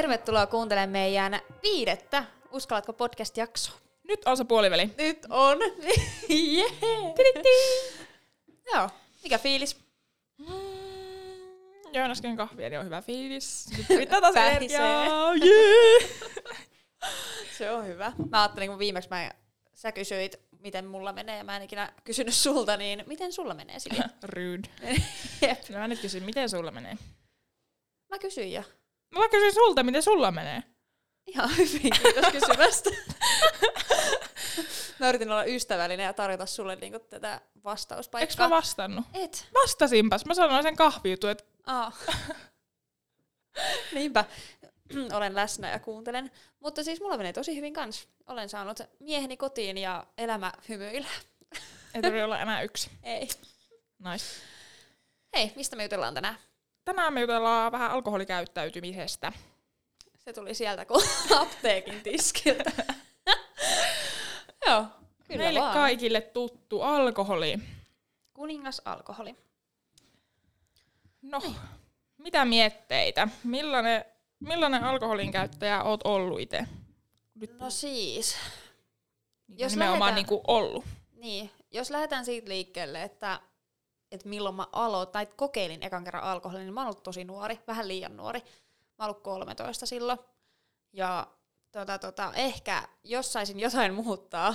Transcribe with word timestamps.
Tervetuloa 0.00 0.46
kuuntelemaan 0.46 0.90
meidän 0.90 1.40
viidettä 1.62 2.24
Uskallatko 2.52 2.92
podcast-jaksoa. 2.92 3.74
Nyt 4.08 4.20
on 4.24 4.36
se 4.36 4.44
puoliväli. 4.44 4.90
Nyt 4.98 5.26
on. 5.30 5.58
yeah. 6.30 6.72
Joo, 8.74 8.88
mikä 9.22 9.38
fiilis? 9.38 9.76
Mm, 10.38 10.46
Join 11.92 12.10
äsken 12.10 12.36
kahvia, 12.36 12.68
niin 12.68 12.78
on 12.78 12.84
hyvä 12.84 13.02
fiilis. 13.02 13.66
Pitää 13.88 14.20
taas 14.20 14.36
energiaa. 14.36 15.34
Yeah. 15.34 16.10
Se 17.58 17.70
on 17.70 17.86
hyvä. 17.86 18.12
Mä 18.30 18.42
ajattelin, 18.42 18.68
kun 18.68 18.78
viimeksi 18.78 19.10
mä, 19.10 19.30
sä 19.74 19.92
kysyit, 19.92 20.40
miten 20.58 20.86
mulla 20.86 21.12
menee, 21.12 21.38
ja 21.38 21.44
mä 21.44 21.56
en 21.56 21.62
ikinä 21.62 21.92
kysynyt 22.04 22.34
sulta, 22.34 22.76
niin 22.76 23.04
miten 23.06 23.32
sulla 23.32 23.54
menee? 23.54 23.76
Rude. 24.22 24.68
Jep. 25.42 25.68
No 25.68 25.78
mä 25.78 25.88
nyt 25.88 26.00
kysyn, 26.00 26.22
miten 26.22 26.50
sulla 26.50 26.70
menee? 26.70 26.96
Mä 28.10 28.18
kysyin 28.18 28.52
jo. 28.52 28.62
Mä 29.14 29.28
kysyn 29.28 29.54
sulta, 29.54 29.82
miten 29.82 30.02
sulla 30.02 30.30
menee. 30.30 30.62
Ihan 31.26 31.56
hyvin, 31.56 31.92
kiitos 32.02 32.32
kysymästä. 32.32 32.90
mä 34.98 35.08
yritin 35.08 35.30
olla 35.30 35.44
ystävällinen 35.44 36.04
ja 36.04 36.12
tarjota 36.12 36.46
sulle 36.46 36.76
niinku 36.76 36.98
tätä 36.98 37.32
Eikö 37.34 37.44
vastauspaikkaa. 37.64 38.48
mä 38.48 38.56
vastannut? 38.56 39.04
Et. 39.14 39.48
Vastasinpas. 39.54 40.24
Mä 40.26 40.34
sanoin 40.34 40.62
sen 40.62 40.76
kahvijutun, 40.76 41.30
että 41.30 41.44
Aa. 41.66 41.92
Niinpä. 43.94 44.24
Olen 45.12 45.34
läsnä 45.34 45.70
ja 45.70 45.78
kuuntelen. 45.78 46.30
Mutta 46.60 46.84
siis 46.84 47.00
mulla 47.00 47.16
menee 47.16 47.32
tosi 47.32 47.56
hyvin 47.56 47.72
kans. 47.72 48.08
Olen 48.26 48.48
saanut 48.48 48.80
mieheni 49.00 49.36
kotiin 49.36 49.78
ja 49.78 50.06
elämä 50.18 50.52
hymyillä. 50.68 51.08
ei 51.94 52.02
tarvitse 52.02 52.24
olla 52.24 52.40
enää 52.40 52.62
yksi. 52.62 52.90
Ei. 53.02 53.28
Nice. 53.98 54.24
Hei, 55.36 55.52
mistä 55.56 55.76
me 55.76 55.82
jutellaan 55.82 56.14
tänään? 56.14 56.38
Tänään 56.90 57.14
me 57.14 57.20
jutellaan 57.20 57.72
vähän 57.72 57.90
alkoholikäyttäytymisestä. 57.90 59.32
Se 60.18 60.32
tuli 60.32 60.54
sieltä 60.54 60.84
kuin 60.84 61.04
apteekin 61.40 62.02
tiskiltä. 62.02 62.72
Joo, 64.66 64.84
kyllä 65.28 65.44
Meille 65.44 65.60
vaan. 65.60 65.72
kaikille 65.74 66.20
tuttu 66.20 66.82
alkoholi. 66.82 67.58
Kuningas 68.34 68.82
alkoholi. 68.84 69.34
No, 71.22 71.42
mitä 72.18 72.44
mietteitä? 72.44 73.28
Millainen, 73.44 74.04
millainen 74.40 74.84
alkoholin 74.84 75.32
käyttäjä 75.32 75.82
oot 75.82 76.00
ollut 76.04 76.40
itse? 76.40 76.64
No 77.58 77.70
siis, 77.70 78.36
jos 79.48 79.60
jos 79.60 79.72
nimenomaan 79.72 80.00
lähdetään- 80.00 80.14
niinku 80.14 80.40
ollut. 80.46 80.84
Niin, 81.12 81.50
jos 81.70 81.90
lähdetään 81.90 82.24
siitä 82.24 82.48
liikkeelle, 82.48 83.02
että, 83.02 83.40
että 84.10 84.28
milloin 84.28 84.54
mä 84.54 84.66
aloitin, 84.72 85.12
tai 85.12 85.26
kokeilin 85.26 85.82
ekan 85.82 86.04
kerran 86.04 86.22
alkoholia, 86.22 86.64
niin 86.64 86.74
mä 86.74 86.80
oon 86.80 86.86
ollut 86.86 87.02
tosi 87.02 87.24
nuori, 87.24 87.60
vähän 87.66 87.88
liian 87.88 88.16
nuori. 88.16 88.40
Mä 88.40 89.04
oon 89.04 89.10
ollut 89.10 89.22
13 89.22 89.86
silloin. 89.86 90.18
Ja 90.92 91.26
tota, 91.72 91.98
tota, 91.98 92.32
ehkä 92.34 92.88
jos 93.04 93.32
saisin 93.32 93.60
jotain 93.60 93.94
muuttaa 93.94 94.54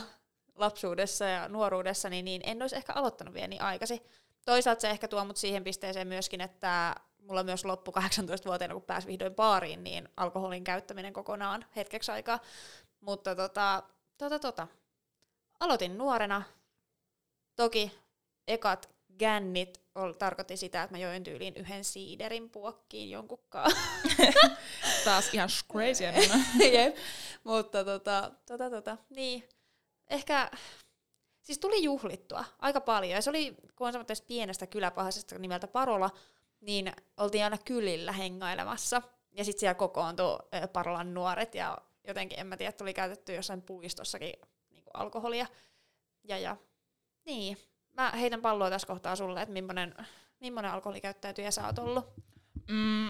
lapsuudessa 0.55 1.25
ja 1.25 1.49
nuoruudessa, 1.49 2.09
niin, 2.09 2.25
niin 2.25 2.41
en 2.45 2.61
olisi 2.61 2.75
ehkä 2.75 2.93
aloittanut 2.93 3.33
vielä 3.33 3.47
niin 3.47 3.61
aikaisin. 3.61 3.99
Toisaalta 4.45 4.81
se 4.81 4.89
ehkä 4.89 5.07
tuo 5.07 5.25
mut 5.25 5.37
siihen 5.37 5.63
pisteeseen 5.63 6.07
myöskin, 6.07 6.41
että 6.41 6.95
mulla 7.17 7.43
myös 7.43 7.65
loppu 7.65 7.91
18-vuotiaana, 7.91 8.73
kun 8.73 8.83
pääsi 8.83 9.07
vihdoin 9.07 9.35
baariin, 9.35 9.83
niin 9.83 10.09
alkoholin 10.17 10.63
käyttäminen 10.63 11.13
kokonaan 11.13 11.65
hetkeksi 11.75 12.11
aikaa. 12.11 12.39
Mutta 13.01 13.35
tota, 13.35 13.83
tota, 14.17 14.39
tota, 14.39 14.67
aloitin 15.59 15.97
nuorena. 15.97 16.43
Toki 17.55 17.91
ekat 18.47 18.94
gännit 19.19 19.81
ol, 19.95 20.11
tarkoitti 20.11 20.57
sitä, 20.57 20.83
että 20.83 20.93
mä 20.93 21.03
join 21.03 21.23
tyyliin 21.23 21.55
yhden 21.55 21.83
siiderin 21.83 22.49
puokkiin 22.49 23.09
jonkunkaan. 23.09 23.71
Taas 25.05 25.33
ihan 25.33 25.49
crazy. 25.71 26.03
Jep. 26.73 26.95
Mutta 27.43 27.85
tota, 27.85 28.31
tota, 28.45 28.69
tota, 28.69 28.97
niin. 29.09 29.49
Ehkä, 30.09 30.51
siis 31.41 31.59
tuli 31.59 31.83
juhlittua 31.83 32.45
aika 32.59 32.81
paljon. 32.81 33.11
Ja 33.11 33.21
se 33.21 33.29
oli, 33.29 33.55
kun 33.75 33.87
on 33.87 33.93
semmoisesta 33.93 34.27
pienestä 34.27 34.67
kyläpahasesta 34.67 35.39
nimeltä 35.39 35.67
Parola, 35.67 36.09
niin 36.61 36.93
oltiin 37.17 37.43
aina 37.43 37.57
kylillä 37.57 38.11
hengailemassa. 38.11 39.01
Ja 39.31 39.45
sitten 39.45 39.59
siellä 39.59 39.73
kokoontui 39.73 40.39
Parolan 40.73 41.13
nuoret 41.13 41.55
ja 41.55 41.77
jotenkin, 42.07 42.39
en 42.39 42.47
mä 42.47 42.57
tiedä, 42.57 42.71
tuli 42.71 42.93
käytetty 42.93 43.33
jossain 43.33 43.61
puistossakin 43.61 44.33
niin 44.69 44.83
alkoholia. 44.93 45.47
Ja, 46.23 46.37
ja 46.37 46.57
niin, 47.25 47.57
mä 47.97 48.11
heitän 48.11 48.41
palloa 48.41 48.69
tässä 48.69 48.87
kohtaa 48.87 49.15
sulle, 49.15 49.41
että 49.41 49.53
millainen, 49.53 49.95
millainen 50.39 50.71
alkoholikäyttäytyjä 50.71 51.51
sä 51.51 51.65
oot 51.65 51.79
ollut. 51.79 52.05
Mm, 52.69 53.09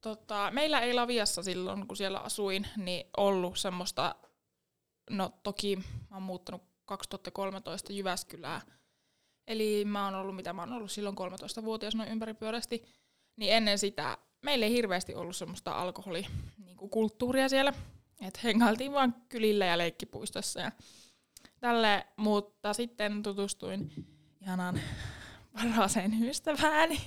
tota, 0.00 0.50
meillä 0.50 0.80
ei 0.80 0.94
Laviassa 0.94 1.42
silloin, 1.42 1.86
kun 1.86 1.96
siellä 1.96 2.18
asuin, 2.18 2.66
niin 2.76 3.06
ollut 3.16 3.58
semmoista, 3.58 4.14
no 5.10 5.32
toki 5.42 5.76
mä 5.76 6.16
oon 6.16 6.22
muuttanut 6.22 6.62
2013 6.84 7.92
Jyväskylään. 7.92 8.60
Eli 9.46 9.84
mä 9.84 10.04
oon 10.04 10.14
ollut, 10.14 10.36
mitä 10.36 10.52
mä 10.52 10.62
oon 10.62 10.72
ollut 10.72 10.90
silloin 10.90 11.16
13-vuotias 11.18 11.94
noin 11.94 12.08
ympäripyörästi, 12.08 12.84
niin 13.36 13.52
ennen 13.52 13.78
sitä 13.78 14.18
meillä 14.42 14.66
ei 14.66 14.72
hirveästi 14.72 15.14
ollut 15.14 15.36
semmoista 15.36 15.72
alkoholikulttuuria 15.72 17.48
siellä. 17.48 17.72
Että 18.26 18.40
hengailtiin 18.44 18.92
vaan 18.92 19.14
kylillä 19.28 19.66
ja 19.66 19.78
leikkipuistossa 19.78 20.60
ja 20.60 20.72
tälle, 21.60 22.06
mutta 22.16 22.72
sitten 22.72 23.22
tutustuin 23.22 23.92
ihanaan 24.40 24.80
parhaaseen 25.52 26.22
ystävääni, 26.30 27.00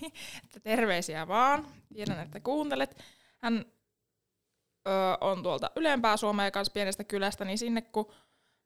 että 0.44 0.60
terveisiä 0.60 1.28
vaan. 1.28 1.68
Tiedän, 1.94 2.20
että 2.20 2.40
kuuntelet. 2.40 3.04
Hän 3.38 3.66
ö, 4.88 4.92
on 5.22 5.44
tuolta 5.44 5.72
ylempää 5.76 6.18
Suomea 6.18 6.52
kanssa 6.52 6.74
pienestä 6.74 7.04
kylästä, 7.04 7.46
niin 7.46 7.58
sinne 7.58 7.82
kun 7.82 8.12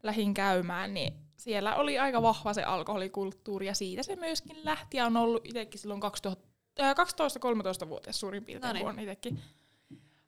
lähin 0.03 0.33
käymään, 0.33 0.93
niin 0.93 1.13
siellä 1.37 1.75
oli 1.75 1.99
aika 1.99 2.21
vahva 2.21 2.53
se 2.53 2.63
alkoholikulttuuri 2.63 3.67
ja 3.67 3.75
siitä 3.75 4.03
se 4.03 4.15
myöskin 4.15 4.57
lähti 4.63 4.97
ja 4.97 5.05
on 5.05 5.17
ollut 5.17 5.45
itsekin 5.45 5.79
silloin 5.79 5.99
2000, 5.99 6.47
ö, 6.79 6.93
12-13-vuotias 6.93 8.19
suurin 8.19 8.45
piirtein, 8.45 8.69
Noniin. 8.69 8.85
kun 8.85 8.93
on 8.93 8.99
itsekin 8.99 9.39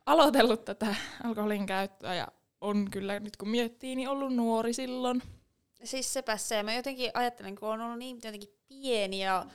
aloitellut 0.06 0.66
tätä 0.66 0.96
alkoholin 1.24 1.66
käyttöä 1.66 2.16
ja 2.16 2.28
on 2.62 2.92
kyllä 2.92 3.20
nyt 3.20 3.38
kun 3.38 3.50
miettii, 3.50 3.96
niin 3.96 4.10
ollut 4.10 4.36
nuori 4.36 4.74
silloin. 4.74 5.22
Siis 5.84 6.14
sepä 6.14 6.38
se. 6.38 6.64
Mä 6.64 6.74
jotenkin 6.74 7.12
ajattelen, 7.14 7.56
kun 7.56 7.70
on 7.70 7.82
ollut 7.82 8.00
niin 8.00 8.20
jotenkin 8.24 8.50
pieni 8.68 9.24
ja 9.24 9.46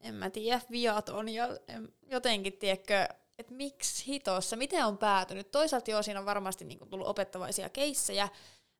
en 0.00 0.14
mä 0.14 0.30
tiedä, 0.30 0.60
viaton 0.70 1.28
ja 1.28 1.48
en, 1.68 1.88
jotenkin, 2.10 2.52
tiedätkö, 2.52 3.08
että 3.38 3.54
miksi 3.54 4.06
hitossa, 4.06 4.56
miten 4.56 4.86
on 4.86 4.98
päätynyt. 4.98 5.50
Toisaalta 5.50 5.90
joo, 5.90 6.02
siinä 6.02 6.20
on 6.20 6.26
varmasti 6.26 6.64
niin 6.64 6.88
tullut 6.90 7.06
opettavaisia 7.06 7.68
keissejä, 7.68 8.28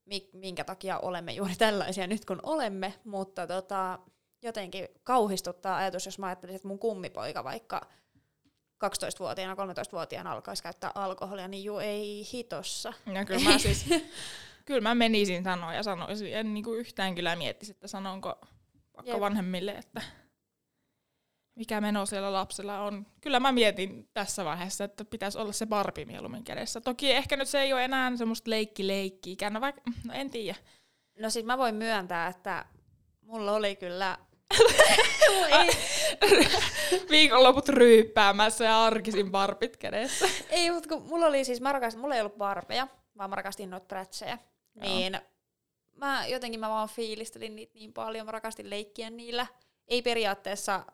mi- 0.04 0.30
minkä 0.32 0.64
takia 0.64 0.98
olemme 0.98 1.32
juuri 1.32 1.56
tällaisia 1.58 2.06
nyt 2.06 2.24
kun 2.24 2.40
olemme, 2.42 2.94
mutta 3.04 3.46
tota, 3.46 3.98
jotenkin 4.42 4.88
kauhistuttaa 5.04 5.76
ajatus, 5.76 6.06
jos 6.06 6.18
mä 6.18 6.26
ajattelisin, 6.26 6.56
että 6.56 6.68
mun 6.68 6.78
kummipoika 6.78 7.44
vaikka 7.44 7.80
12-vuotiaana, 8.84 9.64
13-vuotiaana 9.64 10.32
alkaisi 10.32 10.62
käyttää 10.62 10.92
alkoholia, 10.94 11.48
niin 11.48 11.64
juu 11.64 11.78
ei 11.78 12.28
hitossa. 12.32 12.92
Ja 13.14 13.24
kyllä 13.24 13.50
mä 13.50 13.58
siis, 13.58 13.84
kyllä 14.70 14.88
mä 14.88 14.94
menisin 14.94 15.44
sanoa 15.44 15.74
ja 15.74 15.82
sanoisin, 15.82 16.34
en 16.34 16.54
niinku 16.54 16.74
yhtään 16.74 17.14
kyllä 17.14 17.36
miettisi, 17.36 17.72
että 17.72 17.88
sanonko 17.88 18.40
vaikka 18.96 19.12
Jep. 19.12 19.20
vanhemmille, 19.20 19.70
että 19.70 20.02
mikä 21.54 21.80
meno 21.80 22.06
siellä 22.06 22.32
lapsella 22.32 22.80
on. 22.80 23.06
Kyllä 23.20 23.40
mä 23.40 23.52
mietin 23.52 24.08
tässä 24.14 24.44
vaiheessa, 24.44 24.84
että 24.84 25.04
pitäisi 25.04 25.38
olla 25.38 25.52
se 25.52 25.66
barbi 25.66 26.04
mieluummin 26.04 26.44
kädessä. 26.44 26.80
Toki 26.80 27.12
ehkä 27.12 27.36
nyt 27.36 27.48
se 27.48 27.60
ei 27.60 27.72
ole 27.72 27.84
enää 27.84 28.16
semmoista 28.16 28.50
leikki-leikkiä, 28.50 29.50
no, 29.50 29.60
vaikka, 29.60 29.82
no 30.04 30.14
en 30.14 30.30
tiedä. 30.30 30.58
No 31.18 31.30
sit 31.30 31.46
mä 31.46 31.58
voin 31.58 31.74
myöntää, 31.74 32.28
että 32.28 32.64
mulla 33.20 33.52
oli 33.52 33.76
kyllä... 33.76 34.18
Viikonloput 37.10 37.68
ryyppäämässä 37.68 38.64
ja 38.64 38.84
arkisin 38.84 39.30
barbit 39.30 39.76
kädessä. 39.76 40.28
ei, 40.50 40.70
mutta 40.70 40.88
kun 40.88 41.02
mulla 41.02 41.26
oli 41.26 41.44
siis, 41.44 41.60
mä 41.60 41.72
rakastin, 41.72 42.00
mulla 42.00 42.14
ei 42.14 42.20
ollut 42.20 42.38
barbeja, 42.38 42.88
vaan 43.18 43.30
mä 43.30 43.36
rakastin 43.36 43.70
noita 43.70 43.86
prätsejä. 43.86 44.38
Joo. 44.74 44.84
Niin 44.84 45.20
mä 45.96 46.26
jotenkin 46.26 46.60
mä 46.60 46.68
vaan 46.68 46.88
fiilistelin 46.88 47.56
niitä 47.56 47.74
niin 47.74 47.92
paljon, 47.92 48.26
mä 48.26 48.32
rakastin 48.32 48.70
leikkiä 48.70 49.10
niillä. 49.10 49.46
Ei 49.88 50.02
periaatteessa, 50.02 50.84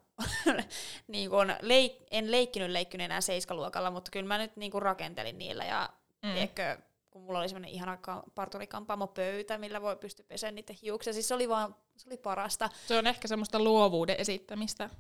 niin 1.08 1.31
kun, 1.31 1.55
leik, 1.61 1.93
en 2.11 2.31
leikkinyt 2.31 2.70
leikkinen 2.70 3.05
enää 3.05 3.20
seiskaluokalla, 3.20 3.90
mutta 3.90 4.11
kyllä 4.11 4.26
mä 4.26 4.38
nyt 4.38 4.56
niin 4.56 4.73
kun 4.73 4.82
rakentelin 4.82 5.38
niillä 5.38 5.64
ja 5.64 5.88
mm. 6.23 6.32
tiedätkö, 6.32 6.78
kun 7.11 7.23
mulla 7.23 7.38
oli 7.38 7.49
semmoinen 7.49 7.70
ihana 7.70 7.96
ka- 7.96 8.23
parturikampaamo 8.34 9.06
pöytä, 9.06 9.58
millä 9.58 9.82
voi 9.82 9.96
pystyä 9.96 10.25
pesemään 10.29 10.55
niiden 10.55 10.76
hiuksia. 10.82 11.12
Siis 11.12 11.29
se 11.29 11.34
oli 11.34 11.49
vaan, 11.49 11.76
se 11.96 12.08
oli 12.08 12.17
parasta. 12.17 12.70
Se 12.87 12.99
on 12.99 13.06
ehkä 13.06 13.29
semmoista 13.29 13.58
luovuuden 13.58 14.17
esittämistä. 14.19 14.90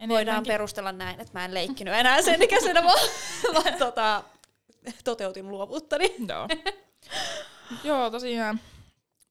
Voidaan 0.00 0.20
enemmänkin. 0.20 0.52
perustella 0.52 0.92
näin, 0.92 1.20
että 1.20 1.38
mä 1.38 1.44
en 1.44 1.54
leikkinyt 1.54 1.94
enää 1.94 2.22
sen 2.22 2.42
ikäisenä, 2.42 2.82
vaan, 2.88 3.08
vaan 3.54 3.78
tota, 3.78 4.22
toteutin 5.04 5.48
luovuuttani. 5.48 6.14
Joo. 6.28 6.48
Joo, 7.84 8.10
tosiaan. 8.10 8.60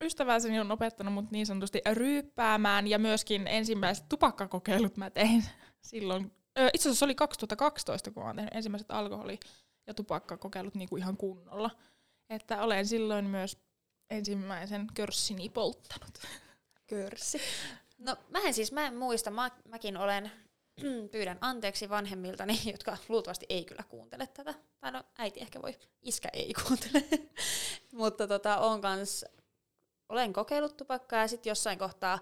Ystäväseni 0.03 0.59
on 0.59 0.71
opettanut 0.71 1.13
mut 1.13 1.31
niin 1.31 1.45
sanotusti 1.45 1.81
ryyppäämään 1.93 2.87
ja 2.87 2.99
myöskin 2.99 3.47
ensimmäiset 3.47 4.05
tupakkakokeilut 4.09 4.97
mä 4.97 5.09
tein 5.09 5.45
silloin. 5.81 6.31
Itse 6.73 6.89
asiassa 6.89 6.99
se 6.99 7.05
oli 7.05 7.15
2012, 7.15 8.11
kun 8.11 8.25
mä 8.25 8.33
tehnyt 8.33 8.55
ensimmäiset 8.55 8.91
alkoholi- 8.91 9.39
ja 9.87 9.93
tupakkaa 9.93 10.37
kokeillut 10.37 10.75
niinku 10.75 10.97
ihan 10.97 11.17
kunnolla. 11.17 11.71
Että 12.29 12.61
olen 12.61 12.87
silloin 12.87 13.25
myös 13.25 13.57
ensimmäisen 14.09 14.87
körssini 14.93 15.49
polttanut. 15.49 16.19
Körssi. 16.87 17.41
No 17.97 18.15
mä 18.29 18.39
en 18.39 18.53
siis, 18.53 18.71
mä 18.71 18.87
en 18.87 18.97
muista, 18.97 19.31
mä, 19.31 19.51
mäkin 19.67 19.97
olen, 19.97 20.31
pyydän 21.11 21.37
anteeksi 21.41 21.89
vanhemmiltani, 21.89 22.59
jotka 22.71 22.97
luultavasti 23.09 23.45
ei 23.49 23.65
kyllä 23.65 23.83
kuuntele 23.89 24.27
tätä. 24.27 24.53
Tai 24.79 24.91
no 24.91 25.03
äiti 25.17 25.39
ehkä 25.39 25.61
voi, 25.61 25.75
iskä 26.01 26.29
ei 26.33 26.53
kuuntele. 26.67 27.03
Mutta 27.91 28.27
tota, 28.27 28.57
on 28.57 28.81
kans, 28.81 29.25
olen 30.09 30.33
kokeillut 30.33 30.77
tupakkaa 30.77 31.21
ja 31.21 31.27
sitten 31.27 31.51
jossain 31.51 31.79
kohtaa 31.79 32.19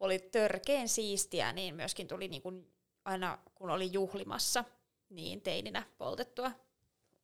oli 0.00 0.18
törkeen 0.18 0.88
siistiä, 0.88 1.52
niin 1.52 1.74
myöskin 1.74 2.08
tuli 2.08 2.28
niin 2.28 2.42
kuin 2.42 2.72
aina 3.04 3.38
kun 3.54 3.70
oli 3.70 3.92
juhlimassa, 3.92 4.64
niin 5.08 5.40
teininä 5.40 5.82
poltettua. 5.98 6.50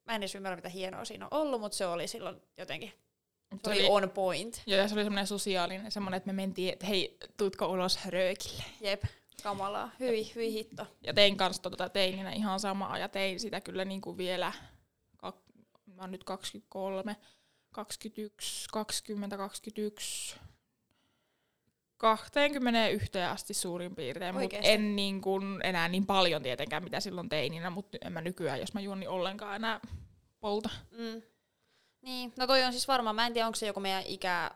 Mä 0.04 0.14
en 0.14 0.22
edes 0.22 0.34
ymmärrä, 0.34 0.56
mitä 0.56 0.68
hienoa 0.68 1.04
siinä 1.04 1.28
on 1.30 1.40
ollut, 1.40 1.60
mutta 1.60 1.76
se 1.76 1.86
oli 1.86 2.08
silloin 2.08 2.42
jotenkin 2.58 2.92
se 3.64 3.70
oli 3.70 3.88
on 3.88 4.10
point. 4.10 4.62
Joo, 4.66 4.78
ja 4.78 4.88
se 4.88 4.94
oli 4.94 5.02
semmoinen 5.02 5.26
sosiaalinen, 5.26 5.92
semmoinen, 5.92 6.16
että 6.16 6.26
me 6.26 6.32
mentiin, 6.32 6.72
että 6.72 6.86
hei, 6.86 7.16
tuutko 7.36 7.66
ulos 7.66 7.98
röökille. 8.06 8.64
Jep, 8.80 9.02
kamalaa. 9.44 9.90
Hyi, 10.00 10.34
hyi 10.34 10.52
hitto. 10.52 10.86
Ja 11.02 11.14
tein 11.14 11.36
kanssa 11.36 11.62
tota 11.62 11.88
teininä 11.88 12.32
ihan 12.32 12.60
samaa, 12.60 12.98
ja 12.98 13.08
tein 13.08 13.40
sitä 13.40 13.60
kyllä 13.60 13.84
niinku 13.84 14.16
vielä, 14.16 14.52
kak, 15.16 15.36
mä 15.86 16.02
oon 16.02 16.10
nyt 16.10 16.24
23, 16.24 17.16
21, 17.72 18.68
20, 18.72 19.36
21, 19.36 20.36
21 21.96 23.18
asti 23.18 23.54
suurin 23.54 23.96
piirtein, 23.96 24.34
mutta 24.34 24.56
en 24.56 24.96
niin 24.96 25.20
kuin 25.20 25.60
enää 25.64 25.88
niin 25.88 26.06
paljon 26.06 26.42
tietenkään, 26.42 26.84
mitä 26.84 27.00
silloin 27.00 27.28
teininä, 27.28 27.70
mutta 27.70 27.98
en 28.04 28.12
mä 28.12 28.20
nykyään, 28.20 28.60
jos 28.60 28.74
mä 28.74 28.80
juon, 28.80 29.00
niin 29.00 29.10
ollenkaan 29.10 29.56
enää 29.56 29.80
polta. 30.40 30.70
Mm. 30.90 31.22
Niin, 32.02 32.32
no 32.38 32.46
toi 32.46 32.64
on 32.64 32.72
siis 32.72 32.88
varmaan, 32.88 33.16
mä 33.16 33.26
en 33.26 33.32
tiedä 33.32 33.46
onko 33.46 33.56
se 33.56 33.66
joku 33.66 33.80
meidän 33.80 34.02
ikä, 34.06 34.50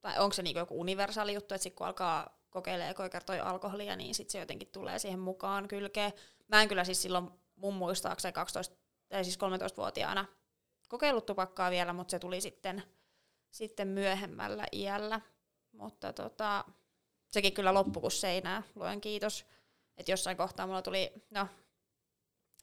tai 0.00 0.18
onko 0.18 0.32
se 0.32 0.42
niinku 0.42 0.58
joku 0.58 0.80
universaali 0.80 1.34
juttu, 1.34 1.54
että 1.54 1.62
sitten 1.62 1.76
kun 1.76 1.86
alkaa 1.86 2.35
kokeilee 2.56 2.90
ekoi 2.90 3.10
kertoi 3.10 3.40
alkoholia, 3.40 3.96
niin 3.96 4.14
sitten 4.14 4.32
se 4.32 4.38
jotenkin 4.38 4.68
tulee 4.68 4.98
siihen 4.98 5.20
mukaan 5.20 5.68
kylkeen. 5.68 6.12
Mä 6.48 6.62
en 6.62 6.68
kyllä 6.68 6.84
siis 6.84 7.02
silloin 7.02 7.30
mun 7.56 7.74
muistaakseni 7.74 8.32
12, 8.32 8.76
tai 9.08 9.24
siis 9.24 9.38
13-vuotiaana 9.38 10.26
kokeillut 10.88 11.26
tupakkaa 11.26 11.70
vielä, 11.70 11.92
mutta 11.92 12.10
se 12.10 12.18
tuli 12.18 12.40
sitten, 12.40 12.82
sitten 13.50 13.88
myöhemmällä 13.88 14.66
iällä. 14.72 15.20
Mutta 15.72 16.12
tota, 16.12 16.64
sekin 17.28 17.52
kyllä 17.52 17.74
loppu 17.74 18.00
kuin 18.00 18.10
seinää, 18.10 18.62
luen 18.74 19.00
kiitos. 19.00 19.46
Että 19.96 20.12
jossain 20.12 20.36
kohtaa 20.36 20.66
mulla 20.66 20.82
tuli, 20.82 21.12
no 21.30 21.48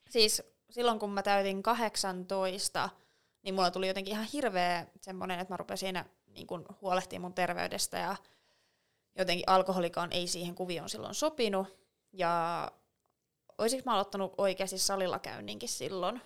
siis 0.10 0.44
silloin 0.69 1.00
kun 1.00 1.10
mä 1.10 1.24
täytin 1.24 1.63
18, 1.63 2.90
niin 3.44 3.56
mulla 3.56 3.72
tuli 3.72 3.88
jotenkin 3.88 4.13
ihan 4.13 4.28
hirveä 4.34 4.88
semmoinen, 5.01 5.40
että 5.40 5.54
mä 5.54 5.57
rupesin 5.57 6.00
niin 6.28 6.48
huolehtimaan 6.81 7.22
mun 7.22 7.36
terveydestä 7.36 7.98
ja 7.98 8.16
jotenkin 9.15 9.50
alkoholikaan 9.50 10.12
ei 10.12 10.27
siihen 10.27 10.56
kuvioon 10.56 10.89
silloin 10.89 11.15
sopinut. 11.15 11.68
Ja 12.13 12.71
olisinko 13.57 13.83
mä 13.86 13.94
aloittanut 13.94 14.33
oikeasti 14.38 14.77
salilla 14.77 15.19
käynninkin 15.19 15.69
silloin 15.69 16.21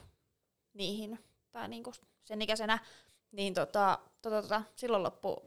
niihin, 0.73 1.19
tai 1.51 1.67
niin 1.67 1.83
kuin 1.83 1.93
sen 2.23 2.41
ikäisenä, 2.41 2.79
niin 3.31 3.53
tota, 3.53 3.99
tota, 4.21 4.41
tota, 4.41 4.61
silloin 4.75 5.03
loppu 5.03 5.41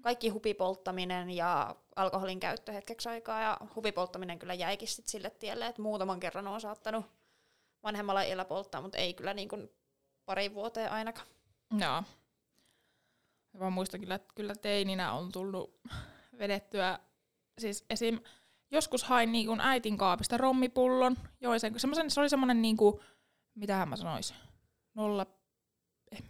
kaikki 0.00 0.28
hupipolttaminen 0.28 1.30
ja 1.30 1.76
alkoholin 1.96 2.40
käyttö 2.40 2.72
hetkeksi 2.72 3.08
aikaa, 3.08 3.40
ja 3.40 3.58
hupipolttaminen 3.74 4.38
kyllä 4.38 4.54
jäikin 4.54 4.88
sit 4.88 5.06
sille 5.06 5.30
tielle, 5.30 5.66
että 5.66 5.82
muutaman 5.82 6.20
kerran 6.20 6.46
on 6.46 6.60
saattanut 6.60 7.06
vanhemmalla 7.82 8.22
iällä 8.22 8.44
polttaa, 8.44 8.80
mutta 8.80 8.98
ei 8.98 9.14
kyllä 9.14 9.34
niin 9.34 9.48
kuin 9.48 9.70
pari 10.26 10.54
vuoteen 10.54 10.90
ainakaan. 10.90 11.26
Joo. 11.78 12.02
Mä 13.52 13.70
muistan 13.70 14.00
kyllä, 14.00 14.14
että 14.14 14.32
kyllä 14.34 14.54
teininä 14.54 15.12
on 15.12 15.32
tullut 15.32 15.80
vedettyä, 16.38 16.98
siis 17.58 17.84
esim. 17.90 18.20
joskus 18.70 19.04
hain 19.04 19.32
niin 19.32 19.46
kuin 19.46 19.60
äitin 19.60 19.98
kaapista 19.98 20.36
rommipullon, 20.36 21.16
join 21.40 21.60
sen, 21.60 21.74
se 22.08 22.20
oli 22.20 22.28
semmoinen 22.28 22.62
niin 22.62 22.76
kuin, 22.76 23.00
mitähän 23.54 23.88
mä 23.88 23.96
sanoisin, 23.96 24.36
nolla, 24.94 25.26
eh, 26.12 26.22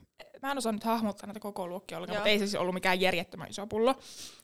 mä 0.43 0.51
en 0.51 0.59
osaa 0.59 0.73
nyt 0.73 0.85
hahmottaa 0.85 1.27
näitä 1.27 1.41
koko 1.41 1.69
luokkia 1.69 1.99
ollenkaan, 1.99 2.19
mutta 2.19 2.29
ei 2.29 2.39
se 2.39 2.47
siis 2.47 2.61
ollut 2.61 2.75
mikään 2.75 3.01
järjettömän 3.01 3.51
iso 3.51 3.67
pullo, 3.67 3.95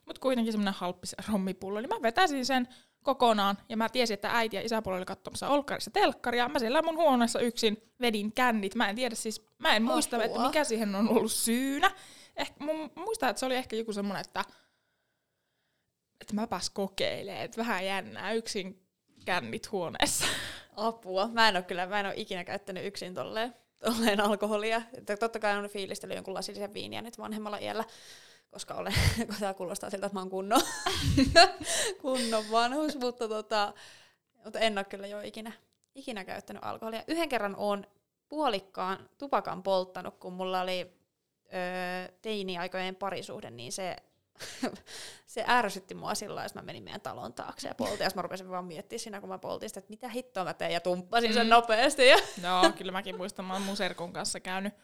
mutta 0.07 0.21
kuitenkin 0.21 0.53
semmoinen 0.53 0.75
halppis 0.75 1.17
rommipullo, 1.29 1.81
niin 1.81 1.89
mä 1.89 2.03
vetäisin 2.03 2.47
sen 2.47 2.69
kokonaan, 3.05 3.59
ja 3.69 3.77
mä 3.77 3.89
tiesin, 3.89 4.15
että 4.15 4.31
äiti 4.33 4.57
ja 4.57 4.63
isäpuoli 4.63 4.97
oli 4.97 5.05
katsomassa 5.05 5.49
Olkkarissa 5.49 5.91
telkkaria. 5.91 6.49
Mä 6.49 6.59
siellä 6.59 6.83
mun 6.83 6.97
huoneessa 6.97 7.41
yksin 7.41 7.93
vedin 8.01 8.33
kännit. 8.33 8.75
Mä 8.75 8.89
en 8.89 8.97
tiedä 8.97 9.15
siis, 9.15 9.47
mä 9.59 9.77
en 9.77 9.83
muista, 9.83 10.25
että 10.25 10.41
mikä 10.41 10.65
siihen 10.65 10.95
on 10.95 11.09
ollut 11.09 11.33
syynä. 11.33 11.91
Ehkä, 12.37 12.65
mun 12.65 12.91
muistan, 12.95 13.31
että 13.31 13.41
se 13.41 13.47
oli 13.47 13.55
ehkä 13.55 13.77
joku 13.77 13.93
semmoinen, 13.93 14.21
että, 14.21 14.45
että 16.25 16.35
mäpäs 16.35 16.71
kokeilee, 16.71 17.45
että 17.45 17.57
vähän 17.57 17.87
jännää 17.87 18.33
yksin 18.33 18.83
kännit 19.25 19.73
huoneessa. 19.73 20.27
Apua. 20.77 21.29
Mä 21.29 21.49
en 21.49 21.57
ole 21.57 21.65
kyllä, 21.65 21.87
mä 21.87 22.01
en 22.01 22.07
ole 22.07 22.15
ikinä 22.17 22.45
käyttänyt 22.45 22.87
yksin 22.87 23.15
tolleen, 23.15 23.55
tolleen 23.85 24.21
alkoholia. 24.21 24.83
Totta 25.21 25.39
kai 25.39 25.57
on 25.57 25.69
fiilistellyt 25.69 26.17
jonkun 26.17 26.35
lasillisen 26.35 26.75
viiniä 26.75 27.03
nyt 27.03 27.19
vanhemmalla 27.19 27.59
iällä 27.59 27.85
koska 28.55 28.75
olen, 28.75 28.95
kun 29.27 29.37
tämä 29.41 29.55
kuulostaa 29.55 29.91
siltä, 29.91 30.07
että 30.07 30.17
mä 30.17 30.21
oon 30.21 30.31
kunnon, 30.31 30.61
kunnon 32.03 32.45
vanhus, 32.51 32.97
mutta, 32.97 33.29
tota, 33.29 33.75
mutta 34.45 34.59
en 34.59 34.79
ole 34.79 34.85
kyllä 34.85 35.07
jo 35.07 35.21
ikinä, 35.21 35.53
ikinä 35.95 36.25
käyttänyt 36.25 36.65
alkoholia. 36.65 37.05
Yhden 37.09 37.29
kerran 37.29 37.57
olen 37.57 37.87
puolikkaan 38.29 39.11
tupakan 39.19 39.63
polttanut, 39.63 40.19
kun 40.19 40.33
mulla 40.33 40.61
oli 40.61 40.81
öö, 41.55 42.15
teini-aikojen 42.23 42.97
parisuhde, 42.97 43.51
niin 43.51 43.73
se, 43.73 43.97
se 45.27 45.45
ärsytti 45.49 45.95
mua 45.95 46.15
silloin, 46.15 46.45
jos 46.45 46.55
mä 46.55 46.63
menin 46.63 46.83
meidän 46.83 47.01
talon 47.01 47.35
taakse 47.35 47.69
ja 47.69 47.75
poltin. 47.75 48.05
Ja 48.05 48.11
mä 48.15 48.23
rupesin 48.23 48.51
vaan 48.51 48.65
miettimään 48.65 49.01
siinä, 49.01 49.21
kun 49.21 49.29
mä 49.29 49.39
poltin 49.39 49.69
sitä, 49.69 49.79
että 49.79 49.91
mitä 49.91 50.09
hittoa 50.09 50.45
mä 50.45 50.55
teen, 50.55 50.73
ja 50.73 50.81
tumppasin 50.81 51.31
mm. 51.31 51.35
sen 51.35 51.49
nopeasti. 51.49 52.09
Ja 52.09 52.17
Joo, 52.45 52.73
kyllä 52.73 52.93
mäkin 52.93 53.17
muistan, 53.17 53.45
mä 53.45 53.53
oon 53.53 53.63
mun 53.63 53.77
serkun 53.77 54.13
kanssa 54.13 54.41
käynyt. 54.41 54.75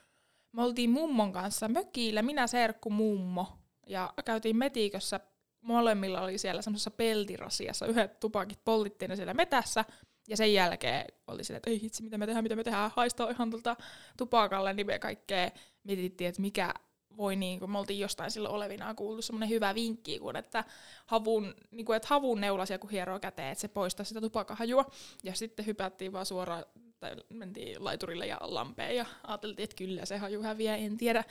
Me 0.52 0.62
oltiin 0.62 0.90
mummon 0.90 1.32
kanssa 1.32 1.68
mökillä, 1.68 2.22
minä, 2.22 2.46
serkku, 2.46 2.90
mummo 2.90 3.46
ja 3.86 4.12
käytiin 4.24 4.56
metikössä. 4.56 5.20
Molemmilla 5.60 6.20
oli 6.20 6.38
siellä 6.38 6.62
semmoisessa 6.62 6.90
peltirasiassa 6.90 7.86
yhdet 7.86 8.20
tupakit, 8.20 8.64
poltittiin 8.64 9.16
siellä 9.16 9.34
metässä. 9.34 9.84
Ja 10.28 10.36
sen 10.36 10.54
jälkeen 10.54 11.06
oli 11.26 11.44
silleen, 11.44 11.56
että 11.56 11.70
ei 11.70 11.80
hitsi, 11.80 12.02
mitä 12.02 12.18
me 12.18 12.26
tehdään, 12.26 12.44
mitä 12.44 12.56
me 12.56 12.64
tehdään, 12.64 12.90
haistaa 12.96 13.30
ihan 13.30 13.50
tuolta 13.50 13.76
tupakalle, 14.16 14.72
niin 14.72 14.86
me 14.86 14.98
kaikkea 14.98 15.50
mietittiin, 15.84 16.28
että 16.28 16.40
mikä 16.40 16.74
voi 17.16 17.36
niin 17.36 17.58
kuin, 17.58 17.70
me 17.70 17.78
oltiin 17.78 18.00
jostain 18.00 18.30
silloin 18.30 18.54
olevinaan 18.54 18.96
kuultu 18.96 19.22
semmoinen 19.22 19.48
hyvä 19.48 19.74
vinkki, 19.74 20.18
kun 20.18 20.36
että 20.36 20.64
havun, 21.06 21.54
niin 21.70 21.86
kuin, 21.86 21.96
että 21.96 22.08
havun 22.08 22.40
neulasia 22.40 22.78
kun 22.78 22.90
hieroo 22.90 23.20
käteen, 23.20 23.52
että 23.52 23.60
se 23.62 23.68
poistaa 23.68 24.04
sitä 24.04 24.20
tupakahajua. 24.20 24.90
Ja 25.22 25.34
sitten 25.34 25.66
hypättiin 25.66 26.12
vaan 26.12 26.26
suoraan, 26.26 26.64
tai 27.00 27.16
mentiin 27.28 27.84
laiturille 27.84 28.26
ja 28.26 28.38
lampeen 28.40 28.96
ja 28.96 29.06
ajateltiin, 29.22 29.64
että 29.64 29.76
kyllä 29.76 30.04
se 30.04 30.18
haju 30.18 30.42
häviää, 30.42 30.76
en 30.76 30.96
tiedä. 30.96 31.24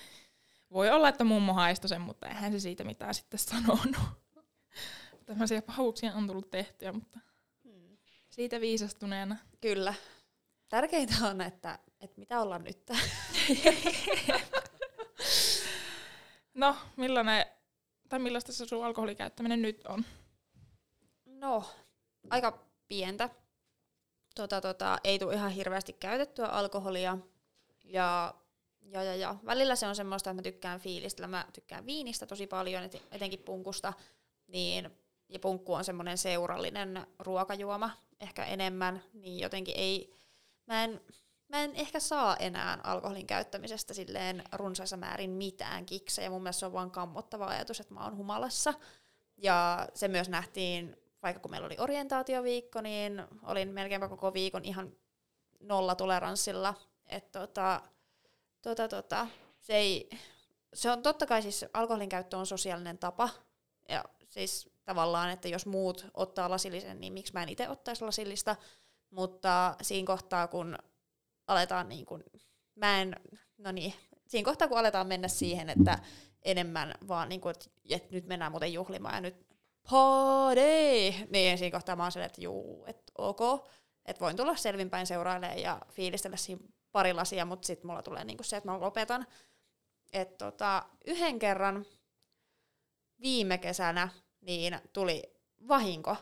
Voi 0.72 0.90
olla, 0.90 1.10
että 1.10 1.24
mummo 1.24 1.54
haistoi 1.54 1.90
sen, 1.90 2.02
mutta 2.02 2.28
eihän 2.28 2.52
se 2.52 2.60
siitä 2.60 2.84
mitään 2.84 3.14
sitten 3.14 3.40
sanonut. 3.40 3.96
Tämmöisiä 5.26 5.62
pahuuksia 5.62 6.14
on 6.14 6.28
tullut 6.28 6.50
tehtyä, 6.50 6.92
mutta 6.92 7.20
hmm. 7.64 7.98
siitä 8.30 8.62
viisastuneena. 8.62 9.38
Kyllä. 9.62 9.94
Tärkeintä 10.70 11.16
on, 11.30 11.42
että, 11.42 11.80
että 12.02 12.20
mitä 12.20 12.42
ollaan 12.42 12.64
nyt. 12.64 12.80
no, 16.60 16.76
millainen, 16.96 17.46
tai 18.10 18.20
millaista 18.20 18.54
se 18.54 18.66
sun 18.66 18.86
alkoholikäyttäminen 18.86 19.62
nyt 19.62 19.86
on? 19.88 20.06
No, 21.26 21.66
aika 22.30 22.66
pientä. 22.88 23.30
Tota, 24.36 24.62
tota, 24.62 24.98
ei 25.04 25.20
tule 25.20 25.34
ihan 25.34 25.52
hirveästi 25.52 25.94
käytettyä 25.94 26.48
alkoholia. 26.48 27.18
Ja 27.84 28.34
ja, 28.92 29.04
ja, 29.04 29.16
ja. 29.16 29.36
Välillä 29.46 29.76
se 29.76 29.88
on 29.88 29.96
semmoista, 29.96 30.30
että 30.30 30.40
mä 30.40 30.42
tykkään 30.42 30.80
fiilistellä. 30.80 31.28
Mä 31.28 31.46
tykkään 31.54 31.86
viinistä 31.86 32.26
tosi 32.26 32.48
paljon, 32.48 32.90
etenkin 33.12 33.40
punkusta. 33.40 33.94
Niin, 34.48 34.90
ja 35.30 35.40
punkku 35.40 35.74
on 35.74 35.84
semmoinen 35.84 36.18
seurallinen 36.18 37.08
ruokajuoma 37.20 37.92
ehkä 38.20 38.46
enemmän, 38.46 39.04
niin 39.14 39.40
jotenkin 39.40 39.76
ei... 39.78 40.14
Mä 40.66 40.84
en, 40.84 41.02
mä 41.50 41.64
en 41.64 41.76
ehkä 41.76 42.00
saa 42.00 42.38
enää 42.38 42.80
alkoholin 42.84 43.28
käyttämisestä 43.28 43.94
silleen 43.94 44.44
runsaissa 44.54 44.98
määrin 44.98 45.30
mitään 45.30 45.86
kiksejä. 45.86 46.30
Mun 46.30 46.44
mielestä 46.44 46.60
se 46.60 46.66
on 46.66 46.74
vaan 46.74 46.92
kammottava 46.92 47.48
ajatus, 47.48 47.80
että 47.80 47.94
mä 47.94 48.04
oon 48.04 48.18
humalassa. 48.18 48.74
Ja 49.38 49.88
se 49.94 50.08
myös 50.08 50.30
nähtiin, 50.30 50.98
vaikka 51.24 51.42
kun 51.42 51.52
meillä 51.52 51.66
oli 51.66 51.76
orientaatioviikko, 51.80 52.82
niin 52.82 53.24
olin 53.44 53.70
melkeinpä 53.70 54.10
koko 54.10 54.34
viikon 54.34 54.66
ihan 54.66 54.92
nollatoleranssilla. 55.60 56.74
Että 57.08 57.40
tota, 57.40 57.82
tota, 58.62 58.88
tota, 58.88 59.28
se, 59.60 59.76
ei, 59.76 60.10
se 60.74 60.92
on 60.92 61.02
totta 61.02 61.26
kai 61.26 61.42
siis 61.42 61.66
alkoholin 61.74 62.10
käyttö 62.10 62.38
on 62.38 62.46
sosiaalinen 62.46 62.98
tapa. 62.98 63.30
Ja 63.90 64.06
siis 64.30 64.70
tavallaan, 64.86 65.30
että 65.30 65.48
jos 65.48 65.66
muut 65.66 66.06
ottaa 66.14 66.50
lasillisen, 66.50 67.00
niin 67.00 67.14
miksi 67.14 67.34
mä 67.34 67.44
en 67.44 67.50
itse 67.50 67.70
ottaisi 67.70 68.06
lasillista. 68.06 68.56
Mutta 69.10 69.76
siinä 69.82 70.08
kohtaa, 70.08 70.48
kun 70.48 70.78
aletaan 71.50 71.90
niin 71.90 72.06
kuin, 72.06 72.24
mä 72.76 73.02
en, 73.02 73.16
no 73.58 73.72
niin, 73.72 73.94
siinä 74.28 74.46
kohtaa 74.46 74.68
kun 74.68 74.78
aletaan 74.78 75.08
mennä 75.08 75.28
siihen, 75.28 75.70
että 75.70 76.00
enemmän 76.42 76.96
vaan 77.08 77.30
niin 77.30 77.42
kuin, 77.42 77.56
että, 77.90 78.08
nyt 78.12 78.28
mennään 78.28 78.52
muuten 78.52 78.74
juhlimaan 78.74 79.16
ja 79.16 79.22
nyt 79.22 79.48
party, 79.92 80.62
niin 81.30 81.58
siinä 81.58 81.78
kohtaa 81.78 81.96
mä 81.96 82.04
oon 82.04 82.12
silleen, 82.12 82.30
että 82.30 82.42
juu, 82.42 82.86
että 82.88 83.12
ok, 83.18 83.70
että 84.06 84.20
voin 84.20 84.38
tulla 84.38 84.56
selvinpäin 84.56 85.08
seurailemaan 85.08 85.60
ja 85.60 85.82
fiilistellä 85.92 86.38
siinä 86.38 86.62
pari 86.92 87.14
lasia, 87.14 87.46
mutta 87.46 87.66
sitten 87.66 87.88
mulla 87.88 88.02
tulee 88.02 88.24
niinku 88.24 88.44
se, 88.44 88.58
että 88.58 88.70
mä 88.70 88.80
lopetan. 88.80 89.28
Et 90.14 90.38
tota, 90.38 90.86
yhden 91.06 91.40
kerran 91.40 91.86
viime 93.22 93.58
kesänä 93.58 94.10
niin 94.42 94.80
tuli 94.94 95.24
vahinko 95.68 96.16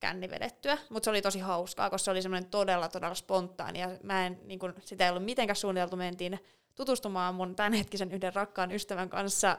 känni 0.00 0.30
vedettyä, 0.30 0.78
mutta 0.90 1.04
se 1.04 1.10
oli 1.10 1.22
tosi 1.22 1.38
hauskaa, 1.38 1.90
koska 1.90 2.04
se 2.04 2.10
oli 2.10 2.22
semmoinen 2.22 2.50
todella, 2.50 2.88
todella 2.88 3.14
spontaani, 3.14 3.80
ja 3.80 3.90
mä 4.02 4.26
en, 4.26 4.40
niin 4.44 4.58
kun, 4.58 4.74
sitä 4.84 5.04
ei 5.04 5.10
ollut 5.10 5.24
mitenkään 5.24 5.56
suunniteltu, 5.56 5.96
mentiin 5.96 6.40
tutustumaan 6.74 7.34
mun 7.34 7.56
tämänhetkisen 7.56 8.12
yhden 8.12 8.34
rakkaan 8.34 8.72
ystävän 8.72 9.08
kanssa, 9.08 9.58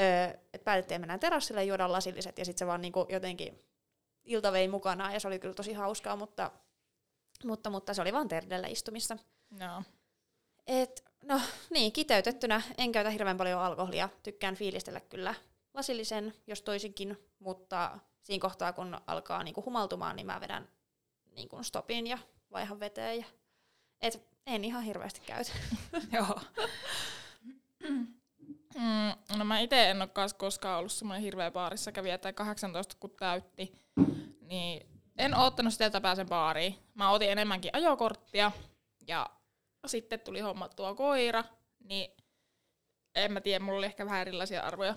öö, 0.00 0.24
että 0.52 0.64
päätettiin, 0.64 1.00
mennään 1.00 1.20
terassille 1.20 1.60
ja 1.60 1.68
juodaan 1.68 1.92
lasilliset, 1.92 2.38
ja 2.38 2.44
sitten 2.44 2.58
se 2.58 2.66
vaan 2.66 2.80
niin 2.80 2.92
jotenkin 3.08 3.58
ilta 4.24 4.52
vei 4.52 4.68
mukanaan, 4.68 5.12
ja 5.12 5.20
se 5.20 5.28
oli 5.28 5.38
kyllä 5.38 5.54
tosi 5.54 5.72
hauskaa, 5.72 6.16
mutta, 6.16 6.50
mutta, 7.44 7.70
mutta 7.70 7.94
se 7.94 8.02
oli 8.02 8.12
vaan 8.12 8.28
terdellä 8.28 8.68
istumista. 8.68 9.18
No. 9.60 9.82
Et, 10.66 11.04
no 11.24 11.40
niin, 11.70 11.92
kiteytettynä. 11.92 12.62
En 12.78 12.92
käytä 12.92 13.10
hirveän 13.10 13.36
paljon 13.36 13.60
alkoholia, 13.60 14.08
tykkään 14.22 14.54
fiilistellä 14.54 15.00
kyllä 15.00 15.34
lasillisen, 15.74 16.34
jos 16.46 16.62
toisinkin, 16.62 17.18
mutta 17.38 17.98
siinä 18.22 18.42
kohtaa, 18.42 18.72
kun 18.72 19.00
alkaa 19.06 19.42
niinku 19.42 19.64
humaltumaan, 19.64 20.16
niin 20.16 20.26
mä 20.26 20.40
vedän 20.40 20.68
niinku 21.34 21.62
stopin 21.62 22.06
ja 22.06 22.18
vaihan 22.52 22.80
veteen. 22.80 23.18
Ja, 23.18 23.24
et 24.00 24.22
en 24.46 24.64
ihan 24.64 24.82
hirveästi 24.82 25.20
käytä. 25.26 25.52
Joo. 26.16 26.40
Mm, 28.74 29.12
no 29.38 29.44
mä 29.44 29.58
itse 29.58 29.90
en 29.90 30.02
ole 30.02 30.32
koskaan 30.36 30.78
ollut 30.78 30.92
semmoinen 30.92 31.22
hirveä 31.22 31.50
baarissa 31.50 31.92
kävijä, 31.92 32.18
tai 32.18 32.32
18 32.32 32.96
kun 33.00 33.10
täytti, 33.10 33.72
niin 34.40 34.86
en 35.18 35.34
ottanut 35.34 35.72
sitä, 35.72 35.86
että 35.86 36.00
pääsen 36.00 36.28
baariin. 36.28 36.78
Mä 36.94 37.10
otin 37.10 37.30
enemmänkin 37.30 37.70
ajokorttia, 37.74 38.52
ja 39.06 39.30
sitten 39.86 40.20
tuli 40.20 40.40
hommattua 40.40 40.94
koira, 40.94 41.44
niin 41.84 42.10
en 43.14 43.32
mä 43.32 43.40
tiedä, 43.40 43.64
mulla 43.64 43.78
oli 43.78 43.86
ehkä 43.86 44.04
vähän 44.04 44.20
erilaisia 44.20 44.62
arvoja 44.62 44.94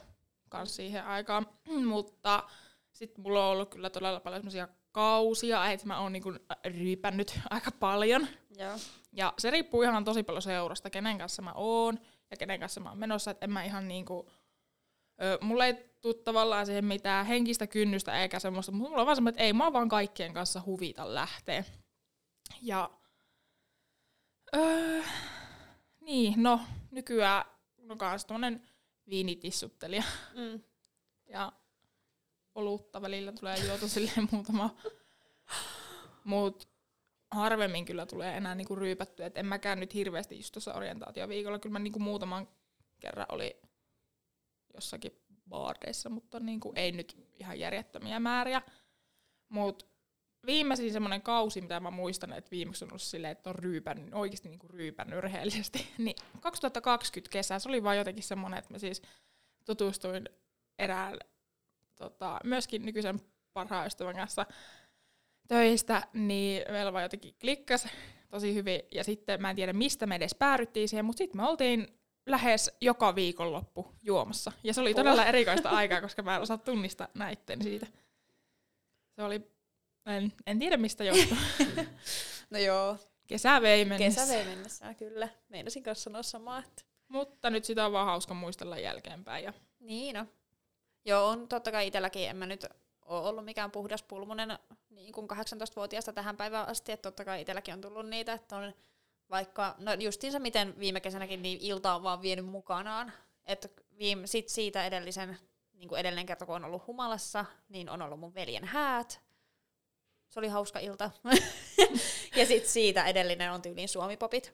kanssa 0.58 0.76
siihen 0.76 1.06
aikaan, 1.06 1.48
mutta 1.94 2.44
sitten 2.92 3.24
mulla 3.24 3.46
on 3.46 3.52
ollut 3.52 3.70
kyllä 3.70 3.90
todella 3.90 4.20
paljon 4.20 4.42
semmoisia 4.42 4.68
kausia, 4.92 5.72
että 5.72 5.88
mä 5.88 6.00
oon 6.00 6.14
niinku 6.14 6.34
ryypännyt 6.66 7.40
aika 7.50 7.72
paljon. 7.72 8.28
Joo. 8.58 8.78
Ja 9.14 9.34
se 9.40 9.52
riippuu 9.52 9.82
ihan 9.82 10.04
tosi 10.04 10.24
paljon 10.24 10.42
seurasta, 10.42 10.90
kenen 10.90 11.18
kanssa 11.18 11.42
mä 11.42 11.54
oon 11.56 12.00
ja 12.32 12.38
kenen 12.38 12.60
kanssa 12.60 12.82
mä 12.82 12.90
oon 12.90 12.98
menossa, 12.98 13.32
että 13.32 13.46
en 13.46 13.52
mä 13.52 13.64
ihan 13.64 13.88
niinku, 13.88 14.30
ö, 15.22 15.38
mulla 15.42 15.66
ei 15.66 15.74
tuu 16.02 16.14
tavallaan 16.14 16.66
siihen 16.66 16.86
mitään 16.86 17.26
henkistä 17.26 17.68
kynnystä 17.68 18.22
eikä 18.22 18.40
semmoista, 18.40 18.72
mutta 18.72 18.90
mulla 18.90 19.02
on 19.02 19.06
vaan 19.06 19.16
semmoinen, 19.16 19.36
että 19.36 19.44
ei 19.44 19.54
mä 19.54 19.74
vaan 19.74 19.90
kaikkien 19.90 20.34
kanssa 20.34 20.62
huvita 20.66 21.14
lähteä. 21.14 21.64
Ja 22.62 22.90
öö, 24.56 25.02
niin, 26.02 26.44
no 26.44 26.60
nykyään 26.92 27.46
on 27.90 27.98
kans 27.98 28.26
tommonen 28.26 28.68
viinitissuttelija. 29.10 30.04
Mm. 30.34 30.64
Ja 31.28 31.52
olutta 32.56 33.02
välillä 33.02 33.32
tulee 33.32 33.66
juotu 33.66 33.88
silleen 33.88 34.28
muutama. 34.32 34.76
Mut 36.24 36.70
harvemmin 37.32 37.86
kyllä 37.86 38.06
tulee 38.06 38.38
enää 38.38 38.56
niinku 38.56 38.76
ryypättyä. 38.76 39.26
Et 39.26 39.38
en 39.38 39.46
mäkään 39.46 39.80
nyt 39.80 39.94
hirveästi 39.94 40.36
just 40.38 40.52
tuossa 40.54 40.74
orientaatioviikolla. 40.74 41.60
Kyllä 41.60 41.74
mä 41.74 41.80
niinku 41.80 42.00
muutaman 42.00 42.48
kerran 43.00 43.26
oli 43.30 43.62
jossakin 44.74 45.22
baareissa, 45.50 46.10
mutta 46.10 46.40
niinku 46.40 46.74
ei 46.76 46.92
nyt 46.92 47.18
ihan 47.40 47.60
järjettömiä 47.60 48.20
määriä. 48.20 48.62
Mut 49.50 49.95
viimeisin 50.46 50.94
semmoinen 50.94 51.22
kausi, 51.22 51.62
mitä 51.62 51.80
mä 51.80 51.92
muistan, 51.92 52.34
että 52.34 52.52
viimeksi 52.52 52.86
on 52.86 52.92
ollut 52.92 53.02
silleen, 53.02 53.32
että 53.32 53.50
on 53.50 53.56
ryypännyt, 53.56 54.14
oikeasti 54.14 54.50
niinku 54.50 54.68
ryypännyt 54.68 55.20
rehellisesti, 55.20 55.88
niin 55.98 56.16
2020 56.40 57.32
kesä, 57.32 57.60
se 57.60 57.70
oli 57.70 57.84
vaan 57.84 57.98
jotenkin 57.98 58.24
semmoinen, 58.24 58.60
että 58.60 58.74
mä 58.74 58.80
siis 58.80 59.02
tutustuin 59.66 60.30
erään 60.80 61.18
tota, 61.96 62.40
myöskin 62.44 62.86
nykyisen 62.86 63.22
parhaan 63.54 63.88
ystävän 63.88 64.16
kanssa 64.16 64.46
töistä, 65.48 66.08
niin 66.14 66.64
meillä 66.72 66.94
vaan 66.94 67.04
jotenkin 67.04 67.36
klikkas 67.42 67.88
tosi 68.30 68.54
hyvin, 68.54 68.82
ja 68.92 69.04
sitten 69.04 69.42
mä 69.42 69.50
en 69.50 69.56
tiedä 69.56 69.74
mistä 69.74 70.06
me 70.06 70.16
edes 70.16 70.36
päädyttiin 70.36 70.90
siihen, 70.90 71.06
mutta 71.06 71.18
sitten 71.18 71.42
me 71.42 71.48
oltiin 71.48 71.88
lähes 72.26 72.72
joka 72.82 73.16
viikonloppu 73.16 73.96
juomassa. 74.02 74.52
Ja 74.64 74.74
se 74.74 74.82
oli 74.82 74.94
todella 74.94 75.26
erikoista 75.26 75.70
aikaa, 75.70 76.02
koska 76.02 76.22
mä 76.22 76.36
en 76.36 76.42
osaa 76.42 76.58
tunnistaa 76.58 77.08
näitten 77.14 77.62
siitä. 77.62 77.88
Se 79.16 79.24
oli, 79.24 79.55
en, 80.06 80.34
en 80.46 80.60
tiedä 80.60 80.78
mistä 80.78 81.04
johtuu. 81.04 81.38
no 82.50 82.60
joo. 82.60 82.98
Kesä 83.28 83.62
vei 83.62 83.86
mennessä. 83.86 84.22
Kesä 84.22 84.34
vei 84.34 84.46
mennessä, 84.46 84.94
kyllä. 84.94 85.30
Meinasin 85.50 85.84
kanssa 85.84 86.04
sanoa 86.04 86.24
samaa. 86.24 86.60
Että... 86.60 86.84
Mutta 87.08 87.50
nyt 87.50 87.66
sitä 87.66 87.86
on 87.86 87.92
vaan 87.92 88.06
hauska 88.06 88.34
muistella 88.34 88.78
jälkeenpäin. 88.78 89.44
Ja... 89.44 89.54
Niin 89.80 90.16
no. 90.16 90.26
Joo, 91.06 91.28
on 91.28 91.48
totta 91.48 91.72
kai 91.72 91.88
itselläkin, 91.88 92.30
en 92.30 92.38
mä 92.38 92.46
nyt 92.46 92.66
ole 93.02 93.28
ollut 93.28 93.46
mikään 93.46 93.72
puhdas 93.72 94.04
pulmunen 94.04 94.60
niin 94.90 95.14
kuin 95.14 95.28
18-vuotiaasta 95.32 96.14
tähän 96.14 96.38
päivään 96.38 96.68
asti, 96.68 96.92
että 96.92 97.10
totta 97.10 97.26
kai 97.26 97.42
itselläkin 97.42 97.74
on 97.74 97.82
tullut 97.82 98.10
niitä, 98.10 98.34
että 98.34 98.58
on 98.58 98.74
vaikka, 99.30 99.76
no 99.80 99.94
justiinsa 99.94 100.40
miten 100.40 100.80
viime 100.80 101.00
kesänäkin, 101.00 101.42
niin 101.42 101.60
ilta 101.62 101.96
on 101.96 102.04
vaan 102.04 102.22
vienyt 102.22 102.46
mukanaan, 102.46 103.12
että 103.46 103.70
viime, 103.98 104.28
sit 104.28 104.50
siitä 104.50 104.86
edellisen, 104.86 105.38
niin 105.74 105.90
kuin 105.90 106.00
edellinen 106.00 106.26
kerta 106.26 106.46
kun 106.46 106.56
on 106.56 106.66
ollut 106.66 106.88
humalassa, 106.88 107.46
niin 107.70 107.90
on 107.90 108.02
ollut 108.02 108.20
mun 108.20 108.34
veljen 108.34 108.66
häät, 108.66 109.22
se 110.30 110.40
oli 110.40 110.48
hauska 110.48 110.80
ilta. 110.80 111.12
ja 112.38 112.46
sitten 112.46 112.70
siitä 112.70 113.06
edellinen 113.06 113.52
on 113.52 113.62
tyyliin 113.62 113.90
suomipopit. 113.90 114.54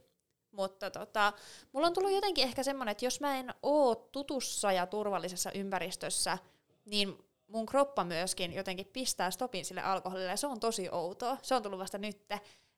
Mutta 0.51 0.91
tota, 0.91 1.33
mulla 1.71 1.87
on 1.87 1.93
tullut 1.93 2.11
jotenkin 2.11 2.43
ehkä 2.43 2.63
semmoinen, 2.63 2.91
että 2.91 3.05
jos 3.05 3.21
mä 3.21 3.37
en 3.37 3.53
oo 3.63 3.95
tutussa 3.95 4.71
ja 4.71 4.87
turvallisessa 4.87 5.51
ympäristössä, 5.51 6.37
niin 6.85 7.17
mun 7.47 7.65
kroppa 7.65 8.03
myöskin 8.03 8.53
jotenkin 8.53 8.85
pistää 8.93 9.31
stopin 9.31 9.65
sille 9.65 9.81
alkoholille, 9.81 10.29
ja 10.29 10.37
se 10.37 10.47
on 10.47 10.59
tosi 10.59 10.89
outoa. 10.91 11.37
Se 11.41 11.55
on 11.55 11.63
tullut 11.63 11.79
vasta 11.79 11.97
nyt. 11.97 12.25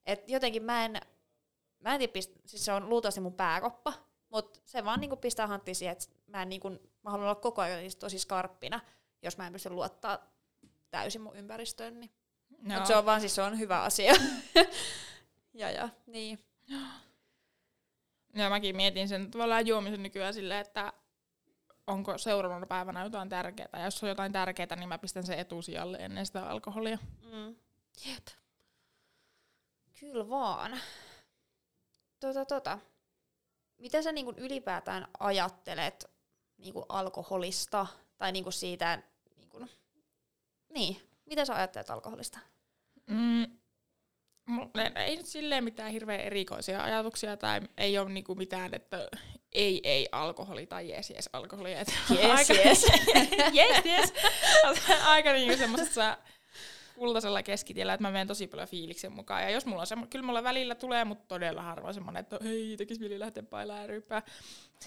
Et 0.05 0.29
jotenkin 0.29 0.63
mä 0.63 0.85
en, 0.85 1.01
mä 1.79 1.93
en 1.93 1.99
tiedä, 1.99 2.13
siis 2.45 2.65
se 2.65 2.73
on 2.73 2.89
luultavasti 2.89 3.21
mun 3.21 3.33
pääkoppa, 3.33 3.93
mutta 4.29 4.59
se 4.65 4.85
vaan 4.85 4.99
niinku 4.99 5.15
pistää 5.15 5.47
hanttiin 5.47 5.75
siihen, 5.75 5.91
että 5.91 6.05
mä, 6.27 6.41
en 6.41 6.49
niinku, 6.49 6.69
mä 6.69 7.11
haluan 7.11 7.29
olla 7.29 7.35
koko 7.35 7.61
ajan 7.61 7.91
tosi 7.99 8.19
skarppina, 8.19 8.79
jos 9.21 9.37
mä 9.37 9.47
en 9.47 9.53
pysty 9.53 9.69
luottaa 9.69 10.33
täysin 10.91 11.21
mun 11.21 11.35
ympäristöön. 11.35 11.99
Niin. 11.99 12.11
No. 12.63 12.73
Mutta 12.73 12.87
se 12.87 12.95
on 12.95 13.05
vaan 13.05 13.19
siis 13.19 13.35
se 13.35 13.41
on 13.41 13.59
hyvä 13.59 13.81
asia. 13.81 14.13
ja, 15.53 15.71
ja, 15.71 15.89
niin. 16.07 16.39
Ja 18.35 18.49
mäkin 18.49 18.75
mietin 18.75 19.07
sen 19.07 19.31
tavallaan 19.31 19.67
juomisen 19.67 20.03
nykyään 20.03 20.33
silleen, 20.33 20.61
että 20.61 20.93
onko 21.87 22.17
seuraavana 22.17 22.65
päivänä 22.65 23.03
jotain 23.03 23.29
tärkeää. 23.29 23.69
Ja 23.73 23.85
jos 23.85 24.03
on 24.03 24.09
jotain 24.09 24.31
tärkeää, 24.31 24.75
niin 24.75 24.89
mä 24.89 24.97
pistän 24.97 25.25
sen 25.25 25.39
etusijalle 25.39 25.97
ennen 25.97 26.25
sitä 26.25 26.49
alkoholia. 26.49 26.97
Mm. 27.31 27.55
Jep. 28.05 28.27
Kyllä 29.99 30.29
vaan. 30.29 30.79
Tota, 32.19 32.45
tota. 32.45 32.79
Mitä 33.77 34.01
sä 34.01 34.11
niinku 34.11 34.33
ylipäätään 34.37 35.07
ajattelet 35.19 36.11
niinku 36.57 36.85
alkoholista? 36.89 37.87
Tai 38.17 38.31
niinku 38.31 38.51
siitä, 38.51 39.03
niinku, 39.37 39.65
niin, 40.69 41.09
mitä 41.25 41.45
sä 41.45 41.55
ajattelet 41.55 41.89
alkoholista? 41.89 42.39
Mm, 43.07 43.45
ei 44.95 45.15
nyt 45.15 45.25
silleen 45.25 45.63
mitään 45.63 45.91
hirveän 45.91 46.19
erikoisia 46.19 46.83
ajatuksia 46.83 47.37
tai 47.37 47.61
ei 47.77 47.97
ole 47.97 48.09
niinku 48.09 48.35
mitään, 48.35 48.73
että 48.73 49.07
ei, 49.51 49.81
ei 49.83 50.07
alkoholi 50.11 50.65
tai 50.65 50.89
jes, 50.89 51.09
jes 51.09 51.29
alkoholi. 51.33 51.71
Yes, 51.71 51.87
aika, 52.37 52.53
yes. 52.53 52.85
yes, 53.55 53.85
yes. 53.85 54.13
aika 55.05 55.33
niinku 55.33 55.57
semmoisessa 55.57 56.17
kultaisella 56.95 57.43
keskitiellä, 57.43 57.93
että 57.93 58.01
mä 58.01 58.11
menen 58.11 58.27
tosi 58.27 58.47
paljon 58.47 58.67
fiiliksen 58.67 59.11
mukaan. 59.11 59.43
Ja 59.43 59.49
jos 59.49 59.65
mulla 59.65 59.81
on 59.81 59.87
semmo, 59.87 60.07
kyllä 60.09 60.25
mulla 60.25 60.43
välillä 60.43 60.75
tulee, 60.75 61.05
mutta 61.05 61.25
todella 61.27 61.61
harvoin 61.61 61.93
semmoinen, 61.93 62.21
että 62.21 62.39
hei, 62.43 62.77
tekis 62.77 62.99
mieli 62.99 63.19
lähteä 63.19 63.43
pailaa 63.43 63.87
ryyppää. 63.87 64.21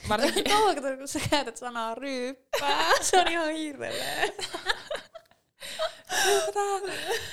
Varsinkin... 0.08 0.44
kun 0.98 1.08
sä 1.08 1.20
käytät 1.30 1.56
sanaa 1.56 1.94
ryyppää, 1.94 2.90
se 3.00 3.20
on 3.20 3.28
ihan 3.28 3.50
hirveä. 3.50 3.92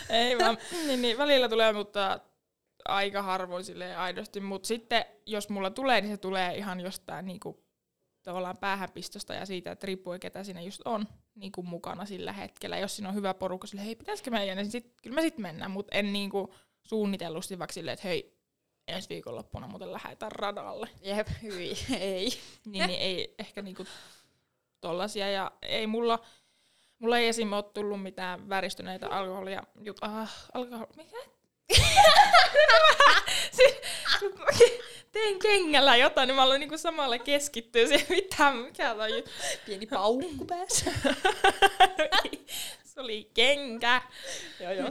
Ei 0.10 0.38
vaan, 0.38 0.58
niin, 0.72 1.02
niin, 1.02 1.18
välillä 1.18 1.50
tulee, 1.50 1.74
mutta 1.74 2.20
aika 2.86 3.22
harvoin 3.22 3.64
silleen 3.64 3.98
aidosti. 3.98 4.40
Mutta 4.40 4.68
sitten, 4.68 5.06
jos 5.26 5.50
mulla 5.50 5.70
tulee, 5.70 6.02
niin 6.02 6.12
se 6.12 6.18
tulee 6.18 6.58
ihan 6.58 6.80
jostain 6.80 7.26
niinku, 7.26 7.64
tavallaan 8.24 8.58
päähänpistosta 8.58 9.34
ja 9.34 9.46
siitä, 9.46 9.72
että 9.72 9.88
riippuu 9.88 10.18
ketä 10.22 10.44
siinä 10.44 10.62
just 10.62 10.82
on 10.86 11.08
niin 11.36 11.52
kuin 11.52 11.68
mukana 11.68 12.06
sillä 12.06 12.34
hetkellä. 12.34 12.78
Jos 12.78 12.96
siinä 12.96 13.10
on 13.10 13.16
hyvä 13.16 13.34
porukka, 13.34 13.68
sille 13.68 13.86
hei, 13.86 13.96
pitäisikö 13.96 14.32
meidän, 14.32 14.58
niin 14.58 14.72
sit, 14.72 14.94
kyllä 15.02 15.16
me 15.16 15.22
sitten 15.22 15.42
mennään, 15.42 15.72
mutta 15.72 15.98
en 15.98 16.14
niin 16.14 16.30
kuin 16.30 16.48
suunnitellusti 16.84 17.60
vaikka 17.60 17.74
silleen, 17.74 17.94
että 17.94 18.08
hei, 18.08 18.38
ensi 18.88 19.10
viikonloppuna 19.10 19.68
muuten 19.68 19.94
lähdetään 19.94 20.32
radalle. 20.32 20.90
Jep, 21.02 21.28
hyi, 21.42 21.74
ei. 22.00 22.30
niin, 22.66 22.88
niin 22.88 23.00
ei 23.00 23.36
ehkä 23.40 23.62
niinku 23.62 23.86
tollasia. 24.82 25.30
Ja 25.30 25.52
ei 25.62 25.88
mulla, 25.88 26.20
mulla 27.04 27.18
ei 27.18 27.28
esim. 27.28 27.54
ole 27.54 27.64
tullut 27.64 28.04
mitään 28.04 28.50
väristyneitä 28.50 29.08
alkoholia. 29.08 29.64
Jut, 29.82 29.98
ah, 30.02 30.48
alkohol, 30.54 30.86
mikä? 30.98 31.18
siis, 33.58 33.76
tein 35.12 35.40
kengällä 35.40 35.96
jotain, 35.96 36.28
niin 36.28 36.36
mä 36.36 36.44
aloin 36.44 36.60
niinku 36.60 36.78
samalla 36.78 37.18
keskittyä 37.18 37.88
siihen, 37.88 38.06
mitä, 38.10 38.52
mikä 38.52 38.96
toi 38.96 39.24
Pieni 39.66 39.86
paukku 39.86 40.46
päässä. 40.46 40.92
Se 42.84 43.02
oli 43.02 43.32
kenkä. 43.34 44.02
joo, 44.60 44.72
joo. 44.72 44.90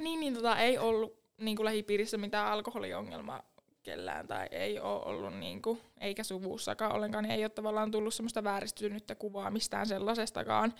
Niin, 0.00 0.20
niin 0.20 0.34
tota, 0.34 0.58
ei 0.58 0.78
ollut 0.78 1.20
niin 1.38 1.56
kuin 1.56 1.64
lähipiirissä 1.64 2.16
mitään 2.16 2.46
alkoholiongelmaa 2.46 3.42
kellään 3.82 4.26
tai 4.26 4.46
ei 4.50 4.80
ole 4.80 5.02
ollut 5.04 5.34
niin 5.34 5.62
kuin, 5.62 5.80
eikä 6.00 6.24
suvussakaan 6.24 6.92
ollenkaan, 6.92 7.24
niin 7.24 7.34
ei 7.34 7.44
ole 7.44 7.48
tavallaan 7.48 7.90
tullut 7.90 8.14
semmoista 8.14 8.44
vääristynyttä 8.44 9.14
kuvaa 9.14 9.50
mistään 9.50 9.86
sellaisestakaan. 9.86 10.74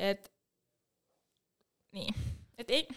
Et, 0.00 0.32
niin. 1.92 2.14
Et 2.58 2.70
ei, 2.70 2.88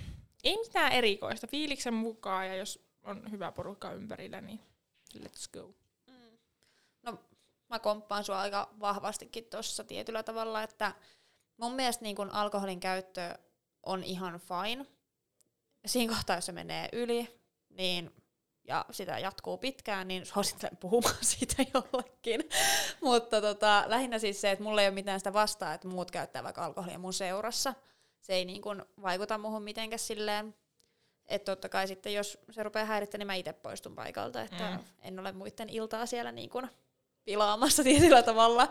ei 0.43 0.57
mitään 0.57 0.91
erikoista. 0.91 1.48
Fiiliksen 1.48 1.93
mukaan 1.93 2.48
ja 2.48 2.55
jos 2.55 2.86
on 3.03 3.31
hyvä 3.31 3.51
porukka 3.51 3.91
ympärillä, 3.91 4.41
niin 4.41 4.60
let's 5.17 5.50
go. 5.53 5.75
No, 7.03 7.19
mä 7.69 7.79
komppaan 7.79 8.24
sua 8.24 8.39
aika 8.39 8.74
vahvastikin 8.79 9.45
tuossa 9.45 9.83
tietyllä 9.83 10.24
tavalla, 10.24 10.63
että 10.63 10.95
mun 11.57 11.74
mielestä 11.74 12.03
niin 12.03 12.15
kun 12.15 12.29
alkoholin 12.29 12.79
käyttö 12.79 13.38
on 13.83 14.03
ihan 14.03 14.39
fine. 14.39 14.86
Siinä 15.86 16.13
kohtaa, 16.13 16.36
jos 16.36 16.45
se 16.45 16.51
menee 16.51 16.89
yli, 16.93 17.39
niin 17.69 18.12
ja 18.67 18.86
sitä 18.91 19.20
jatkuu 19.20 19.58
pitkään, 19.58 20.08
niin 20.08 20.25
suosittelen 20.25 20.77
puhumaan 20.77 21.15
siitä 21.32 21.63
jollekin. 21.74 22.43
Mutta 23.01 23.41
tota, 23.41 23.84
lähinnä 23.88 24.20
siis 24.20 24.41
se, 24.41 24.51
että 24.51 24.63
mulla 24.63 24.82
ei 24.82 24.88
ole 24.88 24.93
mitään 24.96 25.20
sitä 25.20 25.34
vastaa, 25.34 25.74
että 25.74 25.88
muut 25.88 26.12
käyttää 26.12 26.43
vaikka 26.43 26.65
alkoholia 26.65 27.00
mun 27.00 27.13
seurassa. 27.13 27.74
Se 28.22 28.34
ei 28.34 28.46
niin 28.46 28.62
kun 28.62 28.86
vaikuta 29.01 29.38
muuhun 29.38 29.63
mitenkään 29.63 30.00
silleen. 30.00 30.55
Että 31.25 31.51
totta 31.51 31.70
kai 31.70 31.88
sitten, 31.88 32.13
jos 32.13 32.38
se 32.51 32.63
rupeaa 32.63 32.86
häirittä, 32.86 33.17
niin 33.17 33.27
mä 33.27 33.34
itse 33.36 33.53
poistun 33.53 33.96
paikalta. 33.96 34.41
Että 34.41 34.72
Mm. 34.72 34.79
en 35.01 35.20
ole 35.20 35.32
muiden 35.32 35.70
iltaa 35.70 36.05
siellä 36.05 36.32
niin 36.32 36.50
kun 36.50 36.67
pilaamassa 37.25 37.84
tietyllä 37.89 38.24
tavalla. 38.24 38.67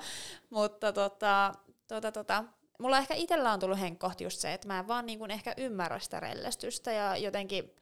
Mutta 0.50 0.92
tota, 0.92 1.54
tota, 1.88 2.12
tota, 2.12 2.44
mulla 2.78 2.98
ehkä 2.98 3.14
itsellä 3.14 3.52
on 3.52 3.60
tullut 3.60 3.80
henkkohti 3.80 4.24
just 4.24 4.40
se, 4.40 4.52
että 4.54 4.68
mä 4.68 4.78
en 4.78 4.88
vaan 4.88 5.06
niin 5.06 5.18
kun 5.18 5.30
ehkä 5.30 5.54
ymmärrä 5.56 5.98
sitä 5.98 6.20
rellestystä 6.20 6.92
ja 6.92 7.16
jotenkin 7.16 7.74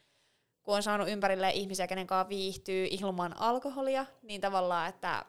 kun 0.62 0.76
on 0.76 0.82
saanut 0.82 1.08
ympärille 1.08 1.50
ihmisiä, 1.50 1.86
kenen 1.86 2.06
kanssa 2.06 2.28
viihtyy 2.28 2.88
ilman 2.90 3.40
alkoholia, 3.40 4.06
niin 4.22 4.40
tavallaan, 4.40 4.88
että, 4.88 5.24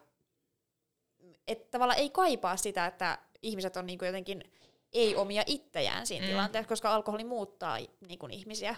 että 1.48 1.72
tavallaan 1.72 2.00
ei 2.00 2.10
kaipaa 2.10 2.58
sitä, 2.58 2.86
että 2.86 3.18
ihmiset 3.42 3.78
on 3.78 3.86
niinku 3.86 4.06
jotenkin 4.06 4.52
ei 4.94 5.16
omia 5.16 5.44
ittejään 5.46 6.08
siinä 6.08 6.26
Mm. 6.26 6.30
tilanteessa, 6.30 6.70
koska 6.70 6.94
alkoholi 6.94 7.24
muuttaa 7.24 7.78
niinku 8.08 8.28
ihmisiä. 8.32 8.76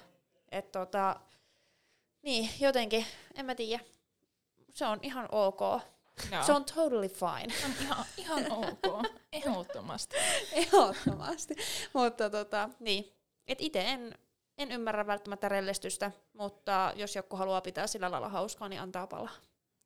Et 0.52 0.72
tota, 0.72 1.20
niin, 2.22 2.50
jotenkin, 2.60 3.06
en 3.36 3.46
mä 3.46 3.56
tiedä. 3.56 3.84
Se 4.74 4.86
on 4.86 5.00
ihan 5.02 5.28
ok. 5.32 5.60
Joo. 6.32 6.44
Se 6.44 6.52
on 6.52 6.66
totally 6.66 7.08
fine. 7.10 7.54
on 7.66 7.72
ihan, 7.82 8.06
ihan 8.18 8.52
ok. 8.52 9.06
Ehdottomasti. 9.32 10.16
Ehdottomasti. 10.54 11.56
mutta 11.94 12.30
tota, 12.30 12.70
niin. 12.80 13.14
Et 13.48 13.62
itse 13.62 13.82
en, 13.82 14.18
en 14.58 14.72
ymmärrä 14.72 15.08
välttämättä 15.08 15.50
rellestystä, 15.50 16.12
mutta 16.34 16.94
jos 16.96 17.16
joku 17.16 17.36
haluaa 17.36 17.62
pitää 17.62 17.88
sillä 17.88 18.12
lailla 18.12 18.30
hauskaa, 18.30 18.70
niin 18.70 18.82
antaa 18.82 19.08
palaa. 19.08 19.34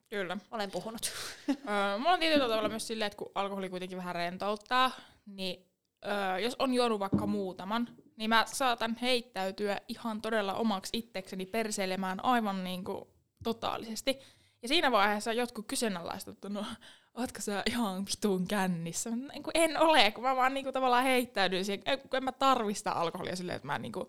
Kyllä. 0.09 0.37
Olen 0.51 0.71
puhunut. 0.71 1.11
Öö, 1.49 1.97
mulla 1.97 2.13
on 2.13 2.19
tietyllä 2.19 2.47
tavalla 2.47 2.69
myös 2.69 2.87
silleen, 2.87 3.07
että 3.07 3.17
kun 3.17 3.31
alkoholi 3.35 3.69
kuitenkin 3.69 3.97
vähän 3.97 4.15
rentouttaa, 4.15 4.91
niin 5.25 5.65
öö, 6.05 6.39
jos 6.39 6.55
on 6.59 6.73
juonut 6.73 6.99
vaikka 6.99 7.27
muutaman, 7.27 7.89
niin 8.17 8.29
mä 8.29 8.45
saatan 8.47 8.97
heittäytyä 9.01 9.81
ihan 9.87 10.21
todella 10.21 10.53
omaksi 10.53 10.97
itsekseni 10.97 11.45
perseilemään 11.45 12.25
aivan 12.25 12.63
niin 12.63 12.83
kuin 12.83 13.05
totaalisesti. 13.43 14.19
Ja 14.61 14.67
siinä 14.67 14.91
vaiheessa 14.91 15.33
jotkut 15.33 15.67
kyseenalaistavat, 15.67 16.37
että 16.37 16.49
no, 16.49 16.65
ootko 17.13 17.41
sä 17.41 17.63
ihan 17.65 18.05
vittuun 18.05 18.47
kännissä? 18.47 19.09
Niin 19.09 19.43
en 19.53 19.79
ole, 19.79 20.11
kun 20.11 20.23
mä 20.23 20.35
vaan 20.35 20.53
niin 20.53 20.63
kuin 20.63 20.73
tavallaan 20.73 21.03
heittäydyn 21.03 21.65
siihen, 21.65 21.83
kun 21.83 22.17
en 22.17 22.23
mä 22.23 22.31
tarvista 22.31 22.91
alkoholia 22.91 23.35
silleen, 23.35 23.55
että 23.55 23.67
mä 23.67 23.79
niin 23.79 23.91
kuin 23.91 24.07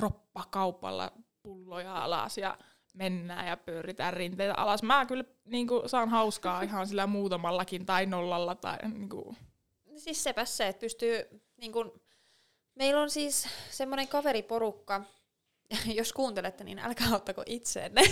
roppa 0.00 0.44
kaupalla 0.50 1.12
pulloja 1.42 2.04
alas 2.04 2.38
ja 2.38 2.58
mennään 2.94 3.46
ja 3.46 3.56
pyöritään 3.56 4.14
rinteitä 4.14 4.54
alas. 4.54 4.82
Mä 4.82 5.06
kyllä 5.06 5.24
niin 5.44 5.66
kuin, 5.66 5.88
saan 5.88 6.08
hauskaa 6.08 6.62
ihan 6.62 6.86
sillä 6.86 7.06
muutamallakin 7.06 7.86
tai 7.86 8.06
nollalla. 8.06 8.54
Tai, 8.54 8.78
niin 8.88 9.08
kuin, 9.08 9.36
Siis 9.98 10.24
sepä 10.24 10.44
se, 10.44 10.68
että 10.68 10.80
pystyy, 10.80 11.40
niin 11.56 11.72
kun, 11.72 12.00
meillä 12.74 13.00
on 13.00 13.10
siis 13.10 13.48
semmoinen 13.70 14.08
kaveriporukka, 14.08 15.02
jos 15.98 16.12
kuuntelette, 16.12 16.64
niin 16.64 16.78
älkää 16.78 17.08
ottako 17.14 17.42
itseenne, 17.46 18.02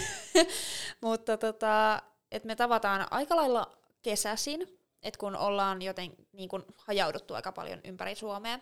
mutta 1.02 1.36
tota, 1.36 2.02
että 2.30 2.46
me 2.46 2.56
tavataan 2.56 3.06
aika 3.10 3.36
lailla 3.36 3.76
kesäsin, 4.02 4.60
että 5.02 5.18
kun 5.18 5.36
ollaan 5.36 5.82
joten 5.82 6.16
niin 6.32 6.48
kun 6.48 6.64
hajauduttu 6.76 7.34
aika 7.34 7.52
paljon 7.52 7.80
ympäri 7.84 8.14
Suomea. 8.14 8.58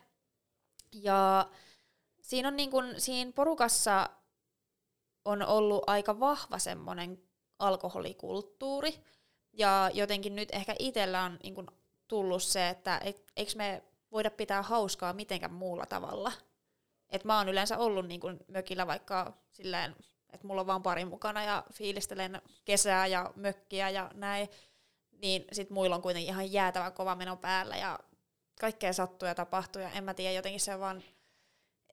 Ja 0.92 1.50
siinä 2.24 2.48
on 2.48 2.56
niin 2.56 2.70
kun, 2.70 2.94
siinä 2.98 3.32
porukassa 3.32 4.10
on 5.24 5.42
ollut 5.42 5.84
aika 5.86 6.20
vahva 6.20 6.58
semmoinen 6.58 7.22
alkoholikulttuuri, 7.58 8.94
ja 9.52 9.90
jotenkin 9.94 10.36
nyt 10.36 10.48
ehkä 10.52 10.74
itsellä 10.78 11.22
on 11.22 11.38
niin 11.42 11.54
kun 11.54 11.66
tullut 12.08 12.42
se, 12.42 12.68
että 12.68 13.00
et, 13.04 13.32
eikö 13.36 13.52
me 13.56 13.82
voida 14.12 14.30
pitää 14.30 14.62
hauskaa 14.62 15.12
mitenkään 15.12 15.52
muulla 15.52 15.86
tavalla. 15.86 16.32
Et 17.10 17.24
mä 17.24 17.38
oon 17.38 17.48
yleensä 17.48 17.78
ollut 17.78 18.06
niin 18.06 18.20
kun 18.20 18.40
mökillä 18.48 18.86
vaikka 18.86 19.32
silleen, 19.50 19.96
että 20.32 20.46
mulla 20.46 20.60
on 20.60 20.66
vaan 20.66 20.82
pari 20.82 21.04
mukana 21.04 21.44
ja 21.44 21.64
fiilistelen 21.72 22.42
kesää 22.64 23.06
ja 23.06 23.32
mökkiä 23.36 23.90
ja 23.90 24.10
näin, 24.14 24.48
niin 25.10 25.44
sit 25.52 25.70
muilla 25.70 25.96
on 25.96 26.02
kuitenkin 26.02 26.32
ihan 26.32 26.52
jäätävä 26.52 26.90
kova 26.90 27.14
meno 27.14 27.36
päällä 27.36 27.76
ja 27.76 27.98
kaikkea 28.60 28.92
sattuu 28.92 29.28
ja 29.28 29.34
tapahtuu 29.34 29.82
ja 29.82 29.90
en 29.90 30.04
mä 30.04 30.14
tiedä, 30.14 30.32
jotenkin 30.32 30.60
se 30.60 30.80
vaan, 30.80 31.02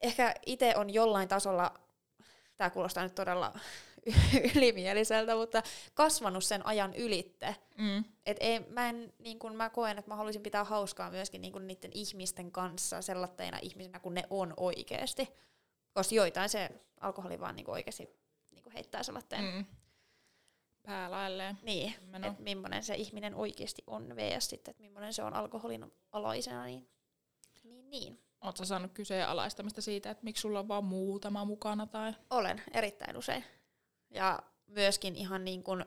ehkä 0.02 0.34
itse 0.46 0.76
on 0.76 0.90
jollain 0.90 1.28
tasolla, 1.28 1.74
tämä 2.56 2.70
kuulostaa 2.70 3.02
nyt 3.02 3.14
todella 3.14 3.52
ylimieliseltä, 4.56 5.34
mutta 5.36 5.62
kasvanut 5.94 6.44
sen 6.44 6.66
ajan 6.66 6.94
ylitte, 6.94 7.56
mm, 7.78 8.04
et 8.26 8.36
ei, 8.40 8.60
mä, 8.60 8.88
en, 8.88 9.12
niin 9.18 9.38
kun 9.38 9.56
mä 9.56 9.70
koen, 9.70 9.98
että 9.98 10.10
mä 10.10 10.16
haluaisin 10.16 10.42
pitää 10.42 10.64
hauskaa 10.64 11.10
myöskin 11.10 11.40
niin 11.40 11.52
kun 11.52 11.66
niiden 11.66 11.90
ihmisten 11.94 12.52
kanssa 12.52 13.02
sellaisena 13.02 13.58
ihmisenä, 13.62 13.98
kun 13.98 14.14
ne 14.14 14.22
on 14.30 14.54
oikeasti. 14.56 15.28
Koska 15.94 16.14
joitain 16.14 16.48
se 16.48 16.70
alkoholi 17.00 17.40
vaan 17.40 17.56
niin 17.56 17.70
oikeasti 17.70 18.08
niin 18.50 18.72
heittää 18.74 19.02
sellaiseen. 19.02 19.44
Mm. 19.44 19.64
päälailleen. 20.82 21.58
Niin, 21.62 21.94
että 22.14 22.42
millainen 22.42 22.82
se 22.82 22.94
ihminen 22.94 23.34
oikeasti 23.34 23.82
on 23.86 24.16
vs. 24.16 24.50
sitten, 24.50 24.70
että 24.70 24.82
millainen 24.82 25.12
se 25.12 25.22
on 25.22 25.34
alkoholin 25.34 25.92
alaisena. 26.12 26.64
Niin, 26.64 26.88
niin, 27.64 27.90
niin. 27.90 28.31
Oletko 28.42 28.64
saanut 28.64 28.92
kyseenalaistamista 28.92 29.82
siitä, 29.82 30.10
että 30.10 30.24
miksi 30.24 30.40
sulla 30.40 30.58
on 30.58 30.68
vaan 30.68 30.84
muutama 30.84 31.44
mukana? 31.44 31.86
Tai... 31.86 32.14
Olen 32.30 32.62
erittäin 32.72 33.16
usein. 33.16 33.44
Ja 34.10 34.42
myöskin 34.66 35.16
ihan 35.16 35.44
niin 35.44 35.62
kuin 35.62 35.84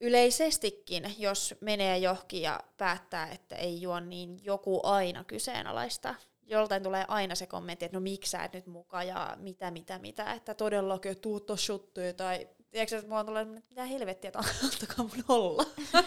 yleisestikin, 0.00 1.14
jos 1.18 1.54
menee 1.60 1.98
johonkin 1.98 2.42
ja 2.42 2.60
päättää, 2.76 3.30
että 3.30 3.56
ei 3.56 3.82
juo, 3.82 4.00
niin 4.00 4.44
joku 4.44 4.80
aina 4.82 5.24
kyseenalaista. 5.24 6.14
Joltain 6.42 6.82
tulee 6.82 7.04
aina 7.08 7.34
se 7.34 7.46
kommentti, 7.46 7.84
että 7.84 7.96
no 7.96 8.00
miksi 8.00 8.30
sä 8.30 8.44
et 8.44 8.52
nyt 8.52 8.66
mukaan 8.66 9.06
ja 9.06 9.36
mitä, 9.40 9.70
mitä, 9.70 9.98
mitä, 9.98 10.32
että 10.32 10.54
todellakin, 10.54 11.12
että 11.12 11.22
tuut 11.22 11.50
shuttuja 11.56 12.12
tai 12.14 12.48
tiedätkö, 12.70 12.96
että 12.96 13.08
mulla 13.08 13.24
tulee, 13.24 13.42
että 13.42 13.68
mitä 13.68 13.84
helvettiä, 13.84 14.28
että 14.28 14.38
antakaa 14.38 15.04
mun 15.04 15.24
olla. 15.28 15.64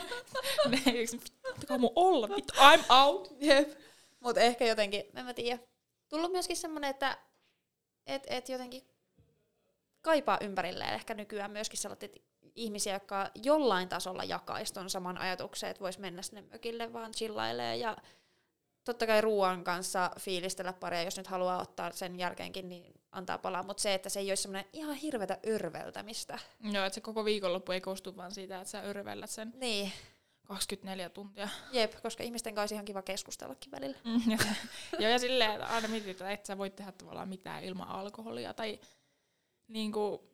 Antakaa 1.53 1.77
mun 1.77 1.91
olla, 1.95 2.29
vittu, 2.29 2.53
I'm 2.53 2.83
out. 2.89 3.35
Jep. 3.39 3.88
Mutta 4.19 4.41
ehkä 4.41 4.65
jotenkin, 4.65 5.03
en 5.15 5.25
mä 5.25 5.33
tiedä. 5.33 5.59
Tullut 6.09 6.31
myöskin 6.31 6.57
semmoinen, 6.57 6.89
että 6.89 7.17
et, 8.05 8.23
et 8.27 8.49
jotenkin 8.49 8.83
kaipaa 10.01 10.37
ympärilleen 10.41 10.93
ehkä 10.93 11.13
nykyään 11.13 11.51
myöskin 11.51 11.79
sellaisia 11.79 12.09
ihmisiä, 12.55 12.93
jotka 12.93 13.31
jollain 13.43 13.89
tasolla 13.89 14.23
jakaisi 14.23 14.73
ton 14.73 14.89
saman 14.89 15.17
ajatuksen, 15.17 15.69
että 15.69 15.79
vois 15.79 15.99
mennä 15.99 16.21
sinne 16.21 16.41
mökille 16.41 16.93
vaan 16.93 17.11
chillailee 17.11 17.77
ja 17.77 17.97
totta 18.83 19.07
kai 19.07 19.21
ruoan 19.21 19.63
kanssa 19.63 20.11
fiilistellä 20.19 20.73
paria, 20.73 21.03
jos 21.03 21.17
nyt 21.17 21.27
haluaa 21.27 21.61
ottaa 21.61 21.91
sen 21.91 22.19
jälkeenkin, 22.19 22.69
niin 22.69 22.93
antaa 23.11 23.37
palaa, 23.37 23.63
mutta 23.63 23.81
se, 23.81 23.93
että 23.93 24.09
se 24.09 24.19
ei 24.19 24.31
olisi 24.31 24.43
semmoinen 24.43 24.69
ihan 24.73 24.95
hirvetä 24.95 25.37
örveltämistä. 25.47 26.39
Joo, 26.71 26.85
että 26.85 26.95
se 26.95 27.01
koko 27.01 27.25
viikonloppu 27.25 27.71
ei 27.71 27.81
koostu 27.81 28.17
vaan 28.17 28.31
siitä, 28.31 28.57
että 28.57 28.71
sä 28.71 28.81
örvellät 28.81 29.29
sen 29.29 29.53
Niin, 29.55 29.91
24 30.49 31.09
tuntia. 31.09 31.49
jep, 31.71 31.93
koska 32.01 32.23
ihmisten 32.23 32.55
kanssa 32.55 32.75
ihan 32.75 32.85
kiva 32.85 33.01
keskustellakin 33.01 33.71
välillä. 33.71 33.97
Mm, 34.03 34.21
ja, 34.31 34.37
Joo, 34.99 35.11
ja 35.11 35.19
silleen, 35.19 35.51
että 35.51 35.67
aina 35.67 35.87
mietit, 35.87 36.09
että 36.09 36.31
et 36.31 36.45
sä 36.45 36.57
voi 36.57 36.69
tehdä 36.69 36.91
tavallaan 36.91 37.29
mitään 37.29 37.63
ilman 37.63 37.87
alkoholia. 37.87 38.53
Tai 38.53 38.79
niinku, 39.67 40.29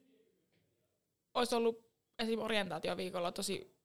olisi 1.34 1.56
ollut 1.56 1.86
esim. 2.19 2.39
orientaatioviikolla 2.39 3.32
tosi 3.32 3.78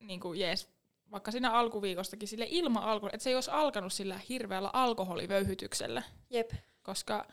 niinku, 0.00 0.32
jees, 0.32 0.68
vaikka 1.10 1.30
siinä 1.30 1.52
alkuviikostakin 1.52 2.28
sille 2.28 2.46
ilman 2.48 2.82
alkoholia, 2.82 3.14
että 3.14 3.24
se 3.24 3.30
ei 3.30 3.34
olisi 3.34 3.50
alkanut 3.50 3.92
sillä 3.92 4.20
hirveällä 4.28 4.70
alkoholivöyhytyksellä, 4.72 6.02
Jep. 6.30 6.50
koska 6.82 7.26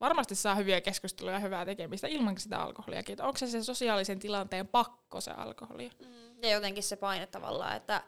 varmasti 0.00 0.34
saa 0.34 0.54
hyviä 0.54 0.80
keskusteluja 0.80 1.34
ja 1.34 1.40
hyvää 1.40 1.64
tekemistä 1.64 2.08
ilman 2.08 2.38
sitä 2.38 2.58
alkoholiakin. 2.58 3.12
Että 3.12 3.24
onko 3.24 3.38
se 3.38 3.46
se 3.46 3.64
sosiaalisen 3.64 4.18
tilanteen 4.18 4.68
pakko 4.68 5.20
se 5.20 5.30
alkoholi? 5.30 5.90
Mm. 6.00 6.42
Ja 6.42 6.50
jotenkin 6.50 6.82
se 6.82 6.96
paine 6.96 7.26
tavallaan, 7.26 7.76
että 7.76 8.02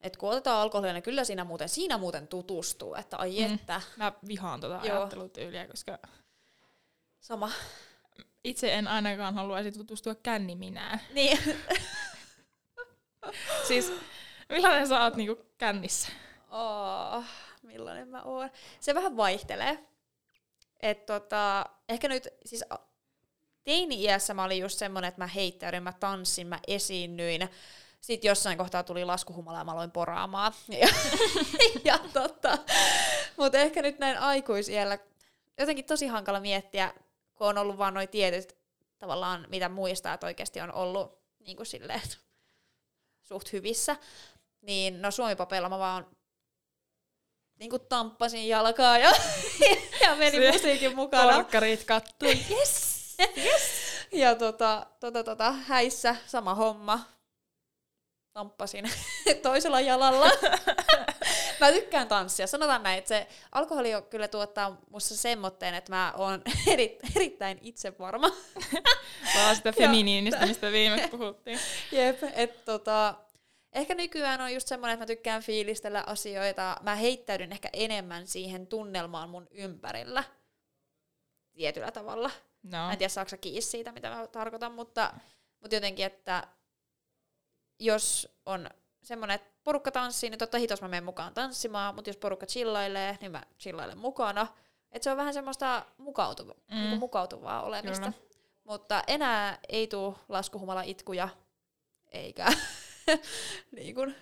et 0.00 0.16
kun 0.16 0.30
otetaan 0.30 0.62
alkoholia, 0.62 0.92
niin 0.92 1.02
kyllä 1.02 1.24
siinä 1.24 1.44
muuten, 1.44 1.68
siinä 1.68 1.98
muuten 1.98 2.28
tutustuu, 2.28 2.94
että 2.94 3.16
ai 3.16 3.48
Mm. 3.48 3.54
että, 3.54 3.80
Mä 3.96 4.12
vihaan 4.28 4.60
tota 4.60 4.80
Joo. 4.86 4.98
ajattelutyyliä, 4.98 5.66
koska 5.66 5.98
sama. 7.20 7.50
itse 8.44 8.74
en 8.74 8.88
ainakaan 8.88 9.34
haluaisi 9.34 9.72
tutustua 9.72 10.14
känniminään. 10.14 11.00
Niin, 11.12 11.38
Siis 13.68 13.92
millainen 14.48 14.88
sä 14.88 15.02
oot 15.04 15.16
niinku 15.16 15.44
kännissä? 15.58 16.08
oh, 16.50 17.24
millainen 17.62 18.08
mä 18.08 18.22
oon. 18.22 18.50
Se 18.80 18.94
vähän 18.94 19.16
vaihtelee. 19.16 19.78
Et 20.80 21.06
tota, 21.06 21.66
ehkä 21.88 22.08
nyt, 22.08 22.28
siis 22.44 22.64
teini-iässä 23.64 24.34
mä 24.34 24.44
olin 24.44 24.58
just 24.58 24.78
semmonen, 24.78 25.08
että 25.08 25.20
mä 25.20 25.26
heittäydyin, 25.26 25.82
mä 25.82 25.92
tanssin, 25.92 26.46
mä 26.46 26.58
esiinnyin. 26.66 27.48
Sitten 28.00 28.28
jossain 28.28 28.58
kohtaa 28.58 28.82
tuli 28.82 29.04
laskuhumala 29.04 29.58
ja 29.58 29.64
mä 29.64 29.72
aloin 29.72 29.90
poraamaan. 29.90 30.52
Ja, 30.68 30.88
ja 31.84 31.98
tota, 32.12 32.58
mutta 33.36 33.58
ehkä 33.58 33.82
nyt 33.82 33.98
näin 33.98 34.18
aikuisiellä 34.18 34.98
jotenkin 35.58 35.84
tosi 35.84 36.06
hankala 36.06 36.40
miettiä, 36.40 36.94
kun 37.34 37.46
on 37.46 37.58
ollut 37.58 37.78
vaan 37.78 37.94
noin 37.94 38.08
tietyt 38.08 38.56
tavallaan, 38.98 39.46
mitä 39.48 39.68
muistaa, 39.68 40.14
että 40.14 40.26
oikeasti 40.26 40.60
on 40.60 40.72
ollut 40.72 41.18
niin 41.38 41.56
kuin 41.56 41.66
silleen, 41.66 42.02
suht 43.22 43.52
hyvissä. 43.52 43.96
Niin 44.60 45.02
no 45.02 45.10
Suomi-papeilla 45.10 45.68
mä 45.68 45.78
vaan 45.78 46.06
niin 47.58 47.70
kuin 47.70 47.82
tamppasin 47.88 48.48
jalkaa 48.48 48.98
ja, 48.98 49.12
ja 50.02 50.16
menin 50.16 50.42
Se- 50.42 50.52
musiikin 50.52 50.96
mukana. 50.96 51.32
Porkkarit 51.32 51.84
kattui. 51.84 52.38
Yes! 52.50 53.16
yes! 53.36 53.62
Ja 54.12 54.34
tota, 54.34 54.86
tota, 55.00 55.24
tota, 55.24 55.52
häissä 55.52 56.16
sama 56.26 56.54
homma. 56.54 57.00
Tamppasin 58.32 58.90
toisella 59.42 59.80
jalalla. 59.80 60.30
mä 61.60 61.72
tykkään 61.72 62.08
tanssia. 62.08 62.46
Sanotaan 62.46 62.82
näin, 62.82 62.98
että 62.98 63.08
se 63.08 63.26
alkoholi 63.52 63.94
on 63.94 64.02
kyllä 64.02 64.28
tuottaa 64.28 64.76
musta 64.90 65.16
semmoitteen, 65.16 65.74
että 65.74 65.92
mä 65.92 66.12
oon 66.16 66.42
eri, 66.66 66.98
erittäin 67.16 67.58
itsevarma. 67.62 68.30
Vaan 69.34 69.56
sitä 69.56 69.72
feminiinistä, 69.72 70.46
mistä 70.46 70.72
viimeksi 70.72 71.08
puhuttiin. 71.08 71.58
Jep, 71.92 72.18
että 72.32 72.64
tota, 72.64 73.14
ehkä 73.78 73.94
nykyään 73.94 74.40
on 74.40 74.54
just 74.54 74.68
semmoinen, 74.68 74.94
että 74.94 75.02
mä 75.02 75.06
tykkään 75.06 75.42
fiilistellä 75.42 76.04
asioita. 76.06 76.76
Mä 76.82 76.94
heittäydyn 76.94 77.52
ehkä 77.52 77.68
enemmän 77.72 78.26
siihen 78.26 78.66
tunnelmaan 78.66 79.30
mun 79.30 79.48
ympärillä 79.50 80.24
tietyllä 81.52 81.90
tavalla. 81.90 82.30
No. 82.62 82.78
Mä 82.78 82.92
en 82.92 82.98
tiedä, 82.98 83.08
saako 83.08 83.30
kiinni 83.40 83.60
siitä, 83.60 83.92
mitä 83.92 84.10
mä 84.10 84.26
tarkoitan, 84.26 84.72
mutta, 84.72 85.14
mutta 85.60 85.76
jotenkin, 85.76 86.06
että 86.06 86.48
jos 87.78 88.28
on 88.46 88.70
semmoinen, 89.02 89.34
että 89.34 89.50
porukka 89.64 89.90
tanssii, 89.90 90.30
niin 90.30 90.38
totta 90.38 90.58
hitos 90.58 90.82
mä 90.82 90.88
menen 90.88 91.04
mukaan 91.04 91.34
tanssimaan, 91.34 91.94
mutta 91.94 92.10
jos 92.10 92.16
porukka 92.16 92.46
chillailee, 92.46 93.18
niin 93.20 93.32
mä 93.32 93.42
chillailen 93.58 93.98
mukana. 93.98 94.46
Että 94.92 95.04
se 95.04 95.10
on 95.10 95.16
vähän 95.16 95.34
semmoista 95.34 95.86
mukautuva, 95.98 96.54
mm. 96.70 96.76
niin 96.76 96.98
mukautuvaa 96.98 97.62
olemista. 97.62 98.12
Kyllä. 98.12 98.28
Mutta 98.64 99.02
enää 99.06 99.58
ei 99.68 99.86
tule 99.86 100.14
laskuhumala 100.28 100.82
itkuja, 100.82 101.28
eikä 102.12 102.46
niin 103.76 103.94
kuin 103.94 104.14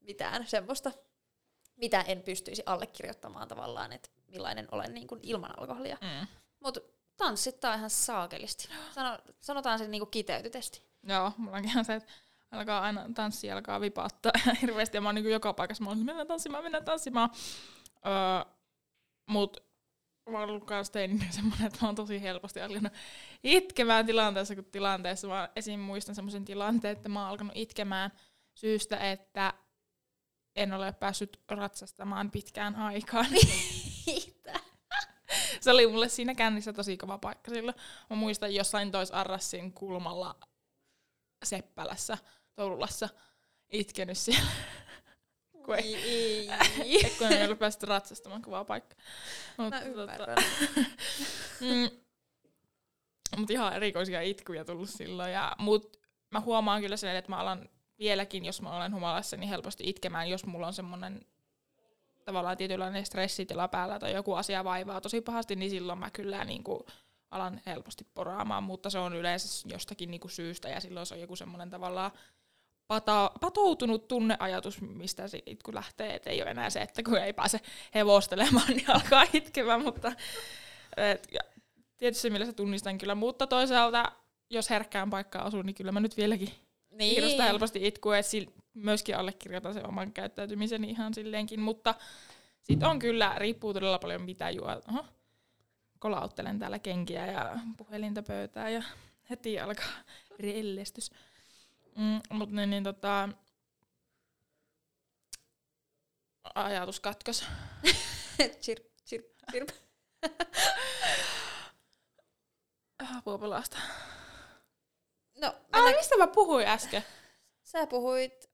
mitään 0.00 0.46
semmoista, 0.46 0.92
mitä 1.76 2.00
en 2.00 2.22
pystyisi 2.22 2.62
allekirjoittamaan 2.66 3.48
tavallaan, 3.48 3.92
että 3.92 4.08
millainen 4.26 4.68
olen 4.72 4.94
niin 4.94 5.06
kuin 5.06 5.20
ilman 5.22 5.58
alkoholia. 5.58 5.98
Mm. 6.00 6.26
Mutta 6.60 6.80
tanssittaa 7.16 7.74
ihan 7.74 7.90
saakelisti. 7.90 8.68
Sano, 8.94 9.18
sanotaan 9.40 9.78
se 9.78 9.88
niinku 9.88 10.06
kiteytytesti. 10.06 10.82
Joo, 11.02 11.32
mulla 11.36 11.56
onkin 11.56 11.70
ihan 11.70 11.84
se, 11.84 11.94
että 11.94 12.12
alkaa 12.50 12.80
aina 12.80 13.06
tanssia, 13.14 13.54
alkaa 13.54 13.80
vipauttaa 13.80 14.32
hirveästi 14.62 14.96
ja 14.96 15.00
mä 15.00 15.08
oon 15.08 15.14
niin 15.14 15.30
joka 15.30 15.52
paikassa, 15.52 15.84
mä 15.84 15.90
oon, 15.90 15.98
mennään 15.98 16.26
tanssimaan, 16.26 16.64
mennään 16.64 16.84
tanssimaan. 16.84 17.30
Öö, 18.06 18.52
mut 19.26 19.65
mä 20.30 20.38
oon 20.38 20.48
ollut 20.50 20.64
kans 20.64 20.90
teininä 20.90 21.26
semmonen, 21.30 21.66
että 21.66 21.78
mä 21.82 21.88
oon 21.88 21.94
tosi 21.94 22.22
helposti 22.22 22.60
alkanut 22.60 22.92
itkemään 23.42 24.06
tilanteessa, 24.06 24.54
kun 24.54 24.64
tilanteessa 24.64 25.28
mä 25.28 25.48
esim. 25.56 25.80
muistan 25.80 26.14
semmoisen 26.14 26.44
tilanteen, 26.44 26.96
että 26.96 27.08
mä 27.08 27.20
oon 27.20 27.28
alkanut 27.28 27.56
itkemään 27.56 28.10
syystä, 28.54 28.96
että 29.10 29.54
en 30.56 30.72
ole 30.72 30.92
päässyt 30.92 31.40
ratsastamaan 31.50 32.30
pitkään 32.30 32.76
aikaan. 32.76 33.26
Se 35.60 35.70
oli 35.70 35.86
mulle 35.86 36.08
siinä 36.08 36.34
kännissä 36.34 36.72
tosi 36.72 36.96
kova 36.96 37.18
paikka 37.18 37.50
silloin. 37.50 37.76
Mä 38.10 38.16
muistan 38.16 38.54
jossain 38.54 38.90
tois 38.90 39.10
Arrassin 39.10 39.72
kulmalla 39.72 40.36
Seppälässä, 41.44 42.18
Toululassa, 42.54 43.08
itkenyt 43.68 44.18
siellä. 44.18 44.50
Kun 45.68 45.74
ei, 45.74 45.96
ei. 45.96 47.06
et 47.06 47.18
kun 47.18 47.32
ei 47.32 47.44
ollut 47.44 47.58
päästy 47.58 47.86
ratsastamaan, 47.86 48.42
kova 48.42 48.64
paikka. 48.64 48.96
Mut, 49.56 49.70
Mä 49.70 49.80
tota, 49.80 49.88
ymmärrän. 49.88 50.36
mm, 51.60 51.90
mut 53.36 53.50
ihan 53.50 53.72
erikoisia 53.72 54.20
itkuja 54.20 54.64
tullut 54.64 54.90
silloin. 54.90 55.32
Ja, 55.32 55.52
mut 55.58 55.96
mä 56.30 56.40
huomaan 56.40 56.82
kyllä 56.82 56.96
sen, 56.96 57.16
että 57.16 57.30
mä 57.30 57.36
alan 57.36 57.68
vieläkin, 57.98 58.44
jos 58.44 58.62
mä 58.62 58.76
olen 58.76 58.94
humalassa, 58.94 59.36
niin 59.36 59.48
helposti 59.48 59.84
itkemään, 59.86 60.30
jos 60.30 60.46
mulla 60.46 60.66
on 60.66 60.72
semmonen 60.72 61.26
tavallaan 62.24 62.56
tietynlainen 62.56 63.06
stressitila 63.06 63.68
päällä 63.68 63.98
tai 63.98 64.12
joku 64.12 64.34
asia 64.34 64.64
vaivaa 64.64 65.00
tosi 65.00 65.20
pahasti, 65.20 65.56
niin 65.56 65.70
silloin 65.70 65.98
mä 65.98 66.10
kyllä 66.10 66.44
niin 66.44 66.64
kuin 66.64 66.80
alan 67.30 67.60
helposti 67.66 68.06
poraamaan, 68.14 68.62
mutta 68.62 68.90
se 68.90 68.98
on 68.98 69.16
yleensä 69.16 69.68
jostakin 69.68 70.10
niin 70.10 70.20
kuin 70.20 70.30
syystä 70.30 70.68
ja 70.68 70.80
silloin 70.80 71.06
se 71.06 71.14
on 71.14 71.20
joku 71.20 71.36
semmoinen 71.36 71.70
tavallaan 71.70 72.10
pata, 72.88 73.30
patoutunut 73.40 74.08
tunneajatus, 74.08 74.80
mistä 74.80 75.28
se 75.28 75.42
itku 75.46 75.74
lähtee, 75.74 76.14
et 76.14 76.26
ei 76.26 76.42
ole 76.42 76.50
enää 76.50 76.70
se, 76.70 76.80
että 76.80 77.02
kun 77.02 77.18
ei 77.18 77.32
pääse 77.32 77.60
hevostelemaan, 77.94 78.68
niin 78.68 78.90
alkaa 78.90 79.24
itkemään, 79.32 79.82
mutta 79.84 80.12
et, 80.96 81.28
ja, 81.32 81.40
tietysti 81.98 82.30
millä 82.30 82.46
se 82.46 82.52
tunnistan 82.52 82.98
kyllä, 82.98 83.14
mutta 83.14 83.46
toisaalta 83.46 84.12
jos 84.50 84.70
herkkään 84.70 85.10
paikkaan 85.10 85.46
asuu, 85.46 85.62
niin 85.62 85.74
kyllä 85.74 85.92
mä 85.92 86.00
nyt 86.00 86.16
vieläkin 86.16 86.50
Niin. 86.90 87.14
Hirveästi 87.14 87.42
helposti 87.42 87.86
itkuu, 87.86 88.12
että 88.12 88.30
myöskin 88.74 89.16
allekirjoitan 89.16 89.74
sen 89.74 89.88
oman 89.88 90.12
käyttäytymiseni 90.12 90.90
ihan 90.90 91.14
silleenkin, 91.14 91.60
mutta 91.60 91.94
sit 92.62 92.82
on 92.82 92.98
kyllä, 92.98 93.34
riippuu 93.38 93.74
todella 93.74 93.98
paljon 93.98 94.22
mitä 94.22 94.50
juo. 94.50 94.82
Oho, 94.88 95.04
kolauttelen 95.98 96.58
täällä 96.58 96.78
kenkiä 96.78 97.26
ja 97.26 97.58
puhelinta 97.76 98.22
pöytää 98.22 98.70
ja 98.70 98.82
heti 99.30 99.60
alkaa 99.60 99.92
rellestys. 100.38 101.10
Mm, 101.96 102.20
mutta 102.30 102.54
niin, 102.56 102.70
niin 102.70 102.84
tota, 102.84 103.28
ajatus 106.54 107.00
katkos. 107.00 107.44
chirp, 108.62 108.84
chirp, 109.08 109.26
chirp. 109.50 109.68
Apua 113.16 113.38
pelasta. 113.38 113.78
No, 115.34 115.46
Ai, 115.48 115.56
mennään, 115.72 115.96
mistä 115.96 116.16
mä 116.16 116.26
puhuin 116.26 116.66
äsken? 116.66 117.04
sä 117.62 117.86
puhuit 117.86 118.50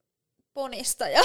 ponista 0.55 1.09
ja 1.09 1.22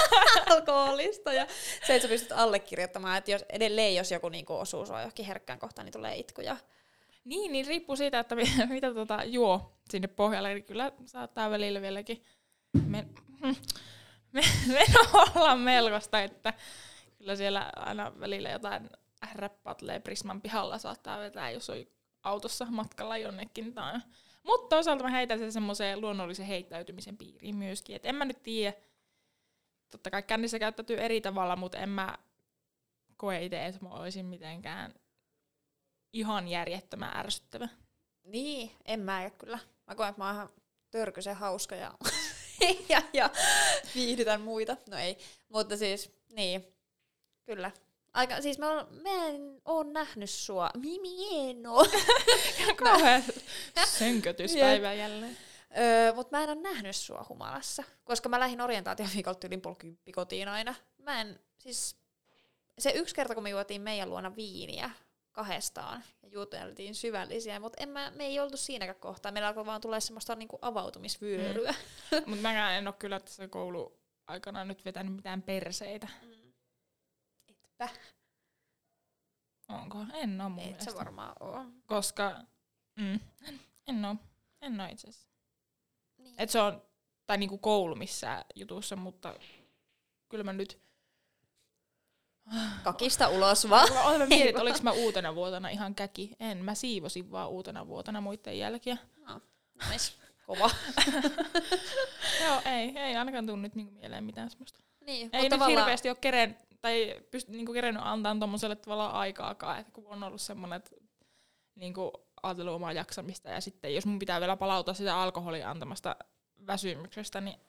alkoholista 0.50 1.32
ja 1.32 1.46
se, 1.86 1.94
että 1.94 2.08
sä 2.08 2.08
pystyt 2.08 2.32
allekirjoittamaan, 2.32 3.18
että 3.18 3.30
jos, 3.30 3.44
edelleen 3.48 3.94
jos 3.94 4.10
joku 4.10 4.28
niinku 4.28 4.56
osuu 4.56 4.86
sua 4.86 5.00
johonkin 5.00 5.26
herkkään 5.26 5.58
kohtaan, 5.58 5.84
niin 5.84 5.92
tulee 5.92 6.16
itkuja. 6.16 6.56
Niin, 7.24 7.52
niin 7.52 7.66
riippuu 7.66 7.96
siitä, 7.96 8.18
että 8.18 8.34
mi- 8.34 8.66
mitä 8.74 8.94
tota 8.94 9.24
juo 9.24 9.78
sinne 9.90 10.08
pohjalle. 10.08 10.52
Eli 10.52 10.62
kyllä 10.62 10.92
saattaa 11.06 11.50
välillä 11.50 11.82
vieläkin 11.82 12.24
men- 12.86 13.14
me- 14.32 14.42
meno 14.78 15.00
olla 15.34 15.56
melkoista, 15.56 16.22
että 16.22 16.54
kyllä 17.18 17.36
siellä 17.36 17.72
aina 17.76 18.12
välillä 18.20 18.50
jotain 18.50 18.90
räppatlee 19.34 20.00
Prisman 20.00 20.40
pihalla 20.40 20.78
saattaa 20.78 21.18
vetää, 21.18 21.50
jos 21.50 21.70
on 21.70 21.76
autossa 22.22 22.66
matkalla 22.70 23.16
jonnekin. 23.16 23.74
Tai. 23.74 23.98
Mutta 24.42 24.68
toisaalta 24.76 25.04
mä 25.04 25.10
heitän 25.10 25.38
sen 25.38 25.52
semmoiseen 25.52 26.00
luonnollisen 26.00 26.46
heittäytymisen 26.46 27.16
piiriin 27.16 27.56
myöskin. 27.56 27.96
Et 27.96 28.06
en 28.06 28.14
mä 28.14 28.24
nyt 28.24 28.42
tiedä, 28.42 28.76
totta 29.90 30.10
kai 30.10 30.22
kännissä 30.22 30.58
käyttäytyy 30.58 30.96
eri 30.96 31.20
tavalla, 31.20 31.56
mutta 31.56 31.78
en 31.78 31.88
mä 31.88 32.18
koe 33.16 33.44
itse, 33.44 33.66
että 33.66 33.84
mä 33.84 33.90
olisin 33.90 34.26
mitenkään 34.26 34.94
ihan 36.12 36.48
järjettömän 36.48 37.16
ärsyttävä. 37.16 37.68
Niin, 38.24 38.70
en 38.84 39.00
mä 39.00 39.30
kyllä. 39.30 39.58
Mä 39.86 39.94
koen, 39.94 40.08
että 40.08 40.20
mä 40.20 40.26
oon 40.26 40.34
ihan 40.34 40.48
törkysen 40.90 41.36
hauska 41.36 41.74
ja, 41.74 41.94
ja, 42.88 43.02
ja 43.12 43.30
viihdytän 43.94 44.40
muita. 44.40 44.76
No 44.90 44.96
ei, 44.96 45.18
mutta 45.48 45.76
siis 45.76 46.10
niin, 46.32 46.66
kyllä. 47.44 47.70
Aika, 48.12 48.40
siis 48.40 48.58
mä, 48.58 48.70
oon, 48.70 48.86
mä 49.02 49.26
en 49.26 49.60
oo 49.64 49.82
nähnyt 49.82 50.30
sua. 50.30 50.70
Mimi 50.76 51.28
en 51.50 51.66
oo. 51.66 51.86
Kauhean 52.76 53.22
sönkötyspäivä 53.98 54.92
jälleen. 54.92 55.36
Öö, 55.78 56.12
Mutta 56.12 56.36
mä 56.36 56.42
en 56.42 56.50
ole 56.50 56.60
nähnyt 56.60 56.96
sua 56.96 57.26
humalassa, 57.28 57.84
koska 58.04 58.28
mä 58.28 58.40
lähdin 58.40 58.60
orientaatioviikolta 58.60 59.46
yli 59.46 59.56
puoli 59.56 60.12
kotiin 60.14 60.48
aina. 60.48 60.74
Mä 60.98 61.20
en, 61.20 61.40
siis 61.58 61.96
se 62.78 62.90
yksi 62.90 63.14
kerta, 63.14 63.34
kun 63.34 63.42
me 63.42 63.50
juotiin 63.50 63.82
meidän 63.82 64.10
luona 64.10 64.36
viiniä 64.36 64.90
kahdestaan 65.40 66.04
ja 66.22 66.28
juteltiin 66.28 66.94
syvällisiä, 66.94 67.60
mutta 67.60 67.82
en 67.82 67.88
mä, 67.88 68.12
me 68.16 68.24
ei 68.24 68.40
oltu 68.40 68.56
siinäkään 68.56 69.00
kohtaa. 69.00 69.32
Meillä 69.32 69.48
alkoi 69.48 69.66
vaan 69.66 69.80
tulla 69.80 70.00
semmoista 70.00 70.36
niinku 70.36 70.58
avautumisvyöryä. 70.62 71.74
Mutta 72.26 72.42
mäkään 72.42 72.72
en 72.72 72.88
ole 72.88 72.94
kyllä 72.98 73.20
tässä 73.20 73.48
koulu 73.48 74.00
aikana 74.26 74.64
nyt 74.64 74.84
vetänyt 74.84 75.14
mitään 75.14 75.42
perseitä. 75.42 76.08
Mm. 76.22 76.52
Etpä. 77.48 77.88
Onko? 79.68 79.98
En 80.14 80.40
oo 80.40 80.48
mun 80.48 80.58
Et 80.58 80.64
mielestä. 80.66 80.90
se 80.90 80.96
varmaan 80.98 81.32
oo. 81.40 81.64
Koska 81.86 82.40
mm, 82.96 83.20
en, 83.48 83.60
en 83.86 84.04
oo. 84.04 84.16
En 84.62 84.80
oo 84.80 84.86
itse 84.90 85.08
asiassa. 85.08 85.30
Niin. 86.18 86.34
Et 86.38 86.50
se 86.50 86.60
on, 86.60 86.82
tai 87.26 87.38
niinku 87.38 87.58
koulu 87.58 87.94
missään 87.94 88.44
jutussa, 88.54 88.96
mutta 88.96 89.34
kyllä 90.28 90.44
mä 90.44 90.52
nyt... 90.52 90.89
Kakista 92.84 93.28
ulos 93.28 93.70
vaan. 93.70 93.92
Mä 93.92 94.02
olen 94.02 94.28
mietin, 94.28 94.48
että 94.48 94.62
oliko 94.62 94.78
mä 94.82 94.92
uutena 94.92 95.34
vuotena 95.34 95.68
ihan 95.68 95.94
käki. 95.94 96.36
En, 96.40 96.64
mä 96.64 96.74
siivosin 96.74 97.30
vaan 97.30 97.48
uutena 97.48 97.86
vuotena 97.86 98.20
muiden 98.20 98.58
jälkiä. 98.58 98.96
Nice. 99.90 100.12
Kova. 100.46 100.70
Joo, 102.44 102.60
ei, 102.64 102.98
ei 102.98 103.16
ainakaan 103.16 103.46
tuu 103.46 103.56
nyt 103.56 103.74
niinku 103.74 103.92
mieleen 103.92 104.24
mitään 104.24 104.50
semmoista. 104.50 104.80
Niin, 105.06 105.30
Ei 105.32 105.48
nyt 105.48 105.66
hirveästi 105.68 106.08
ole 106.08 106.16
keren, 106.20 106.58
tai 106.80 107.16
pysty 107.30 107.52
niinku 107.52 107.72
kerennyt 107.72 108.02
antaa 108.06 108.36
tommoselle 108.40 108.76
tavallaan 108.76 109.14
aikaakaan, 109.14 109.80
että 109.80 109.92
kun 109.92 110.06
on 110.06 110.22
ollut 110.22 110.40
semmoinen, 110.40 110.76
että 110.76 110.90
niinku 111.74 112.12
ajatellut 112.42 112.74
omaa 112.74 112.92
jaksamista 112.92 113.48
ja 113.48 113.60
sitten 113.60 113.94
jos 113.94 114.06
mun 114.06 114.18
pitää 114.18 114.40
vielä 114.40 114.56
palautua 114.56 114.94
sitä 114.94 115.22
alkoholin 115.22 115.66
antamasta 115.66 116.16
väsymyksestä, 116.66 117.40
niin 117.40 117.60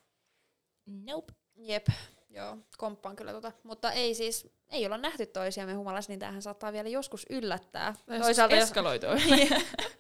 nope. 0.86 1.34
Jep, 1.56 1.88
joo, 2.30 2.58
komppaan 2.78 3.16
kyllä 3.16 3.32
tota. 3.32 3.52
Mutta 3.64 3.92
ei 3.92 4.16
siis, 4.16 4.48
ei 4.72 4.86
olla 4.86 4.98
nähty 4.98 5.26
toisiamme 5.26 5.74
humalassa, 5.74 6.12
niin 6.12 6.20
tämähän 6.20 6.42
saattaa 6.42 6.74
vielä 6.74 6.90
joskus 6.90 7.26
yllättää. 7.30 7.96
Toisaalta 8.22 8.56
jos, 8.56 8.64
eskaloituu. 8.64 9.10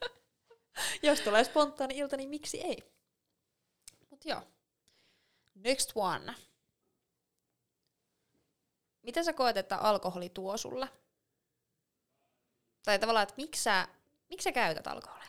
jos 1.04 1.22
tulee 1.22 1.44
spontaani 1.44 1.98
ilta, 1.98 2.18
niin 2.18 2.30
miksi 2.30 2.62
ei? 2.62 2.94
Mut 4.10 4.26
joo. 4.26 4.42
Next 5.56 5.92
one. 5.96 6.36
Miten 9.02 9.26
sä 9.26 9.34
koet, 9.34 9.58
että 9.58 9.78
alkoholi 9.78 10.30
tuo 10.30 10.58
sulle? 10.58 10.90
Tai 12.84 13.00
tavallaan, 13.00 13.24
että 13.24 13.36
miksi 13.38 13.64
sä, 13.64 13.88
miksi 14.30 14.44
sä 14.44 14.52
käytät 14.52 14.88
alkoholia? 14.88 15.28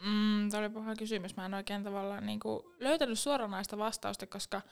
Mm, 0.00 0.50
tämä 0.50 0.60
oli 0.60 0.70
paha 0.70 0.96
kysymys. 0.96 1.36
Mä 1.36 1.46
en 1.46 1.54
oikein 1.54 1.84
tavallaan 1.84 2.26
niinku 2.26 2.74
löytänyt 2.78 3.18
suoranaista 3.18 3.78
vastausta, 3.78 4.26
koska 4.26 4.62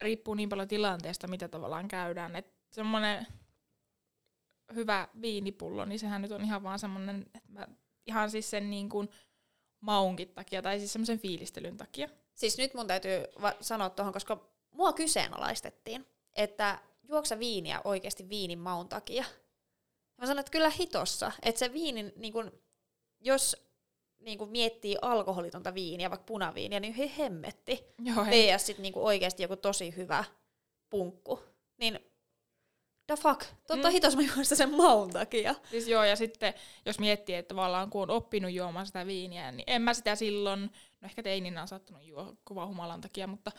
riippuu 0.00 0.34
niin 0.34 0.48
paljon 0.48 0.68
tilanteesta, 0.68 1.28
mitä 1.28 1.48
tavallaan 1.48 1.88
käydään. 1.88 2.36
Et 2.36 2.54
semmoinen 2.70 3.26
hyvä 4.74 5.08
viinipullo, 5.20 5.84
niin 5.84 5.98
sehän 5.98 6.22
nyt 6.22 6.32
on 6.32 6.44
ihan 6.44 6.62
vaan 6.62 6.78
semmoinen, 6.78 7.26
että 7.34 7.52
mä 7.52 7.68
ihan 8.06 8.30
siis 8.30 8.50
sen 8.50 8.70
niin 8.70 8.88
kuin 8.88 9.08
maunkin 9.80 10.28
takia, 10.28 10.62
tai 10.62 10.78
siis 10.78 10.92
semmoisen 10.92 11.18
fiilistelyn 11.18 11.76
takia. 11.76 12.08
Siis 12.34 12.58
nyt 12.58 12.74
mun 12.74 12.86
täytyy 12.86 13.24
va- 13.42 13.56
sanoa 13.60 13.90
tuohon, 13.90 14.12
koska 14.12 14.50
mua 14.70 14.92
kyseenalaistettiin, 14.92 16.06
että 16.36 16.78
juoksa 17.02 17.38
viiniä 17.38 17.80
oikeasti 17.84 18.28
viinin 18.28 18.58
maun 18.58 18.88
takia. 18.88 19.24
Mä 20.18 20.26
sanoin, 20.26 20.40
että 20.40 20.52
kyllä 20.52 20.70
hitossa, 20.70 21.32
että 21.42 21.58
se 21.58 21.72
viinin, 21.72 22.12
niin 22.16 22.32
kun, 22.32 22.52
jos 23.20 23.67
niin 24.20 24.38
kun 24.38 24.48
miettii 24.50 24.96
alkoholitonta 25.02 25.74
viiniä, 25.74 26.10
vaikka 26.10 26.24
punaviiniä, 26.26 26.80
niin 26.80 26.94
he 26.94 27.10
hemmetti. 27.18 27.84
Joo, 28.04 28.24
hei. 28.24 28.52
VS 28.56 28.66
sit 28.66 28.78
niin 28.78 28.92
oikeasti 28.96 29.42
joku 29.42 29.56
tosi 29.56 29.96
hyvä 29.96 30.24
punkku. 30.90 31.40
Niin 31.76 31.98
the 33.06 33.16
fuck, 33.16 33.44
totta 33.66 33.88
Mm. 33.88 33.92
hitos 33.92 34.16
mä 34.16 34.22
juon 34.22 34.44
sen 34.44 34.70
maun 34.74 35.10
takia. 35.10 35.54
Siis 35.70 35.88
joo, 35.88 36.04
ja 36.04 36.16
sitten 36.16 36.54
jos 36.86 36.98
miettii, 36.98 37.34
että 37.34 37.48
tavallaan 37.54 37.90
kun 37.90 38.02
on 38.02 38.10
oppinut 38.10 38.52
juomaan 38.52 38.86
sitä 38.86 39.06
viiniä, 39.06 39.52
niin 39.52 39.64
en 39.66 39.82
mä 39.82 39.94
sitä 39.94 40.14
silloin, 40.14 40.62
no 41.00 41.06
ehkä 41.06 41.22
teininä 41.22 41.62
on 41.62 41.68
saattanut 41.68 42.02
juo 42.02 42.34
kova 42.44 42.66
humalan 42.66 43.00
takia, 43.00 43.26
mutta 43.26 43.52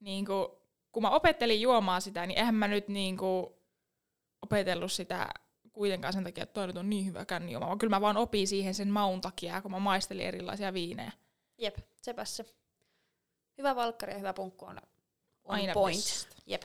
niin 0.00 0.26
kuin, 0.26 0.46
kun 0.92 1.02
mä 1.02 1.10
opettelin 1.10 1.60
juomaan 1.60 2.02
sitä, 2.02 2.26
niin 2.26 2.38
eihän 2.38 2.54
mä 2.54 2.68
nyt 2.68 2.88
niin 2.88 3.16
kuin 3.16 3.46
opetellut 4.42 4.92
sitä 4.92 5.28
kuitenkaan 5.72 6.12
sen 6.12 6.24
takia, 6.24 6.42
että 6.42 6.54
toi 6.54 6.66
nyt 6.66 6.76
on 6.76 6.90
niin 6.90 7.06
hyvä 7.06 7.24
känni 7.24 7.52
juoma, 7.52 7.66
vaan 7.66 7.78
kyllä 7.78 7.96
mä 7.96 8.00
vaan 8.00 8.16
opin 8.16 8.48
siihen 8.48 8.74
sen 8.74 8.88
maun 8.88 9.20
takia, 9.20 9.62
kun 9.62 9.70
mä 9.70 9.78
maistelin 9.78 10.26
erilaisia 10.26 10.72
viinejä. 10.72 11.12
Jep, 11.58 11.78
sepäs 12.02 12.36
se. 12.36 12.44
Hyvä 13.58 13.76
valkkari 13.76 14.12
ja 14.12 14.18
hyvä 14.18 14.32
punkku 14.32 14.64
on 14.64 14.80
on 15.44 15.54
Aina 15.54 15.72
point. 15.72 15.96
best. 15.96 16.28
Jep. 16.46 16.62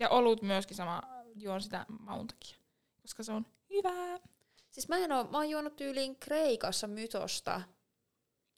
Ja 0.00 0.08
olut 0.08 0.42
myöskin 0.42 0.76
sama, 0.76 1.02
juon 1.34 1.62
sitä 1.62 1.86
maun 1.88 2.26
takia, 2.26 2.56
koska 3.02 3.22
se 3.22 3.32
on 3.32 3.46
hyvää. 3.70 4.18
Siis 4.70 4.88
mä 4.88 4.96
en 4.96 5.12
oo, 5.12 5.24
mä 5.24 5.38
oon 5.38 5.50
juonut 5.50 5.76
tyyliin 5.76 6.16
Kreikassa 6.16 6.86
mytosta, 6.86 7.60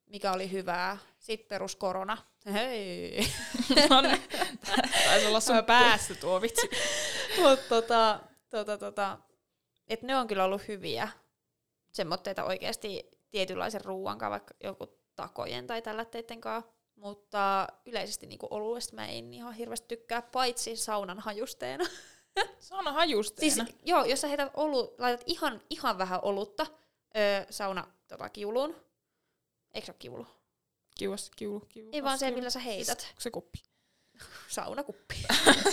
mikä 0.06 0.32
oli 0.32 0.50
hyvää. 0.50 0.98
Sitten 1.18 1.48
perus 1.48 1.76
korona. 1.76 2.18
Hei. 2.52 3.20
No 3.90 4.00
niin. 4.00 4.22
Taisi 5.04 5.26
olla 5.26 5.40
sun 5.40 5.64
päässä 5.66 6.14
tuo 6.14 6.40
vitsi. 6.42 6.70
Mutta 7.42 7.68
tota, 7.68 8.20
tota, 8.50 8.78
tota, 8.78 9.18
et 9.90 10.02
ne 10.02 10.16
on 10.16 10.26
kyllä 10.26 10.44
ollut 10.44 10.68
hyviä. 10.68 11.08
Semmoitteita 11.92 12.44
oikeasti 12.44 13.10
tietynlaisen 13.30 13.84
ruuan 13.84 14.18
kanssa, 14.18 14.30
vaikka 14.30 14.54
joku 14.64 14.86
takojen 15.16 15.66
tai 15.66 15.82
tällätteiden 15.82 16.40
kanssa. 16.40 16.72
Mutta 16.96 17.68
yleisesti 17.86 18.26
niinku 18.26 18.48
oluesta 18.50 18.96
mä 18.96 19.08
en 19.08 19.34
ihan 19.34 19.54
hirveästi 19.54 19.88
tykkää, 19.88 20.22
paitsi 20.22 20.76
saunan 20.76 21.18
hajusteena. 21.20 21.84
On 22.70 22.94
hajusteena. 22.94 23.54
Siis 23.54 23.76
joo, 23.84 24.04
jos 24.04 24.20
sä 24.20 24.28
heität 24.28 24.50
olu, 24.54 24.94
laitat 24.98 25.22
ihan, 25.26 25.62
ihan 25.70 25.98
vähän 25.98 26.20
olutta 26.22 26.66
öö, 27.16 27.44
sauna 27.50 27.86
tota, 28.08 28.28
kiuluun. 28.28 28.76
Eikö 29.74 29.86
se 29.86 29.92
ole 29.92 29.96
kiulu? 29.98 30.26
Kiuas, 30.98 31.30
kiulu, 31.36 31.60
kiulu. 31.60 31.90
Ei 31.92 32.02
vaan 32.02 32.18
se, 32.18 32.30
millä 32.30 32.50
sä 32.50 32.58
heität. 32.58 33.00
Siis, 33.00 33.14
se 33.18 33.30
kuppi. 33.30 33.58
Saunakuppi. 34.48 35.14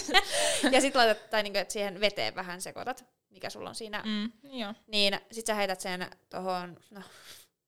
ja 0.71 0.81
sit 0.81 0.95
laitat, 0.95 1.29
tai 1.29 1.43
niinku, 1.43 1.59
että 1.59 1.71
siihen 1.73 1.99
veteen 1.99 2.35
vähän 2.35 2.61
sekoitat, 2.61 3.05
mikä 3.29 3.49
sulla 3.49 3.69
on 3.69 3.75
siinä. 3.75 4.03
Mm. 4.05 4.31
Joo. 4.59 4.73
Niin 4.87 5.19
sit 5.31 5.45
sä 5.45 5.53
heität 5.53 5.81
sen 5.81 6.09
tohon, 6.29 6.77
no, 6.91 7.01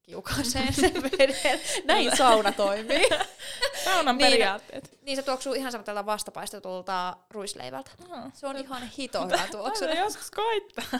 kiukaaseen 0.01 0.73
sen 0.81 0.93
veden. 0.93 1.59
Näin 1.85 2.17
sauna 2.17 2.51
toimii. 2.51 3.09
Saunan 3.85 4.17
Niin. 4.17 4.31
periaatteet. 4.31 4.97
niin 5.01 5.15
se 5.17 5.23
tuoksuu 5.23 5.53
ihan 5.53 5.71
samalta 5.71 6.05
vastapaistetulta 6.05 7.17
ruisleivältä. 7.29 7.91
Oh. 8.09 8.19
Se 8.33 8.47
on 8.47 8.57
ihan 8.57 8.87
hito 8.97 9.25
hyvä 9.25 9.47
tuoksu. 9.51 9.85
Aina 9.85 9.99
joskus 9.99 10.31
koittaa. 10.31 10.99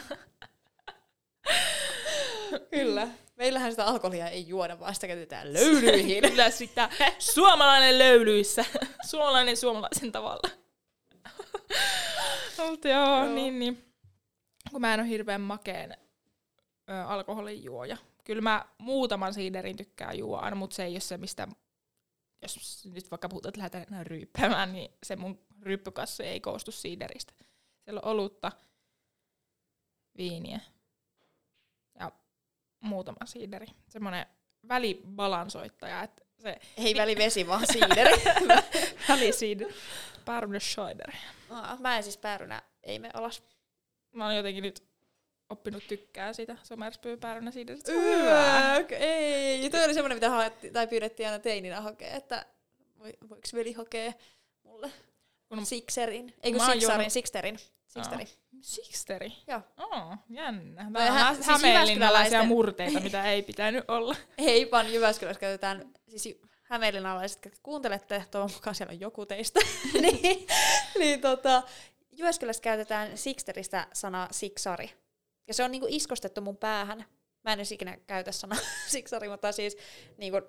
Kyllä. 2.70 3.08
Meillähän 3.36 3.70
sitä 3.72 3.84
alkoholia 3.86 4.28
ei 4.28 4.48
juoda, 4.48 4.80
vaan 4.80 4.94
sitä 4.94 5.06
käytetään 5.06 5.52
löylyihin. 5.52 6.22
Kyllä 6.30 6.50
sitä 6.50 6.88
suomalainen 7.18 7.98
löylyissä. 7.98 8.64
Suomalainen 9.06 9.56
suomalaisen 9.56 10.12
tavalla. 10.12 10.50
Mutta 12.70 12.88
joo, 12.88 13.06
Joo. 13.24 13.26
niin, 13.34 13.58
niin. 13.58 13.89
Kun 14.70 14.80
mä 14.80 14.94
en 14.94 15.00
ole 15.00 15.08
hirveän 15.08 15.40
makeen 15.40 15.96
ö, 16.90 17.04
alkoholin 17.04 17.64
juoja. 17.64 17.96
Kyllä 18.24 18.42
mä 18.42 18.64
muutaman 18.78 19.34
siiderin 19.34 19.76
tykkään 19.76 20.18
juoda 20.18 20.42
aina, 20.42 20.56
mutta 20.56 20.76
se 20.76 20.84
ei 20.84 20.92
ole 20.92 21.00
se, 21.00 21.18
mistä 21.18 21.48
jos 22.42 22.84
nyt 22.94 23.10
vaikka 23.10 23.28
puhutaan, 23.28 23.48
että 23.48 23.78
lähdetään 23.78 24.06
ryyppäämään, 24.06 24.72
niin 24.72 24.90
se 25.02 25.16
mun 25.16 25.40
ryyppykassi 25.62 26.22
ei 26.22 26.40
koostu 26.40 26.72
siideristä. 26.72 27.32
Siellä 27.84 28.00
on 28.04 28.10
olutta, 28.12 28.52
viiniä 30.16 30.60
ja 31.98 32.12
muutama 32.80 33.26
siideri. 33.26 33.66
Semmoinen 33.88 34.26
välibalansoittaja, 34.68 36.02
että 36.02 36.24
se 36.38 36.60
Ei 36.76 36.94
väli 37.02 37.16
vesi, 37.16 37.46
vaan 37.46 37.66
siideri. 37.72 38.22
välisiideri, 39.08 39.74
Pärnä 40.24 40.60
Scheider. 40.60 41.10
Aa, 41.50 41.76
Mä 41.80 41.96
en 41.96 42.02
siis 42.02 42.16
päärynä, 42.18 42.62
ei 42.82 42.98
me 42.98 43.10
alas. 43.14 43.42
Mä 44.12 44.24
oon 44.26 44.36
jotenkin 44.36 44.62
nyt 44.62 44.82
oppinut 45.50 45.82
tykkää 45.88 46.32
sitä 46.32 46.56
somerspyy 46.62 47.16
Pärnä 47.16 47.50
siideristä. 47.50 47.92
Se 47.92 47.98
on 47.98 48.04
hyvää. 48.04 48.76
Yök, 48.76 48.92
ei. 48.92 49.70
Toi 49.70 49.84
oli 49.84 49.94
semmoinen, 49.94 50.16
mitä 50.16 50.30
haettiin, 50.30 50.72
tai 50.72 50.86
pyydettiin 50.86 51.26
aina 51.26 51.38
teininä 51.38 51.80
hakea, 51.80 52.14
että 52.16 52.46
voi, 52.98 53.12
voiko 53.28 53.48
veli 53.54 53.72
hakea 53.72 54.12
mulle 54.62 54.90
Kun- 55.48 55.66
Sixerin. 55.66 56.34
Ei 56.42 56.52
kun 56.52 56.60
Sixarin, 56.60 56.82
juonut- 57.06 57.10
Sixterin. 57.10 57.58
Sixteri. 57.86 58.24
Sixteri. 58.60 59.32
Joo. 59.46 59.60
Oh, 59.76 60.14
jännä. 60.28 60.86
Vähän 60.92 61.12
hä- 61.12 61.34
siis 61.34 61.46
hämeenlinnalaisia 61.46 62.42
murteita, 62.44 63.00
mitä 63.00 63.24
ei 63.24 63.42
pitänyt 63.42 63.84
olla. 63.88 64.16
Ei 64.38 64.70
vaan 64.70 64.92
Jyväskylässä 64.92 65.40
käytetään, 65.40 65.90
siis 66.08 66.40
hämeenlinnalaiset, 66.62 67.44
jotka 67.44 67.60
kuuntelette, 67.62 68.24
toivon 68.30 68.50
mukaan 68.54 68.74
siellä 68.74 68.92
on 68.92 69.00
joku 69.00 69.26
teistä, 69.26 69.60
niin, 70.02 70.46
niin 70.98 71.20
tota, 71.20 71.62
Jyväskylässä 72.20 72.62
käytetään 72.62 73.18
Sixteristä 73.18 73.86
sanaa 73.92 74.28
siksari. 74.30 74.90
Ja 75.46 75.54
se 75.54 75.64
on 75.64 75.70
niinku 75.70 75.86
iskostettu 75.90 76.40
mun 76.40 76.56
päähän. 76.56 77.04
Mä 77.44 77.52
en 77.52 77.58
edes 77.58 77.72
ikinä 77.72 77.96
käytä 78.06 78.32
sanaa 78.32 78.58
siksari, 78.86 79.28
mutta 79.28 79.52
siis 79.52 79.76
niinku, 80.16 80.40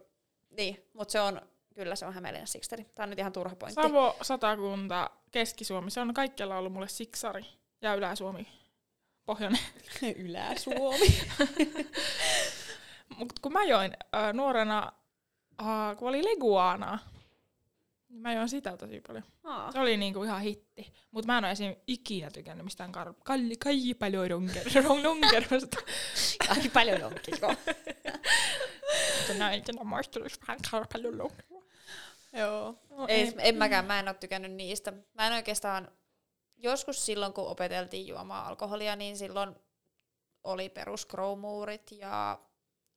niin, 0.50 0.86
mutta 0.94 1.12
se 1.12 1.20
on, 1.20 1.42
kyllä 1.76 1.96
se 1.96 2.06
on 2.06 2.14
Hämeenlinnan 2.14 2.48
Sixteri. 2.48 2.86
Tää 2.96 3.04
on 3.04 3.10
nyt 3.10 3.20
ihan 3.20 3.32
turha 3.32 3.56
pointti. 3.56 3.82
Savo, 3.82 4.16
Satakunta, 4.22 5.10
Keski-Suomi, 5.32 5.92
se 5.92 6.00
on 6.00 6.14
kaikkialla 6.14 6.58
ollut 6.58 6.74
mulle 6.74 6.88
siksari. 6.88 7.46
Ja 7.82 7.94
Ylä-Suomi, 7.96 8.48
Pohjoinen. 9.26 9.62
Ylä-Suomi. 10.26 11.20
Mut 13.18 13.40
kun 13.40 13.54
mä 13.54 13.64
join 13.64 13.92
äh, 14.16 14.34
nuorena, 14.34 14.92
äh, 15.62 15.98
kun 15.98 16.10
oli 16.10 16.24
leguana, 16.24 17.00
niin 17.02 17.11
mä 18.12 18.34
join 18.34 18.50
sitä 18.50 18.78
tosi 18.78 19.02
paljon. 19.08 19.24
Aa. 19.43 19.71
Se 19.71 19.80
oli 19.80 19.97
niinku 19.97 20.24
ihan 20.24 20.41
hitti. 20.41 20.93
Mut 21.12 21.26
mä 21.26 21.38
en 21.38 21.43
ole 21.43 21.52
esim. 21.52 21.76
ikinä 21.88 22.32
tykännyt 22.32 22.63
mistään 22.63 22.91
kar- 22.95 23.21
kalli, 23.24 23.56
kai 23.56 23.93
paljon 23.93 24.28
ronker- 24.28 25.04
lonkerosta. 25.04 25.78
Ai 26.50 26.69
paljon. 26.74 27.13
Mutta 27.13 27.32
että 29.54 29.74
maistelussa 29.84 30.41
vähän 30.47 30.60
paljon 30.93 31.17
lonkeroa. 31.17 31.63
Joo. 32.34 32.76
No, 32.89 33.08
Ei, 33.08 33.34
en 33.38 33.56
mäkään, 33.56 33.86
mä 33.86 34.00
en 34.00 34.08
ole 34.08 34.15
tykännyt 34.19 34.52
niistä. 34.52 34.93
Mä 35.13 35.28
en 35.28 35.34
oikeastaan, 35.34 35.91
joskus 36.58 37.06
silloin 37.06 37.34
kun 37.34 37.47
opeteltiin 37.47 38.08
juomaan 38.08 38.45
alkoholia, 38.45 38.95
niin 38.95 39.17
silloin 39.17 39.56
oli 40.43 40.69
peruskrouumuurit 40.69 41.91
ja 41.91 42.39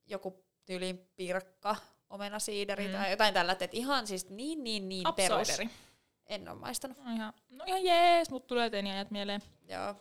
joku 0.07 0.45
tyyliin 0.65 0.99
pirkka, 1.17 1.77
omenasiideri 2.11 2.87
Mm. 2.87 2.93
tai 2.93 3.11
jotain 3.11 3.35
tällä, 3.35 3.53
että 3.53 3.69
ihan 3.73 4.07
siis 4.07 4.31
niin 4.31 4.65
niin 4.65 4.89
niin 4.89 5.07
perus. 5.17 5.39
Absolideri. 5.51 5.71
En 6.27 6.49
ole 6.49 6.59
maistanut. 6.59 6.99
No 6.99 7.15
ihan, 7.15 7.33
no 7.51 7.65
ihan 7.67 7.85
jees, 7.85 8.31
mut 8.31 8.47
tulee 8.47 8.71
teiniajat 8.71 9.11
mieleen. 9.11 9.43
Joo. 9.69 9.95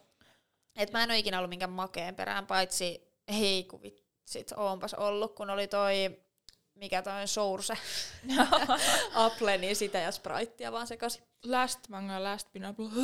Et 0.75 0.91
mä 0.91 1.03
en 1.03 1.09
ole 1.11 1.17
ikinä 1.17 1.37
ollut 1.37 1.49
minkään 1.49 1.71
makeen 1.71 2.15
perään, 2.15 2.47
paitsi 2.47 3.07
hei 3.39 3.63
kun 3.63 3.81
vitsit, 3.81 4.51
oonpas 4.57 4.93
ollut, 4.93 5.35
kun 5.35 5.49
oli 5.49 5.67
toi, 5.67 6.19
mikä 6.75 7.01
toi 7.01 7.27
Source, 7.27 7.73
Apple, 9.13 9.57
niin 9.57 9.75
sitä 9.75 9.97
ja 9.97 10.11
Spritea 10.11 10.71
vaan 10.71 10.87
sekaisin. 10.87 11.23
Last 11.45 11.79
manga, 11.89 12.23
last 12.23 12.47
pineapple. 12.53 12.89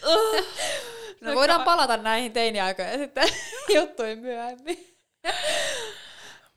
No 1.20 1.34
voidaan 1.34 1.62
palata 1.62 1.96
näihin 1.96 2.32
teiniaikoihin 2.32 2.98
sitten 2.98 3.28
juttuihin 3.74 4.18
myöhemmin. 4.18 4.98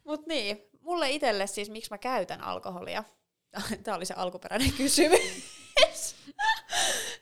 Mut 0.03 0.27
niin, 0.27 0.69
mulle 0.83 1.09
itselle 1.09 1.47
siis, 1.47 1.69
miksi 1.69 1.91
mä 1.91 1.97
käytän 1.97 2.41
alkoholia, 2.41 3.03
tämä 3.83 3.97
oli 3.97 4.05
se 4.05 4.13
alkuperäinen 4.13 4.73
kysymys, 4.77 5.45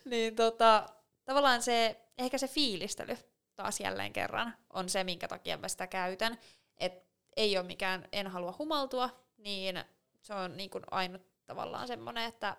niin 0.06 0.36
tota, 0.36 0.90
tavallaan 1.26 1.62
se, 1.62 2.02
ehkä 2.18 2.38
se 2.38 2.48
fiilistely 2.48 3.18
taas 3.56 3.80
jälleen 3.80 4.14
kerran 4.14 4.54
on 4.70 4.90
se, 4.90 5.04
minkä 5.04 5.28
takia 5.28 5.58
mä 5.58 5.68
sitä 5.68 5.88
käytän. 5.88 6.38
Et 6.78 7.04
ei 7.38 7.58
ole 7.58 7.66
mikään, 7.66 8.08
en 8.12 8.28
halua 8.28 8.56
humaltua, 8.60 9.10
niin 9.38 9.84
se 10.22 10.34
on 10.34 10.58
niin 10.58 10.70
kuin 10.70 10.84
ainut 10.92 11.22
tavallaan 11.46 11.88
semmoinen, 11.88 12.24
että 12.24 12.58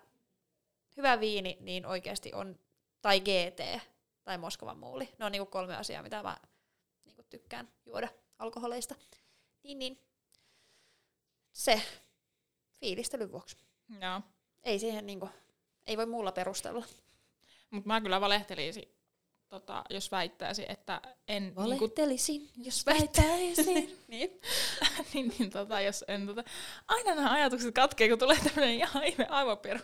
hyvä 0.97 1.19
viini 1.19 1.57
niin 1.59 1.85
oikeasti 1.85 2.33
on, 2.33 2.59
tai 3.01 3.19
GT, 3.19 3.81
tai 4.23 4.37
Moskovan 4.37 4.77
muuli. 4.77 5.09
Ne 5.19 5.25
on 5.25 5.31
niinku 5.31 5.45
kolme 5.45 5.75
asiaa, 5.75 6.03
mitä 6.03 6.23
mä 6.23 6.37
niinku 7.05 7.23
tykkään 7.29 7.69
juoda 7.85 8.09
alkoholeista. 8.39 8.95
Niin, 9.63 9.79
niin. 9.79 9.99
Se 11.53 11.81
fiilistelyn 12.79 13.31
vuoksi. 13.31 13.57
Joo. 14.01 14.21
Ei 14.63 14.79
siihen 14.79 15.05
niinku, 15.05 15.29
ei 15.87 15.97
voi 15.97 16.05
muulla 16.05 16.31
perustella. 16.31 16.85
Mut 17.69 17.85
mä 17.85 18.01
kyllä 18.01 18.21
valehtelisin, 18.21 18.95
tota, 19.49 19.83
jos 19.89 20.11
väittäisi, 20.11 20.65
että 20.69 21.01
en 21.27 21.43
niinku, 21.43 21.61
Valehtelisin, 21.61 22.49
jos 22.57 22.85
väittäisin. 22.85 23.99
niin. 24.07 24.41
niin, 25.13 25.33
niin 25.39 25.49
tota, 25.49 25.81
jos 25.81 26.05
en 26.07 26.27
tota, 26.27 26.43
aina 26.87 27.15
nämä 27.15 27.31
ajatukset 27.31 27.75
katkee, 27.75 28.09
kun 28.09 28.19
tulee 28.19 28.37
tämmönen 28.43 28.75
ihan 28.75 29.03
ihme 29.03 29.25
aivopiru. 29.29 29.79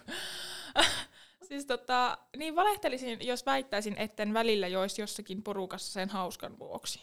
siis 1.47 1.65
tota, 1.65 2.17
niin 2.37 2.55
valehtelisin, 2.55 3.27
jos 3.27 3.45
väittäisin, 3.45 3.97
etten 3.97 4.33
välillä 4.33 4.67
joisi 4.67 5.01
jossakin 5.01 5.43
porukassa 5.43 5.93
sen 5.93 6.09
hauskan 6.09 6.59
vuoksi. 6.59 7.01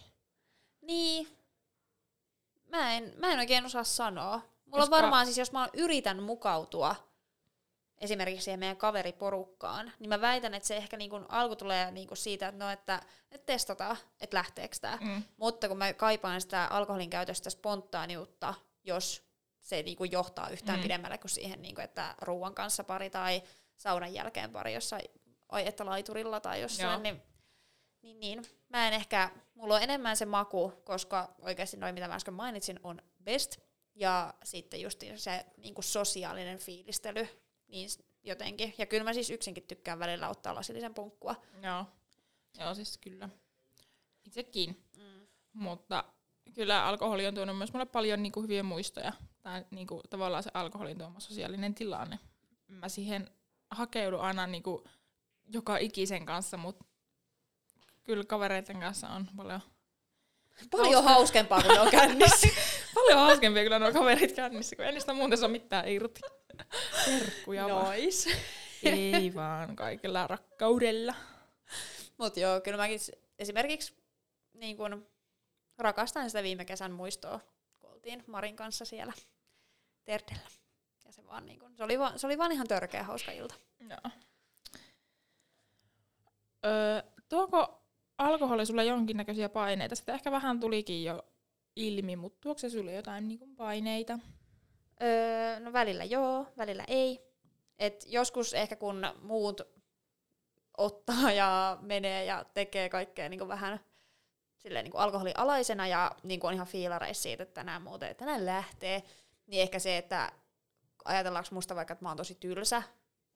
Niin. 0.80 1.28
Mä 2.68 2.94
en, 2.94 3.14
mä 3.16 3.32
en 3.32 3.38
oikein 3.38 3.66
osaa 3.66 3.84
sanoa. 3.84 4.55
Mulla 4.66 4.82
Koska- 4.82 4.96
on 4.96 5.02
varmaan 5.02 5.26
siis, 5.26 5.38
jos 5.38 5.52
mä 5.52 5.68
yritän 5.72 6.22
mukautua 6.22 6.96
esimerkiksi 7.98 8.44
siihen 8.44 8.60
meidän 8.60 8.76
kaveriporukkaan, 8.76 9.92
niin 9.98 10.08
mä 10.08 10.20
väitän, 10.20 10.54
että 10.54 10.66
se 10.66 10.76
ehkä 10.76 10.96
niinku 10.96 11.20
alku 11.28 11.56
tulee 11.56 11.90
niinku 11.90 12.16
siitä, 12.16 12.48
että 12.48 12.64
no, 12.64 12.70
että, 12.70 13.02
että 13.30 13.46
testataan, 13.46 13.96
että 14.20 14.36
lähteekö 14.36 14.76
tää. 14.80 14.98
Mm. 15.00 15.22
Mutta 15.36 15.68
kun 15.68 15.78
mä 15.78 15.92
kaipaan 15.92 16.40
sitä 16.40 16.64
alkoholin 16.66 17.10
käytöstä 17.10 17.50
spontaaniutta, 17.50 18.54
jos 18.84 19.22
se 19.60 19.82
niinku 19.82 20.04
johtaa 20.04 20.48
yhtään 20.48 20.78
Mm. 20.78 20.80
mm. 20.80 20.82
pidemmälle 20.82 21.18
kuin 21.18 21.30
siihen, 21.30 21.62
niinku, 21.62 21.80
että 21.80 22.14
ruoan 22.20 22.54
kanssa 22.54 22.84
pari 22.84 23.10
tai 23.10 23.42
saunan 23.76 24.14
jälkeen 24.14 24.52
pari 24.52 24.74
jossain, 24.74 25.04
ai 25.48 25.66
että 25.68 25.86
laiturilla 25.86 26.40
tai 26.40 26.60
jossain, 26.60 26.90
Joo. 26.90 26.98
niin, 27.02 27.22
niin, 28.02 28.20
niin, 28.20 28.46
mä 28.68 28.88
en 28.88 28.94
ehkä, 28.94 29.30
mulla 29.54 29.74
on 29.74 29.82
enemmän 29.82 30.16
se 30.16 30.26
maku, 30.26 30.72
koska 30.84 31.34
oikeasti 31.42 31.76
noin 31.76 31.94
mitä 31.94 32.08
mä 32.08 32.14
äsken 32.14 32.34
mainitsin 32.34 32.80
on 32.82 33.02
best, 33.24 33.58
ja 33.96 34.34
sitten 34.44 34.80
just 34.80 35.02
se 35.16 35.46
niinku 35.56 35.82
sosiaalinen 35.82 36.58
fiilistely, 36.58 37.28
niin 37.68 37.88
jotenkin. 38.22 38.74
Ja 38.78 38.86
kyllä 38.86 39.04
mä 39.04 39.12
siis 39.12 39.30
yksinkin 39.30 39.62
tykkään 39.62 39.98
välillä 39.98 40.28
ottaa 40.28 40.54
lasillisen 40.54 40.94
punkkua. 40.94 41.34
Joo. 41.62 41.84
Joo, 42.58 42.74
siis 42.74 42.98
kyllä. 42.98 43.28
Itsekin. 44.24 44.84
Mm. 44.96 45.26
Mutta 45.52 46.04
kyllä 46.54 46.86
alkoholi 46.86 47.26
on 47.26 47.34
tuonut 47.34 47.58
myös 47.58 47.72
mulle 47.72 47.86
paljon 47.86 48.22
niinku 48.22 48.42
hyviä 48.42 48.62
muistoja. 48.62 49.12
Tai 49.42 49.64
niinku, 49.70 50.02
tavallaan 50.10 50.42
se 50.42 50.50
alkoholin 50.54 50.98
tuoma 50.98 51.20
sosiaalinen 51.20 51.74
tilanne. 51.74 52.18
Mä 52.68 52.88
siihen 52.88 53.30
hakeudun 53.70 54.20
aina 54.20 54.46
niinku 54.46 54.84
joka 55.46 55.76
ikisen 55.76 56.26
kanssa, 56.26 56.56
mutta 56.56 56.84
kyllä 58.04 58.24
kavereiden 58.24 58.80
kanssa 58.80 59.08
on 59.08 59.28
paljon, 59.36 59.60
Paljon 60.70 61.04
hauskempaa, 61.04 61.62
kun 61.62 61.74
ne 61.74 61.80
on 61.80 61.90
kännissä. 62.00 62.48
Paljon 62.96 63.18
hauskempia 63.18 63.62
kyllä 63.62 63.78
nuo 63.78 63.92
kaverit 63.92 64.32
kännissä, 64.32 64.76
kun 64.76 64.84
ei 64.84 64.92
niistä 64.92 65.12
muuten 65.12 65.38
saa 65.38 65.48
mitään 65.48 65.88
irti. 65.88 66.20
Terkkuja. 67.04 67.68
Nois. 67.68 68.28
Ei 68.82 69.34
vaan, 69.34 69.76
kaikella 69.76 70.26
rakkaudella. 70.26 71.14
Mut 72.18 72.36
joo, 72.36 72.60
kyllä 72.60 72.76
mäkin 72.76 73.00
esimerkiksi 73.38 73.94
niin 74.54 74.76
kun, 74.76 75.06
rakastan 75.78 76.30
sitä 76.30 76.42
viime 76.42 76.64
kesän 76.64 76.92
muistoa, 76.92 77.40
kun 77.78 77.90
oltiin 77.90 78.24
Marin 78.26 78.56
kanssa 78.56 78.84
siellä 78.84 79.12
Terdellä. 80.04 80.48
Ja 81.04 81.12
se, 81.12 81.26
vaan, 81.26 81.46
niin 81.46 81.58
kun, 81.58 81.76
se, 81.76 81.84
oli 81.84 81.98
vaan, 81.98 82.18
se 82.18 82.26
oli 82.26 82.38
vaan 82.38 82.52
ihan 82.52 82.68
törkeä 82.68 83.02
hauska 83.02 83.32
ilta. 83.32 83.54
Joo. 83.80 84.10
Öö, 86.66 87.02
tuoko 87.28 87.82
alkoholi 88.18 88.66
sulle 88.66 88.84
jonkinnäköisiä 88.84 89.48
paineita? 89.48 89.94
Sitä 89.94 90.14
ehkä 90.14 90.30
vähän 90.30 90.60
tulikin 90.60 91.04
jo 91.04 91.24
ilmi, 91.76 92.16
mutta 92.16 92.38
tuoko 92.40 92.58
se 92.58 92.70
sulle 92.70 92.92
jotain 92.92 93.28
niinku 93.28 93.46
paineita? 93.46 94.18
Öö, 95.02 95.60
no 95.60 95.72
välillä 95.72 96.04
joo, 96.04 96.46
välillä 96.56 96.84
ei. 96.88 97.20
Et 97.78 98.04
joskus 98.06 98.54
ehkä 98.54 98.76
kun 98.76 99.06
muut 99.22 99.60
ottaa 100.78 101.32
ja 101.32 101.78
menee 101.80 102.24
ja 102.24 102.44
tekee 102.54 102.88
kaikkea 102.88 103.28
niin 103.28 103.48
vähän 103.48 103.80
silleen 104.58 104.84
niin 104.84 104.96
alkoholialaisena 104.96 105.86
ja 105.86 106.12
niin 106.22 106.40
on 106.42 106.54
ihan 106.54 106.66
fiilareissa 106.66 107.22
siitä, 107.22 107.42
että 107.42 107.54
tänään 107.54 107.82
muuten, 107.82 108.10
että 108.10 108.24
tänään 108.24 108.46
lähtee, 108.46 109.02
niin 109.46 109.62
ehkä 109.62 109.78
se, 109.78 109.96
että 109.96 110.32
ajatellaanko 111.04 111.48
musta 111.52 111.76
vaikka, 111.76 111.92
että 111.92 112.04
mä 112.04 112.10
oon 112.10 112.16
tosi 112.16 112.34
tylsä, 112.34 112.82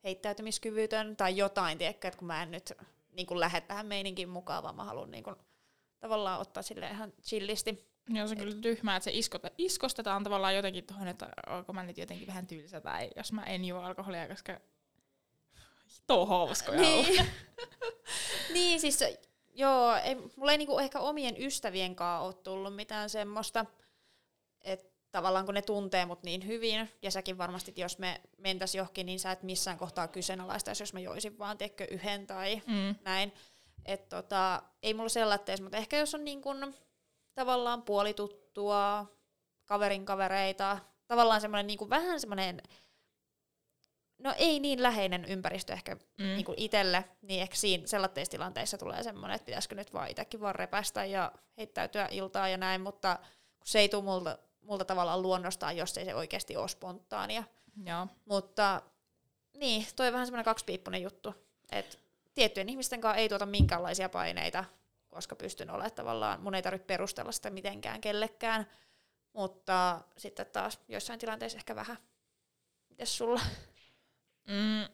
heittäytymiskyvytön 0.03 1.15
tai 1.15 1.37
jotain, 1.37 1.77
tiedätkö, 1.77 2.07
että 2.07 2.17
kun 2.17 2.27
mä 2.27 2.43
en 2.43 2.51
nyt 2.51 2.73
niin 3.11 3.27
kuin 3.27 3.39
lähde 3.39 3.61
tähän 3.61 3.85
meininkin 3.85 4.29
mukaan, 4.29 4.63
vaan 4.63 4.75
mä 4.75 4.83
haluan 4.83 5.11
niin 5.11 5.23
kuin, 5.23 5.35
tavallaan 5.99 6.41
ottaa 6.41 6.63
sille 6.63 6.87
ihan 6.87 7.13
chillisti. 7.23 7.90
Joo, 8.09 8.27
se 8.27 8.33
on 8.33 8.37
kyllä 8.39 8.61
tyhmää, 8.61 8.95
että 8.95 9.03
se 9.03 9.11
iskota, 9.13 9.51
iskostetaan 9.57 10.23
tavallaan 10.23 10.55
jotenkin 10.55 10.83
tuohon, 10.85 11.07
että 11.07 11.29
onko 11.47 11.73
mä 11.73 11.83
nyt 11.83 11.97
jotenkin 11.97 12.27
vähän 12.27 12.47
tylsä 12.47 12.81
tai 12.81 13.09
jos 13.15 13.31
mä 13.31 13.43
en 13.43 13.65
juo 13.65 13.79
alkoholia, 13.81 14.27
koska 14.27 14.59
hito 15.93 16.25
hauskoja 16.25 16.81
niin. 16.81 17.25
Niin. 18.53 18.79
siis 18.81 18.99
joo, 19.53 19.95
ei, 19.95 20.15
mulla 20.15 20.51
ei 20.51 20.57
niinku 20.57 20.79
ehkä 20.79 20.99
omien 20.99 21.35
ystävien 21.43 21.95
kanssa 21.95 22.19
ole 22.19 22.33
tullut 22.33 22.75
mitään 22.75 23.09
semmoista, 23.09 23.65
että 24.61 24.91
tavallaan 25.11 25.45
kun 25.45 25.53
ne 25.53 25.61
tuntee 25.61 26.05
mut 26.05 26.23
niin 26.23 26.47
hyvin, 26.47 26.89
ja 27.01 27.11
säkin 27.11 27.37
varmasti, 27.37 27.73
jos 27.75 27.97
me 27.97 28.21
mentäis 28.37 28.75
johonkin, 28.75 29.05
niin 29.05 29.19
sä 29.19 29.31
et 29.31 29.43
missään 29.43 29.77
kohtaa 29.77 30.07
kyseenalaista, 30.07 30.71
jos 30.79 30.93
mä 30.93 30.99
joisin 30.99 31.37
vaan, 31.39 31.57
tiedätkö, 31.57 31.87
yhden 31.91 32.27
tai 32.27 32.61
Mm. 32.67 32.95
näin. 33.03 33.33
että 33.85 34.15
tota, 34.15 34.63
ei 34.83 34.93
mulla 34.93 35.09
sellaista, 35.09 35.61
mutta 35.61 35.77
ehkä 35.77 35.97
jos 35.97 36.15
on 36.15 36.25
niin 36.25 36.41
kun, 36.41 36.73
tavallaan 37.33 37.81
puolituttua, 37.81 39.05
kaverin 39.65 40.05
kavereita, 40.05 40.77
tavallaan 41.07 41.41
semmoinen 41.41 41.67
niin 41.67 41.89
vähän 41.89 42.19
semmoinen, 42.19 42.61
no 44.17 44.33
ei 44.37 44.59
niin 44.59 44.83
läheinen 44.83 45.25
ympäristö 45.25 45.73
ehkä 45.73 45.95
Mm. 45.95 46.25
niin 46.25 46.45
kuin 46.45 46.59
itselle, 46.59 47.05
niin 47.21 47.41
ehkä 47.41 47.55
siinä 47.55 47.87
sellaisissa 47.87 48.31
tilanteissa 48.31 48.77
tulee 48.77 49.03
semmoinen, 49.03 49.35
että 49.35 49.45
pitäisikö 49.45 49.75
nyt 49.75 49.93
vaan 49.93 50.09
itsekin 50.09 50.41
vaan 50.41 50.55
repästä 50.55 51.05
ja 51.05 51.31
heittäytyä 51.57 52.07
iltaa 52.11 52.49
ja 52.49 52.57
näin, 52.57 52.81
mutta 52.81 53.19
kun 53.59 53.67
se 53.67 53.79
ei 53.79 53.89
tule 53.89 54.03
multa, 54.03 54.37
multa 54.61 54.85
tavallaan 54.85 55.21
luonnostaan, 55.21 55.77
jos 55.77 55.97
ei 55.97 56.05
se 56.05 56.15
oikeasti 56.15 56.57
ole 56.57 56.67
spontaania. 56.67 57.43
Joo. 57.85 58.07
Mutta 58.25 58.81
niin, 59.57 59.87
toi 59.95 60.07
on 60.07 60.13
vähän 60.13 60.27
semmoinen 60.27 60.45
kaksipiippunen 60.45 61.01
juttu, 61.01 61.33
että 61.71 61.97
tiettyjen 62.33 62.69
ihmisten 62.69 63.01
kanssa 63.01 63.17
ei 63.17 63.29
tuota 63.29 63.45
minkäänlaisia 63.45 64.09
paineita, 64.09 64.65
koska 65.11 65.35
pystyn 65.35 65.69
olemaan 65.69 65.91
tavallaan, 65.91 66.41
mun 66.41 66.55
ei 66.55 66.61
tarvitse 66.61 66.85
perustella 66.85 67.31
sitä 67.31 67.49
mitenkään 67.49 68.01
kellekään, 68.01 68.65
mutta 69.33 70.01
sitten 70.17 70.45
taas 70.45 70.79
joissain 70.87 71.19
tilanteissa 71.19 71.57
ehkä 71.57 71.75
vähän. 71.75 71.97
Mites 72.89 73.17
sulla? 73.17 73.41
Mm. 74.47 74.85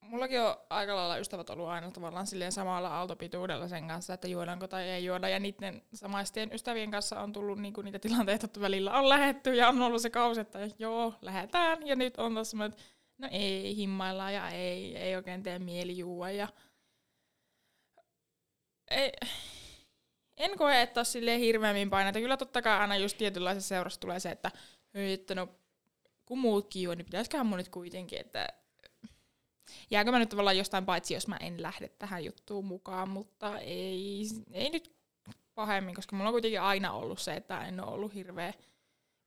Mullakin 0.00 0.40
on 0.40 0.56
aika 0.70 0.96
lailla 0.96 1.16
ystävät 1.16 1.50
ollut 1.50 1.68
aina 1.68 1.90
tavallaan 1.90 2.26
silleen 2.26 2.52
samalla 2.52 2.88
aaltopituudella 2.88 3.68
sen 3.68 3.88
kanssa, 3.88 4.14
että 4.14 4.28
juodaanko 4.28 4.68
tai 4.68 4.88
ei 4.88 5.04
juoda. 5.04 5.28
Ja 5.28 5.40
niiden 5.40 5.82
samaistien 5.94 6.52
ystävien 6.52 6.90
kanssa 6.90 7.20
on 7.20 7.32
tullut 7.32 7.58
niinku 7.58 7.82
niitä 7.82 7.98
tilanteita, 7.98 8.46
että 8.46 8.60
välillä 8.60 8.92
on 8.92 9.08
lähetty 9.08 9.54
ja 9.54 9.68
on 9.68 9.82
ollut 9.82 10.02
se 10.02 10.10
kausi, 10.10 10.40
että 10.40 10.58
joo, 10.78 11.14
lähetään. 11.22 11.86
Ja 11.86 11.96
nyt 11.96 12.16
on 12.16 12.34
taas 12.34 12.50
semmoinen, 12.50 12.78
että 12.78 12.84
no 13.18 13.28
ei, 13.30 13.76
himmaillaan 13.76 14.34
ja 14.34 14.48
ei, 14.48 14.96
ei 14.96 15.16
oikein 15.16 15.42
tee 15.42 15.58
mieli 15.58 15.98
juua. 15.98 16.30
Ja 16.30 16.48
ei, 18.90 19.12
en 20.36 20.58
koe, 20.58 20.82
että 20.82 21.00
olisi 21.00 21.12
silleen 21.12 21.40
hirveämmin 21.40 21.90
paineita. 21.90 22.18
Kyllä 22.18 22.36
totta 22.36 22.62
kai 22.62 22.78
aina 22.78 22.96
just 22.96 23.18
tietynlaisessa 23.18 23.68
seurassa 23.68 24.00
tulee 24.00 24.20
se, 24.20 24.30
että, 24.30 24.50
että 24.94 25.34
no, 25.34 25.48
kun 26.26 26.38
muutkin 26.38 26.82
juo, 26.82 26.94
niin 26.94 27.04
pitäisiköhän 27.04 27.46
mun 27.46 27.58
nyt 27.58 27.68
kuitenkin, 27.68 28.20
että 28.20 28.48
jääkö 29.90 30.10
mä 30.10 30.18
nyt 30.18 30.28
tavallaan 30.28 30.58
jostain 30.58 30.86
paitsi, 30.86 31.14
jos 31.14 31.28
mä 31.28 31.36
en 31.40 31.62
lähde 31.62 31.88
tähän 31.88 32.24
juttuun 32.24 32.64
mukaan, 32.64 33.08
mutta 33.08 33.58
ei, 33.58 34.22
ei 34.52 34.70
nyt 34.70 34.92
pahemmin, 35.54 35.94
koska 35.94 36.16
mulla 36.16 36.28
on 36.28 36.34
kuitenkin 36.34 36.60
aina 36.60 36.92
ollut 36.92 37.18
se, 37.18 37.34
että 37.34 37.66
en 37.66 37.80
ole 37.80 37.90
ollut 37.90 38.14
hirveä 38.14 38.54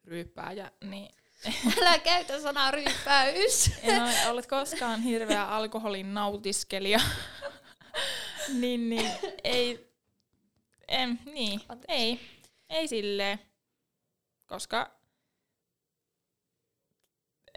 ryyppääjä, 0.05 0.71
niin 0.83 1.09
Älä 1.81 1.99
käytä 1.99 2.41
sanaa 2.41 2.71
ryyppäys. 2.71 3.71
en 3.83 4.03
ole 4.03 4.27
ollut 4.29 4.45
koskaan 4.45 5.01
hirveä 5.01 5.45
alkoholin 5.45 6.13
nautiskelija. 6.13 6.99
niin, 8.61 8.89
niin, 8.89 9.11
ei, 9.43 9.93
en, 10.87 11.19
niin, 11.25 11.61
Anteeksi. 11.69 11.95
ei, 11.95 12.19
ei 12.69 12.87
silleen, 12.87 13.39
koska 14.45 14.91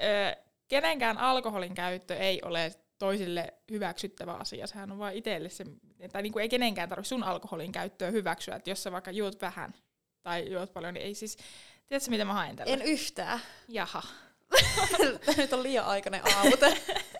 ö, 0.00 0.36
kenenkään 0.68 1.18
alkoholin 1.18 1.74
käyttö 1.74 2.16
ei 2.16 2.42
ole 2.42 2.74
toisille 2.98 3.54
hyväksyttävä 3.70 4.32
asia. 4.32 4.66
Sehän 4.66 4.92
on 4.92 4.98
vain 4.98 5.16
itselle 5.16 5.48
se, 5.48 5.64
tai 6.12 6.22
niin 6.22 6.32
kuin 6.32 6.42
ei 6.42 6.48
kenenkään 6.48 6.88
tarvitse 6.88 7.08
sun 7.08 7.24
alkoholin 7.24 7.72
käyttöä 7.72 8.10
hyväksyä, 8.10 8.56
että 8.56 8.70
jos 8.70 8.82
sä 8.82 8.92
vaikka 8.92 9.10
juot 9.10 9.40
vähän 9.40 9.74
tai 10.22 10.52
juot 10.52 10.72
paljon, 10.72 10.94
niin 10.94 11.06
ei 11.06 11.14
siis, 11.14 11.36
tiedätkö 11.88 12.10
mitä 12.10 12.24
mä 12.24 12.32
haen 12.32 12.56
tällä? 12.56 12.72
En 12.72 12.82
yhtään. 12.82 13.40
Jaha. 13.68 14.02
Nyt 15.36 15.52
on 15.52 15.62
liian 15.62 15.84
aikainen 15.84 16.36
aamute. 16.36 16.78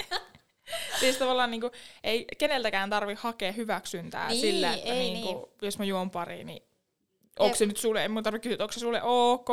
Siis 1.01 1.17
tavallaan 1.17 1.51
niinku, 1.51 1.71
ei 2.05 2.25
keneltäkään 2.39 2.91
tarvi 2.91 3.15
hakea 3.19 3.53
hyväksyntää 3.53 4.29
Niin, 4.29 4.41
sillä, 4.41 4.75
että 4.75 4.93
ei 4.93 5.11
niinku, 5.11 5.53
jos 5.63 5.79
mä 5.79 5.85
juon 5.85 6.11
pari, 6.11 6.45
niin 6.45 6.63
onko 7.39 7.57
se 7.57 7.67
nyt 7.67 7.77
sulle, 7.77 8.03
ei 8.03 8.09
mun 8.09 8.23
tarvitse 8.23 8.43
kysyä, 8.43 8.55
että 8.55 8.65
onko 8.65 8.73
se 8.73 8.81
sulle 8.81 9.01
ok? 9.03 9.49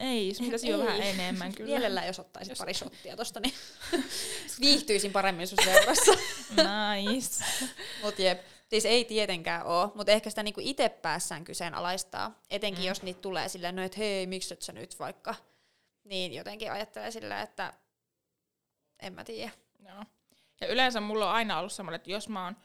Ei, 0.00 0.32
pitäisi 0.40 0.68
juoda 0.68 0.82
Ei. 0.82 0.88
vähän 0.98 1.02
enemmän 1.20 1.52
kyllä. 1.54 1.70
Mielellään, 1.70 2.06
jos 2.06 2.18
ottaisit 2.20 2.50
Jos- 2.50 2.58
pari 2.58 2.74
shottia 2.74 3.16
tosta, 3.16 3.40
niin 3.40 3.54
viihtyisin 4.60 5.12
paremmin 5.12 5.46
sun 5.48 5.58
seurassa. 5.64 6.12
Nice. 6.94 7.44
Mut 8.02 8.18
jep. 8.18 8.40
Siis 8.70 8.84
ei 8.84 9.04
tietenkään 9.04 9.66
oo, 9.66 9.92
mutta 9.94 10.12
ehkä 10.12 10.30
sitä 10.30 10.42
niinku 10.42 10.60
itse 10.64 10.88
päässään 10.88 11.44
kyseenalaistaa. 11.44 12.40
Etenkin 12.50 12.82
Mm. 12.84 12.88
jos 12.88 13.02
niitä 13.02 13.20
tulee 13.20 13.48
silleen, 13.48 13.76
no 13.76 13.82
et 13.82 13.98
hei, 13.98 14.26
miksi 14.26 14.54
et 14.54 14.62
sä 14.62 14.72
nyt 14.72 14.98
vaikka. 14.98 15.34
Niin 16.04 16.32
jotenkin 16.34 16.72
ajattelee 16.72 17.10
silleen, 17.10 17.40
että 17.40 17.72
en 19.02 19.12
mä 19.12 19.24
tiedä. 19.24 19.50
Joo. 19.94 20.04
Ja 20.60 20.68
yleensä 20.68 21.00
mulla 21.00 21.28
on 21.28 21.34
aina 21.34 21.58
ollut 21.58 21.72
semmoinen, 21.72 21.96
että 21.96 22.10
jos 22.10 22.28
mä 22.28 22.44
oon 22.44 22.56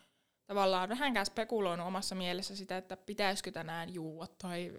tavallaan 0.46 0.90
vähänkään 0.90 1.26
spekuloinut 1.26 1.88
omassa 1.88 2.16
mielessä 2.16 2.56
sitä, 2.56 2.78
että 2.78 2.98
pitäisikö 2.98 3.52
tänään 3.52 3.94
juua 3.94 4.28
tai 4.28 4.74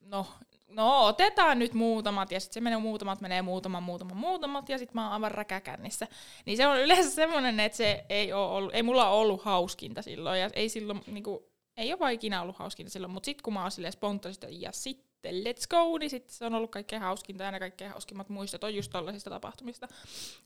no, 0.00 0.26
no 0.68 1.06
otetaan 1.06 1.58
nyt 1.58 1.74
muutamat 1.74 2.32
ja 2.32 2.40
sitten 2.40 2.54
se 2.54 2.60
menee 2.60 2.78
muutamat, 2.78 3.20
menee 3.20 3.42
muutaman, 3.42 3.82
muutaman, 3.82 4.16
muutamat 4.16 4.68
ja 4.68 4.78
sitten 4.78 4.94
mä 4.94 5.04
oon 5.04 5.12
aivan 5.12 5.30
räkäkännissä. 5.30 6.08
Niin 6.46 6.56
se 6.56 6.66
on 6.66 6.80
yleensä 6.80 7.10
semmoinen, 7.10 7.60
että 7.60 7.76
se 7.76 8.04
ei, 8.08 8.32
oo 8.32 8.56
ollut, 8.56 8.74
ei 8.74 8.82
mulla 8.82 9.08
ole 9.08 9.20
ollut 9.20 9.44
hauskinta 9.44 10.02
silloin 10.02 10.40
ja 10.40 10.50
ei 10.52 10.68
silloin 10.68 11.00
niinku, 11.06 11.50
ei 11.76 11.92
ole 11.92 11.98
vaan 11.98 12.12
ikinä 12.12 12.42
ollut 12.42 12.56
hauskinta 12.56 12.92
silloin, 12.92 13.12
mutta 13.12 13.26
sitten 13.26 13.42
kun 13.42 13.54
mä 13.54 13.62
oon 13.62 13.70
silleen 13.70 13.92
spontaanisesti 13.92 14.60
ja 14.60 14.72
sitten 14.72 15.34
let's 15.34 15.66
go, 15.70 15.98
niin 15.98 16.10
sitten 16.10 16.34
se 16.34 16.46
on 16.46 16.54
ollut 16.54 16.70
kaikkein 16.70 17.02
hauskinta 17.02 17.44
ja 17.44 17.50
ne 17.50 17.58
kaikkein 17.58 17.90
hauskimmat 17.90 18.28
muistot 18.28 18.64
on 18.64 18.74
just 18.74 18.92
tollaisista 18.92 19.30
tapahtumista. 19.30 19.88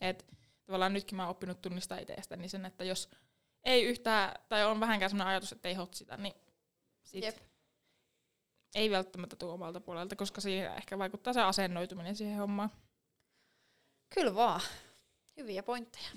Et 0.00 0.26
tavallaan 0.68 0.92
nytkin 0.92 1.16
mä 1.16 1.22
oon 1.22 1.30
oppinut 1.30 1.62
tunnistaa 1.62 1.98
itsestäni 1.98 2.48
sen, 2.48 2.66
että 2.66 2.84
jos 2.84 3.10
ei 3.64 3.84
yhtään, 3.84 4.42
tai 4.48 4.64
on 4.64 4.80
vähänkään 4.80 5.10
sellainen 5.10 5.30
ajatus, 5.30 5.52
että 5.52 5.68
ei 5.68 5.74
hotsita, 5.74 6.16
niin 6.16 6.34
sit 7.02 7.24
Jep. 7.24 7.36
ei 8.74 8.90
välttämättä 8.90 9.36
tule 9.36 9.52
omalta 9.52 9.80
puolelta, 9.80 10.16
koska 10.16 10.40
siinä 10.40 10.74
ehkä 10.74 10.98
vaikuttaa 10.98 11.32
se 11.32 11.42
asennoituminen 11.42 12.16
siihen 12.16 12.38
hommaan. 12.38 12.70
Kyllä 14.14 14.34
vaan. 14.34 14.60
Hyviä 15.36 15.62
pointteja. 15.62 16.08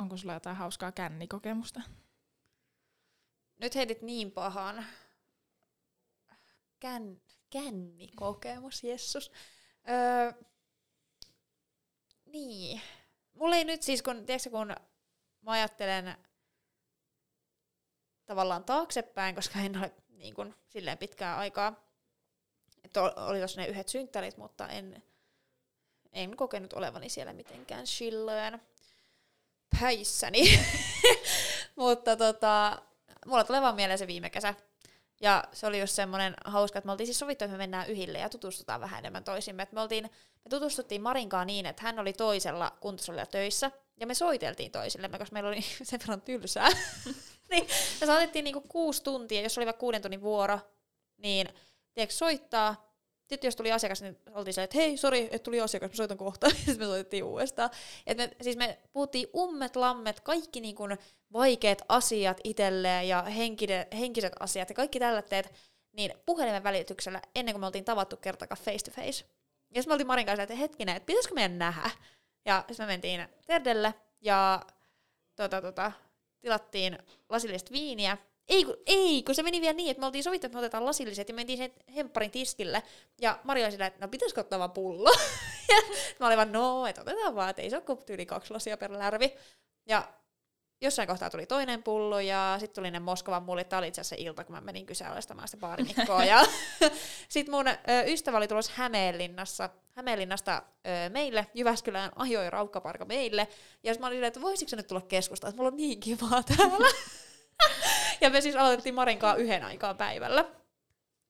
Onko 0.00 0.16
sulla 0.16 0.34
jotain 0.34 0.56
hauskaa 0.56 0.92
kännikokemusta? 0.92 1.80
Nyt 3.60 3.74
heitit 3.74 4.02
niin 4.02 4.30
pahan. 4.30 4.86
Kän, 6.80 7.20
kännikokemus, 7.50 8.84
jessus. 8.84 9.32
Öö, 9.88 10.32
niin. 12.34 12.80
Mulla 13.32 13.56
ei 13.56 13.64
nyt 13.64 13.82
siis, 13.82 14.02
kun, 14.02 14.26
tiedätkö, 14.26 14.50
kun 14.50 14.76
mä 15.40 15.52
ajattelen 15.52 16.16
tavallaan 18.26 18.64
taaksepäin, 18.64 19.34
koska 19.34 19.58
en 19.58 19.78
ole 19.78 19.92
niin 20.08 20.34
kuin, 20.34 20.54
silleen 20.68 20.98
pitkää 20.98 21.38
aikaa. 21.38 21.84
Että 22.84 23.02
ol- 23.02 23.12
oli 23.16 23.38
tuossa 23.38 23.60
ne 23.60 23.66
yhdet 23.66 23.88
synttärit, 23.88 24.36
mutta 24.36 24.68
en, 24.68 25.02
en 26.12 26.36
kokenut 26.36 26.72
olevani 26.72 27.08
siellä 27.08 27.32
mitenkään 27.32 27.84
chillojen 27.84 28.62
päissäni. 29.80 30.42
mutta 31.76 32.16
tota, 32.16 32.82
mulla 33.26 33.44
tulee 33.44 33.60
vaan 33.60 33.76
mieleen 33.76 33.98
se 33.98 34.06
viime 34.06 34.30
kesä. 34.30 34.54
Ja 35.24 35.44
se 35.52 35.66
oli 35.66 35.80
just 35.80 35.94
semmoinen 35.94 36.34
hauska, 36.44 36.78
että 36.78 36.86
me 36.86 36.92
oltiin 36.92 37.06
siis 37.06 37.18
sovittu, 37.18 37.44
että 37.44 37.52
me 37.52 37.58
mennään 37.58 37.88
yhille 37.88 38.18
ja 38.18 38.28
tutustutaan 38.28 38.80
vähän 38.80 38.98
enemmän 38.98 39.24
toisimme. 39.24 39.62
Et 39.62 39.72
me, 39.72 39.80
oltiin, 39.80 40.04
me 40.44 40.48
tutustuttiin 40.50 41.02
Marinkaan 41.02 41.46
niin, 41.46 41.66
että 41.66 41.82
hän 41.82 41.98
oli 41.98 42.12
toisella 42.12 42.76
kuntosalilla 42.80 43.26
töissä, 43.26 43.70
ja 44.00 44.06
me 44.06 44.14
soiteltiin 44.14 44.72
toisillemme, 44.72 45.18
koska 45.18 45.32
meillä 45.32 45.48
oli 45.48 45.62
sen 45.82 46.00
verran 46.00 46.20
tylsää. 46.20 46.68
niin 47.50 47.66
me 48.00 48.06
saatettiin 48.06 48.44
niinku 48.44 48.60
kuusi 48.60 49.02
tuntia, 49.02 49.42
jos 49.42 49.58
oli 49.58 49.66
vaikka 49.66 49.80
kuuden 49.80 50.02
tunnin 50.02 50.22
vuoro, 50.22 50.60
niin 51.16 51.48
tiedätkö, 51.94 52.14
soittaa. 52.14 52.83
Sitten 53.26 53.48
jos 53.48 53.56
tuli 53.56 53.72
asiakas, 53.72 54.02
niin 54.02 54.18
oltiin 54.30 54.54
silleen, 54.54 54.64
että 54.64 54.78
hei, 54.78 54.96
sori, 54.96 55.22
että 55.22 55.38
tuli 55.38 55.60
asiakas, 55.60 55.90
mä 55.90 55.96
soitan 55.96 56.16
kohta. 56.16 56.50
Sitten 56.50 56.78
me 56.78 56.84
soitettiin 56.84 57.24
uudestaan. 57.24 57.70
Et 58.06 58.16
me, 58.16 58.30
siis 58.42 58.56
me 58.56 58.78
puhuttiin 58.92 59.28
ummet, 59.36 59.76
lammet, 59.76 60.20
kaikki 60.20 60.60
niinku 60.60 60.84
vaikeat 61.32 61.82
asiat 61.88 62.40
itselleen 62.44 63.08
ja 63.08 63.22
henkide, 63.22 63.88
henkiset 63.98 64.32
asiat 64.40 64.68
ja 64.68 64.74
kaikki 64.74 64.98
tällaiset, 64.98 65.54
niin 65.92 66.14
puhelimen 66.26 66.64
välityksellä 66.64 67.22
ennen 67.34 67.52
kuin 67.54 67.60
me 67.60 67.66
oltiin 67.66 67.84
tavattu 67.84 68.16
kertakaan 68.16 68.60
face 68.60 68.84
to 68.84 68.90
face. 68.90 69.24
Ja 69.74 69.82
sitten 69.82 69.90
me 69.90 69.92
oltiin 69.92 70.06
Marin 70.06 70.26
kanssa, 70.26 70.42
että 70.42 70.54
hetkinen, 70.54 70.96
että 70.96 71.06
pitäisikö 71.06 71.34
meidän 71.34 71.58
nähdä? 71.58 71.90
Ja 72.44 72.64
sitten 72.68 72.86
me 72.86 72.92
mentiin 72.92 73.28
Terdelle 73.46 73.94
ja 74.20 74.62
tota, 75.36 75.62
tota, 75.62 75.92
tilattiin 76.40 76.98
lasillista 77.28 77.72
viiniä. 77.72 78.18
Ei 78.48 78.64
kun, 78.64 78.76
ei, 78.86 79.22
kun 79.22 79.34
se 79.34 79.42
meni 79.42 79.60
vielä 79.60 79.72
niin, 79.72 79.90
että 79.90 80.00
me 80.00 80.06
oltiin 80.06 80.24
sovittu, 80.24 80.46
että 80.46 80.56
me 80.56 80.58
otetaan 80.58 80.86
lasilliset 80.86 81.28
ja 81.28 81.34
mentiin 81.34 81.58
sen 81.58 81.72
hempparin 81.96 82.30
tiskille. 82.30 82.82
Ja 83.20 83.38
Mari 83.44 83.64
oli 83.64 83.72
sillä, 83.72 83.86
että 83.86 84.06
no 84.06 84.08
pitäisikö 84.08 84.40
ottaa 84.40 84.58
vaan 84.58 84.72
pullo? 84.72 85.10
ja 85.68 85.76
mä 86.20 86.26
olin 86.26 86.36
vaan, 86.36 86.52
no, 86.52 86.86
että 86.86 87.00
otetaan 87.00 87.34
vaan, 87.34 87.50
että 87.50 87.62
ei 87.62 87.70
se 87.70 87.76
ole 87.76 87.98
tyyli 88.06 88.26
kaksi 88.26 88.52
lasia 88.52 88.76
per 88.76 88.92
lärvi. 88.98 89.34
Ja 89.86 90.08
jossain 90.80 91.08
kohtaa 91.08 91.30
tuli 91.30 91.46
toinen 91.46 91.82
pullo 91.82 92.20
ja 92.20 92.56
sitten 92.60 92.74
tuli 92.74 92.90
ne 92.90 92.98
Moskovan 93.00 93.42
mullit. 93.42 93.68
Tämä 93.68 93.78
oli 93.78 93.88
itse 93.88 94.00
asiassa 94.00 94.16
ilta, 94.18 94.44
kun 94.44 94.54
mä 94.54 94.60
menin 94.60 94.86
kyseenalaistamaan 94.86 95.48
sitä 95.48 95.60
baarinikkoa. 95.60 96.24
ja 96.24 96.44
sitten 97.28 97.54
mun 97.54 97.68
ö, 97.68 97.74
ystävä 98.06 98.36
oli 98.36 98.48
tulossa 98.48 98.72
Hämeenlinnassa, 98.74 99.70
Hämeenlinnasta 99.90 100.62
ö, 100.86 101.10
meille, 101.10 101.46
Jyväskylään 101.54 102.12
ajoi 102.16 102.50
raukkaparka 102.50 103.04
meille. 103.04 103.48
Ja 103.82 103.94
mä 104.00 104.06
olin 104.06 104.16
silleen, 104.16 104.28
että 104.28 104.40
voisitko 104.40 104.76
nyt 104.76 104.86
tulla 104.86 105.00
keskustaan, 105.00 105.48
että 105.48 105.56
mulla 105.56 105.70
on 105.70 105.76
niin 105.76 106.00
kivaa 106.00 106.42
täällä. 106.42 106.88
ja 108.20 108.30
me 108.30 108.40
siis 108.40 108.56
aloitettiin 108.56 108.94
Marinkaa 108.94 109.34
yhden 109.34 109.64
aikaan 109.64 109.96
päivällä, 109.96 110.44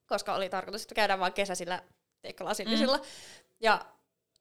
koska 0.06 0.34
oli 0.34 0.48
tarkoitus, 0.48 0.82
että 0.82 0.94
käydään 0.94 1.20
vaan 1.20 1.32
kesäisillä 1.32 1.82
teikka 2.22 2.44
lasillisilla. 2.44 2.96
Mm. 2.96 3.04
Ja 3.60 3.84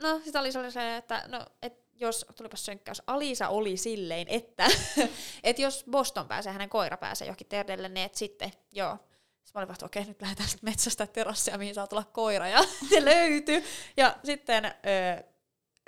no, 0.02 0.22
sitä 0.26 0.40
oli 0.40 0.52
sellainen, 0.52 0.96
että 0.96 1.24
no, 1.28 1.46
et 1.62 1.84
jos, 1.94 2.26
tulipas 2.36 2.66
sönkkäys, 2.66 3.02
Alisa 3.08 3.50
oli 3.50 3.78
silleen, 3.78 4.28
että 4.30 4.68
et 5.44 5.60
jos 5.60 5.86
Boston 5.92 6.28
pääsee, 6.28 6.54
hänen 6.54 6.70
koira 6.70 6.98
pääsee 6.98 7.28
johonkin 7.28 7.48
terdelle, 7.48 7.90
niin 7.90 8.06
et 8.06 8.16
sitten, 8.16 8.52
joo. 8.72 8.98
Sitten 9.44 9.60
mä 9.60 9.60
olin 9.60 9.68
vaan, 9.68 9.86
okei, 9.86 10.06
nyt 10.06 10.22
lähdetään 10.22 10.50
sitten 10.50 10.70
metsästä 10.70 11.08
terassia, 11.08 11.58
mihin 11.58 11.76
saa 11.76 11.88
tulla 11.88 12.04
koira, 12.04 12.48
ja 12.48 12.64
se 12.90 13.06
löytyi. 13.06 13.64
Ja 13.98 14.16
sitten 14.24 14.66
ö, 14.66 14.70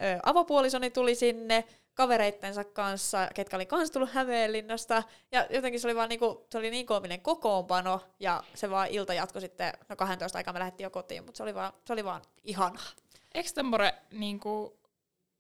ö, 0.02 0.20
avopuolisoni 0.24 0.92
tuli 0.92 1.16
sinne, 1.16 1.64
kavereittensa 1.96 2.64
kanssa, 2.64 3.28
ketkä 3.34 3.56
oli 3.56 3.66
kans 3.66 3.92
tullut 3.92 4.12
Hämeenlinnasta. 4.12 5.04
Ja 5.32 5.48
jotenkin 5.50 5.80
se 5.80 5.88
oli 5.88 5.96
vaan 5.96 6.10
niinku, 6.10 6.46
se 6.52 6.58
oli 6.58 6.70
niin 6.70 6.86
koominen 6.86 7.22
kokoonpano, 7.22 8.02
ja 8.20 8.44
se 8.54 8.70
vaan 8.70 8.88
ilta 8.88 9.14
jatkoi 9.14 9.42
sitten, 9.42 9.74
no 9.90 9.96
12 9.96 10.38
aikaa 10.38 10.54
me 10.54 10.60
lähdettiin 10.60 10.86
jo 10.86 10.90
kotiin, 10.90 11.26
mutta 11.26 11.38
se 11.38 11.44
oli 11.44 11.56
vaan, 11.56 11.74
se 11.86 11.94
oli 11.94 12.04
vaan 12.04 12.22
ihanaa. 12.44 12.92
Eikö 13.34 13.50
tämmöinen 13.54 13.94
niinku, 14.12 14.80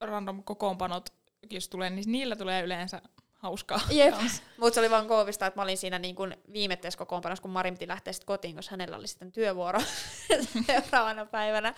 random 0.01 0.43
kokoonpanot, 0.43 1.09
jos 1.49 1.69
tulee, 1.69 1.89
niin 1.89 2.11
niillä 2.11 2.35
tulee 2.35 2.63
yleensä 2.63 3.01
hauskaa. 3.33 3.79
Jep, 3.89 4.15
mutta 4.57 4.73
se 4.73 4.79
oli 4.79 4.89
vaan 4.89 5.07
koovista, 5.07 5.45
että 5.45 5.59
mä 5.59 5.63
olin 5.63 5.77
siinä 5.77 5.99
niin 5.99 6.15
kuin 6.15 6.37
viimetteessä 6.53 6.97
kokoonpanossa, 6.97 7.41
kun 7.41 7.51
Mari 7.51 7.71
piti 7.71 7.87
lähteä 7.87 8.13
sitten 8.13 8.27
kotiin, 8.27 8.55
koska 8.55 8.73
hänellä 8.73 8.97
oli 8.97 9.07
sitten 9.07 9.31
työvuoro 9.31 9.79
seuraavana 10.67 11.25
päivänä, 11.25 11.73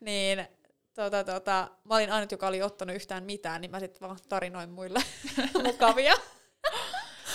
niin 0.00 0.48
tota, 0.98 1.24
tota, 1.24 1.70
mä 1.84 1.94
olin 1.94 2.12
ainut, 2.12 2.32
joka 2.32 2.46
oli 2.46 2.62
ottanut 2.62 2.96
yhtään 2.96 3.24
mitään, 3.24 3.60
niin 3.60 3.70
mä 3.70 3.80
sitten 3.80 4.00
vaan 4.00 4.18
tarinoin 4.28 4.70
muille 4.70 4.98
mukavia. 5.64 6.14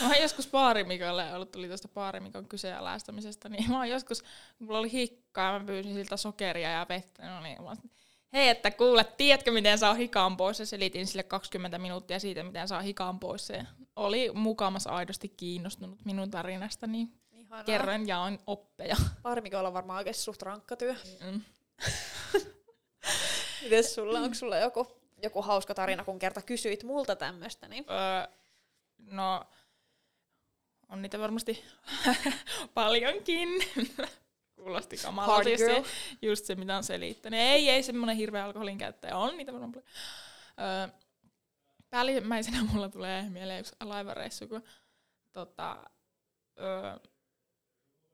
Mä 0.01 0.07
oon 0.07 0.21
joskus 0.21 0.47
Paarimikalle 0.47 1.33
ollut, 1.33 1.51
tuli 1.51 1.67
tuosta 1.67 1.87
Paarimikon 1.87 2.47
kyseenalaistamisesta, 2.47 3.49
niin 3.49 3.69
mä 3.69 3.77
oon 3.77 3.89
joskus, 3.89 4.21
kun 4.21 4.67
mulla 4.67 4.79
oli 4.79 4.91
hikkaa, 4.91 5.59
mä 5.59 5.65
pyysin 5.65 5.93
siltä 5.93 6.17
sokeria 6.17 6.71
ja 6.71 6.85
vettä, 6.89 7.29
no 7.29 7.41
niin, 7.41 7.63
mä 7.63 7.75
hei, 8.33 8.49
että 8.49 8.71
kuule, 8.71 9.03
tiedätkö 9.03 9.51
miten 9.51 9.77
saa 9.77 9.93
hikaan 9.93 10.37
pois? 10.37 10.59
Ja 10.59 10.65
selitin 10.65 11.07
sille 11.07 11.23
20 11.23 11.77
minuuttia 11.77 12.19
siitä, 12.19 12.43
miten 12.43 12.67
saa 12.67 12.81
hikaan 12.81 13.19
pois. 13.19 13.47
Se 13.47 13.65
oli 13.95 14.31
mukamas 14.33 14.87
aidosti 14.87 15.29
kiinnostunut 15.29 16.05
minun 16.05 16.31
tarinasta, 16.31 16.87
niin 16.87 17.13
Ihanaa. 17.31 17.63
kerran 17.63 18.07
jaoin 18.07 18.39
oppeja. 18.47 18.95
Parmikolla 19.21 19.67
on 19.67 19.73
varmaan 19.73 19.97
oikeasti 19.97 20.23
suht 20.23 20.41
rankka 20.41 20.75
työ. 20.75 20.95
Mm. 21.21 21.41
Mites 23.63 23.95
sulla, 23.95 24.19
onko 24.19 24.35
sulla 24.35 24.57
joku, 24.57 24.87
joku 25.23 25.41
hauska 25.41 25.73
tarina, 25.73 26.03
kun 26.03 26.19
kerta 26.19 26.41
kysyit 26.41 26.83
multa 26.83 27.15
tämmöistä? 27.15 27.67
Niin? 27.67 27.85
Öö, 27.89 28.27
no, 29.11 29.43
on 30.89 31.01
niitä 31.01 31.19
varmasti 31.19 31.63
paljonkin. 32.73 33.49
Kuulosti 34.55 34.97
kamalalta. 34.97 35.49
Se, 35.57 35.83
just 36.21 36.45
se, 36.45 36.55
mitä 36.55 36.77
on 36.77 36.83
selittänyt. 36.83 37.39
Ei, 37.39 37.69
ei 37.69 37.83
semmoinen 37.83 38.15
hirveä 38.15 38.45
alkoholin 38.45 38.77
käyttäjä. 38.77 39.17
On 39.17 39.37
niitä 39.37 39.51
varmaan 39.51 39.71
paljon. 39.71 39.89
Öö, 40.59 40.87
päällimmäisenä 41.89 42.63
mulla 42.63 42.89
tulee 42.89 43.29
mieleen 43.29 43.59
yksi 43.59 43.75
laivareissu, 43.83 44.47
kun 44.47 44.63
tota, 45.33 45.77
öö, 46.59 46.97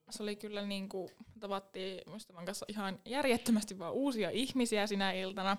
se 0.10 0.24
oli 0.24 0.36
kyllä 0.36 0.62
niin 0.62 0.89
kuin, 0.89 1.10
tavattiin 1.39 2.01
ystävän 2.16 2.45
kanssa 2.45 2.66
ihan 2.70 2.99
järjettömästi 3.05 3.80
vaan 3.80 3.93
uusia 3.93 4.30
ihmisiä 4.30 4.88
sinä 4.88 5.12
iltana. 5.12 5.57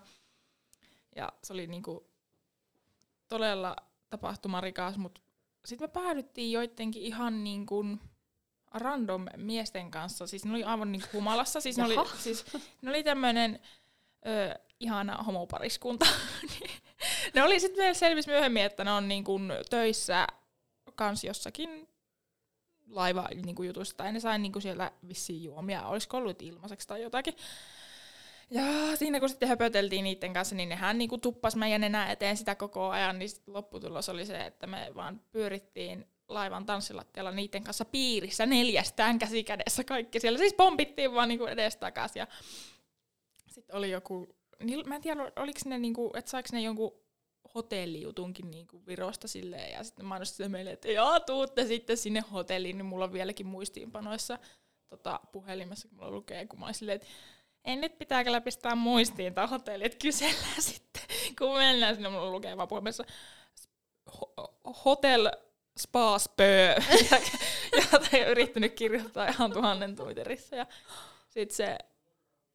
Ja 1.16 1.32
se 1.44 1.52
oli 1.52 1.66
niin 1.66 1.82
kuin, 1.82 2.00
todella 3.28 3.76
tapahtumarikas, 4.10 4.98
mutta 4.98 5.20
sitten 5.64 5.88
me 5.88 5.92
päädyttiin 5.92 6.52
joidenkin 6.52 7.02
ihan 7.02 7.44
niin 7.44 7.66
kuin, 7.66 8.00
random 8.74 9.26
miesten 9.36 9.90
kanssa. 9.90 10.26
Siis 10.26 10.44
ne 10.44 10.50
oli 10.50 10.64
aivan 10.64 10.92
niin 10.92 11.02
humalassa. 11.12 11.60
Siis 11.60 11.76
ne 11.78 11.84
oli, 11.84 11.96
siis, 12.18 12.44
ne 12.82 12.90
oli 12.90 13.04
tämmöinen 13.04 13.60
ihana 14.80 15.22
homopariskunta. 15.22 16.06
ne 17.34 17.42
oli 17.42 17.60
sitten 17.60 17.82
vielä 17.82 17.94
selvis 17.94 18.26
myöhemmin, 18.26 18.62
että 18.62 18.84
ne 18.84 18.92
on 18.92 19.08
niin 19.08 19.24
kuin 19.24 19.52
töissä 19.70 20.26
kans 20.94 21.24
jossakin 21.24 21.88
laiva 22.90 23.28
niin 23.44 23.56
kuin 23.56 23.66
jutusta, 23.66 23.96
tai 23.96 24.12
ne 24.12 24.20
sai 24.20 24.38
niin 24.38 24.52
kuin 24.52 24.62
siellä 24.62 24.90
vissiin 25.08 25.44
juomia, 25.44 25.86
olisiko 25.86 26.16
ollut 26.16 26.42
ilmaiseksi 26.42 26.88
tai 26.88 27.02
jotakin. 27.02 27.34
Ja 28.50 28.96
siinä 28.96 29.20
kun 29.20 29.28
sitten 29.28 29.48
höpöteltiin 29.48 30.04
niiden 30.04 30.32
kanssa, 30.32 30.54
niin 30.54 30.68
nehän 30.68 30.98
niinku 30.98 31.18
tuppas 31.18 31.56
meidän 31.56 31.84
enää 31.84 32.12
eteen 32.12 32.36
sitä 32.36 32.54
koko 32.54 32.88
ajan, 32.88 33.18
niin 33.18 33.30
lopputulos 33.46 34.08
oli 34.08 34.26
se, 34.26 34.46
että 34.46 34.66
me 34.66 34.92
vaan 34.94 35.20
pyörittiin 35.32 36.06
laivan 36.28 36.66
tanssilattialla 36.66 37.30
niiden 37.30 37.64
kanssa 37.64 37.84
piirissä 37.84 38.46
neljästään 38.46 39.18
käsi 39.18 39.44
kädessä 39.44 39.84
kaikki 39.84 40.20
siellä. 40.20 40.38
Siis 40.38 40.54
pompittiin 40.54 41.14
vaan 41.14 41.28
niinku 41.28 41.46
edestakas 41.46 42.16
ja 42.16 42.26
sitten 43.46 43.76
oli 43.76 43.90
joku, 43.90 44.36
niin, 44.62 44.88
mä 44.88 44.96
en 44.96 45.02
tiedä 45.02 45.32
oliko 45.36 45.60
ne 45.64 45.78
niinku, 45.78 46.10
että 46.14 46.30
saiko 46.30 46.48
ne 46.52 46.60
jonkun 46.60 46.99
hotellijutunkin 47.54 48.50
niinku 48.50 48.82
Virosta 48.86 49.28
silleen 49.28 49.72
ja 49.72 49.84
sitten 49.84 50.04
mainosti 50.04 50.48
meille, 50.48 50.70
että 50.70 50.88
joo 50.88 51.20
tuutte 51.20 51.66
sitten 51.66 51.96
sinne 51.96 52.20
hotelliin, 52.32 52.78
niin 52.78 52.86
mulla 52.86 53.04
on 53.04 53.12
vieläkin 53.12 53.46
muistiinpanoissa 53.46 54.38
tota, 54.88 55.20
puhelimessa, 55.32 55.88
kun 55.88 55.98
mulla 55.98 56.10
lukee, 56.10 56.46
kun 56.46 56.60
mä 56.60 56.72
silleen, 56.72 56.96
että 56.96 57.08
ei 57.64 57.76
nyt 57.76 57.98
pitää 57.98 58.24
kyllä 58.24 58.40
pistää 58.40 58.74
muistiin 58.74 59.34
tämä 59.34 59.46
hotelli, 59.46 59.84
että 59.84 59.98
kysellään 60.02 60.62
sitten, 60.72 61.02
kun 61.38 61.56
mennään 61.56 61.94
sinne, 61.94 62.08
mulla 62.08 62.30
lukee 62.30 62.56
vaan 62.56 62.68
puhelimessa 62.68 63.04
hotel 64.84 65.30
spa 65.78 66.18
spö, 66.18 66.74
jota 67.92 68.06
ei 68.12 68.22
yrittänyt 68.22 68.74
kirjoittaa 68.74 69.28
ihan 69.28 69.52
tuhannen 69.52 69.96
Twitterissä. 69.96 70.56
Ja 70.56 70.66
sitten 71.28 71.56
se 71.56 71.78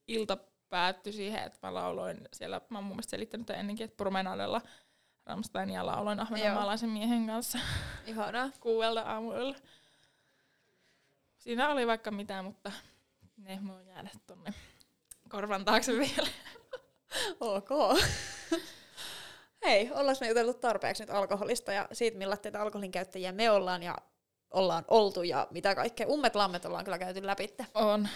ilta 0.07 0.37
päättyi 0.75 1.13
siihen, 1.13 1.43
että 1.43 1.67
mä 1.67 1.73
lauloin 1.73 2.17
siellä, 2.33 2.61
mä 2.69 2.77
oon 2.77 2.83
mun 2.83 2.95
mielestä 2.95 3.09
selittänyt 3.11 3.49
ennenkin, 3.49 3.83
että 3.83 3.97
promenadella 3.97 4.61
Ramsteinia 5.25 5.85
lauloin 5.85 6.19
ahvenanmaalaisen 6.19 6.89
miehen 6.89 7.27
kanssa. 7.27 7.59
Ihanaa. 8.05 8.49
Kuuelta 8.59 9.01
aamuilla. 9.01 9.55
Siinä 11.37 11.69
oli 11.69 11.87
vaikka 11.87 12.11
mitään, 12.11 12.45
mutta 12.45 12.71
ne 13.37 13.59
voi 13.67 13.87
jäädä 13.87 14.09
tonne 14.27 14.53
korvan 15.29 15.65
taakse 15.65 15.91
vielä. 15.91 16.29
ok. 17.55 17.69
Hei, 19.65 19.91
ollaan 19.93 20.17
me 20.21 20.27
juteltu 20.27 20.53
tarpeeksi 20.53 21.03
nyt 21.03 21.09
alkoholista 21.09 21.73
ja 21.73 21.87
siitä, 21.91 22.17
millaisia 22.17 22.61
alkoholin 22.61 22.91
käyttäjiä 22.91 23.31
me 23.31 23.51
ollaan 23.51 23.83
ja 23.83 23.97
ollaan 24.51 24.85
oltu 24.87 25.23
ja 25.23 25.47
mitä 25.51 25.75
kaikkea. 25.75 26.07
Ummet 26.07 26.35
lammet 26.35 26.65
ollaan 26.65 26.85
kyllä 26.85 26.99
käyty 26.99 27.25
läpi. 27.25 27.53
On. 27.73 28.07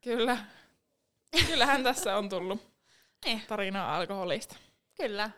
Kyllä. 0.00 0.38
Kyllähän 1.46 1.84
tässä 1.84 2.16
on 2.16 2.28
tullut 2.28 2.60
niin. 3.24 3.42
tarinaa 3.48 3.96
alkoholista. 3.96 4.56
Kyllä. 4.94 5.30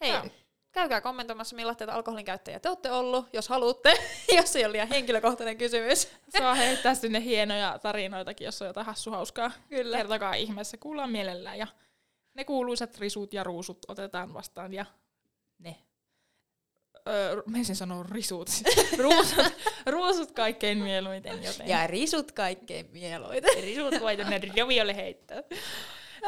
Hei, 0.00 0.10
Joo. 0.10 0.26
käykää 0.72 1.00
kommentoimassa, 1.00 1.56
millaisia 1.56 1.92
alkoholin 1.92 2.24
käyttäjiä 2.24 2.60
te 2.60 2.68
olette 2.68 2.90
ollut, 2.90 3.26
jos 3.32 3.48
haluatte, 3.48 3.94
jos 4.36 4.56
ei 4.56 4.64
ole 4.64 4.72
liian 4.72 4.88
henkilökohtainen 4.88 5.58
kysymys. 5.58 6.08
Saa 6.38 6.54
heittää 6.54 6.94
sinne 6.94 7.20
hienoja 7.20 7.78
tarinoitakin, 7.78 8.44
jos 8.44 8.62
on 8.62 8.68
jotain 8.68 8.86
hassuhauskaa. 8.86 9.50
Kyllä. 9.68 9.96
Kertokaa 9.96 10.34
ihmeessä, 10.34 10.76
kuullaan 10.76 11.10
mielellään 11.10 11.58
ja 11.58 11.66
ne 12.34 12.44
kuuluisat 12.44 12.98
risut 12.98 13.34
ja 13.34 13.44
ruusut 13.44 13.78
otetaan 13.88 14.34
vastaan 14.34 14.74
ja 14.74 14.86
ne. 15.58 15.76
Öö, 17.08 17.42
meisin 17.46 17.76
sanoa 17.76 18.04
risut. 18.10 18.50
ruusut, 18.98 19.46
ruusut 19.86 20.32
kaikkein 20.32 20.78
mieluiten. 20.78 21.42
Joten. 21.44 21.68
Ja 21.68 21.86
risut 21.86 22.32
kaikkein 22.32 22.86
mieluiten. 22.92 23.62
risut 23.64 24.00
voit 24.00 24.18
ne 24.18 24.40
raviolle 24.56 24.96
heittää. 24.96 25.42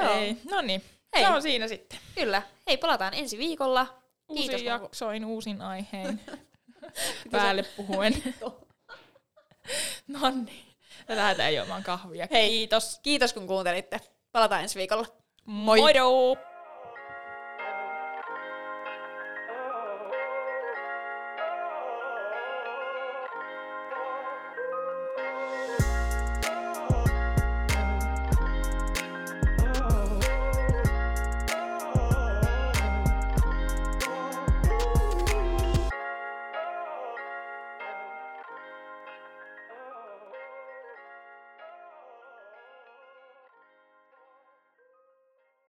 Ei. 0.00 0.36
No 0.50 0.60
niin, 0.60 0.82
Hei. 1.16 1.24
se 1.24 1.28
on 1.28 1.42
siinä 1.42 1.68
sitten. 1.68 1.98
Kyllä. 2.14 2.42
Hei, 2.66 2.76
palataan 2.76 3.14
ensi 3.14 3.38
viikolla. 3.38 3.98
Uusin 4.28 4.48
Kiitos, 4.48 4.62
jaksoin, 4.62 5.22
kun... 5.22 5.32
uusin 5.32 5.60
aiheen. 5.60 6.20
Päälle 7.30 7.62
puhuen. 7.62 8.22
no 10.06 10.30
niin. 10.30 10.64
Lähdetään 11.08 11.54
juomaan 11.54 11.82
kahvia. 11.82 12.28
Hei, 12.30 12.48
kiitos. 12.48 13.00
Kiitos 13.02 13.32
kun 13.32 13.46
kuuntelitte. 13.46 14.00
Palataan 14.32 14.62
ensi 14.62 14.78
viikolla. 14.78 15.06
Moi! 15.44 15.80
Moido! 15.80 16.36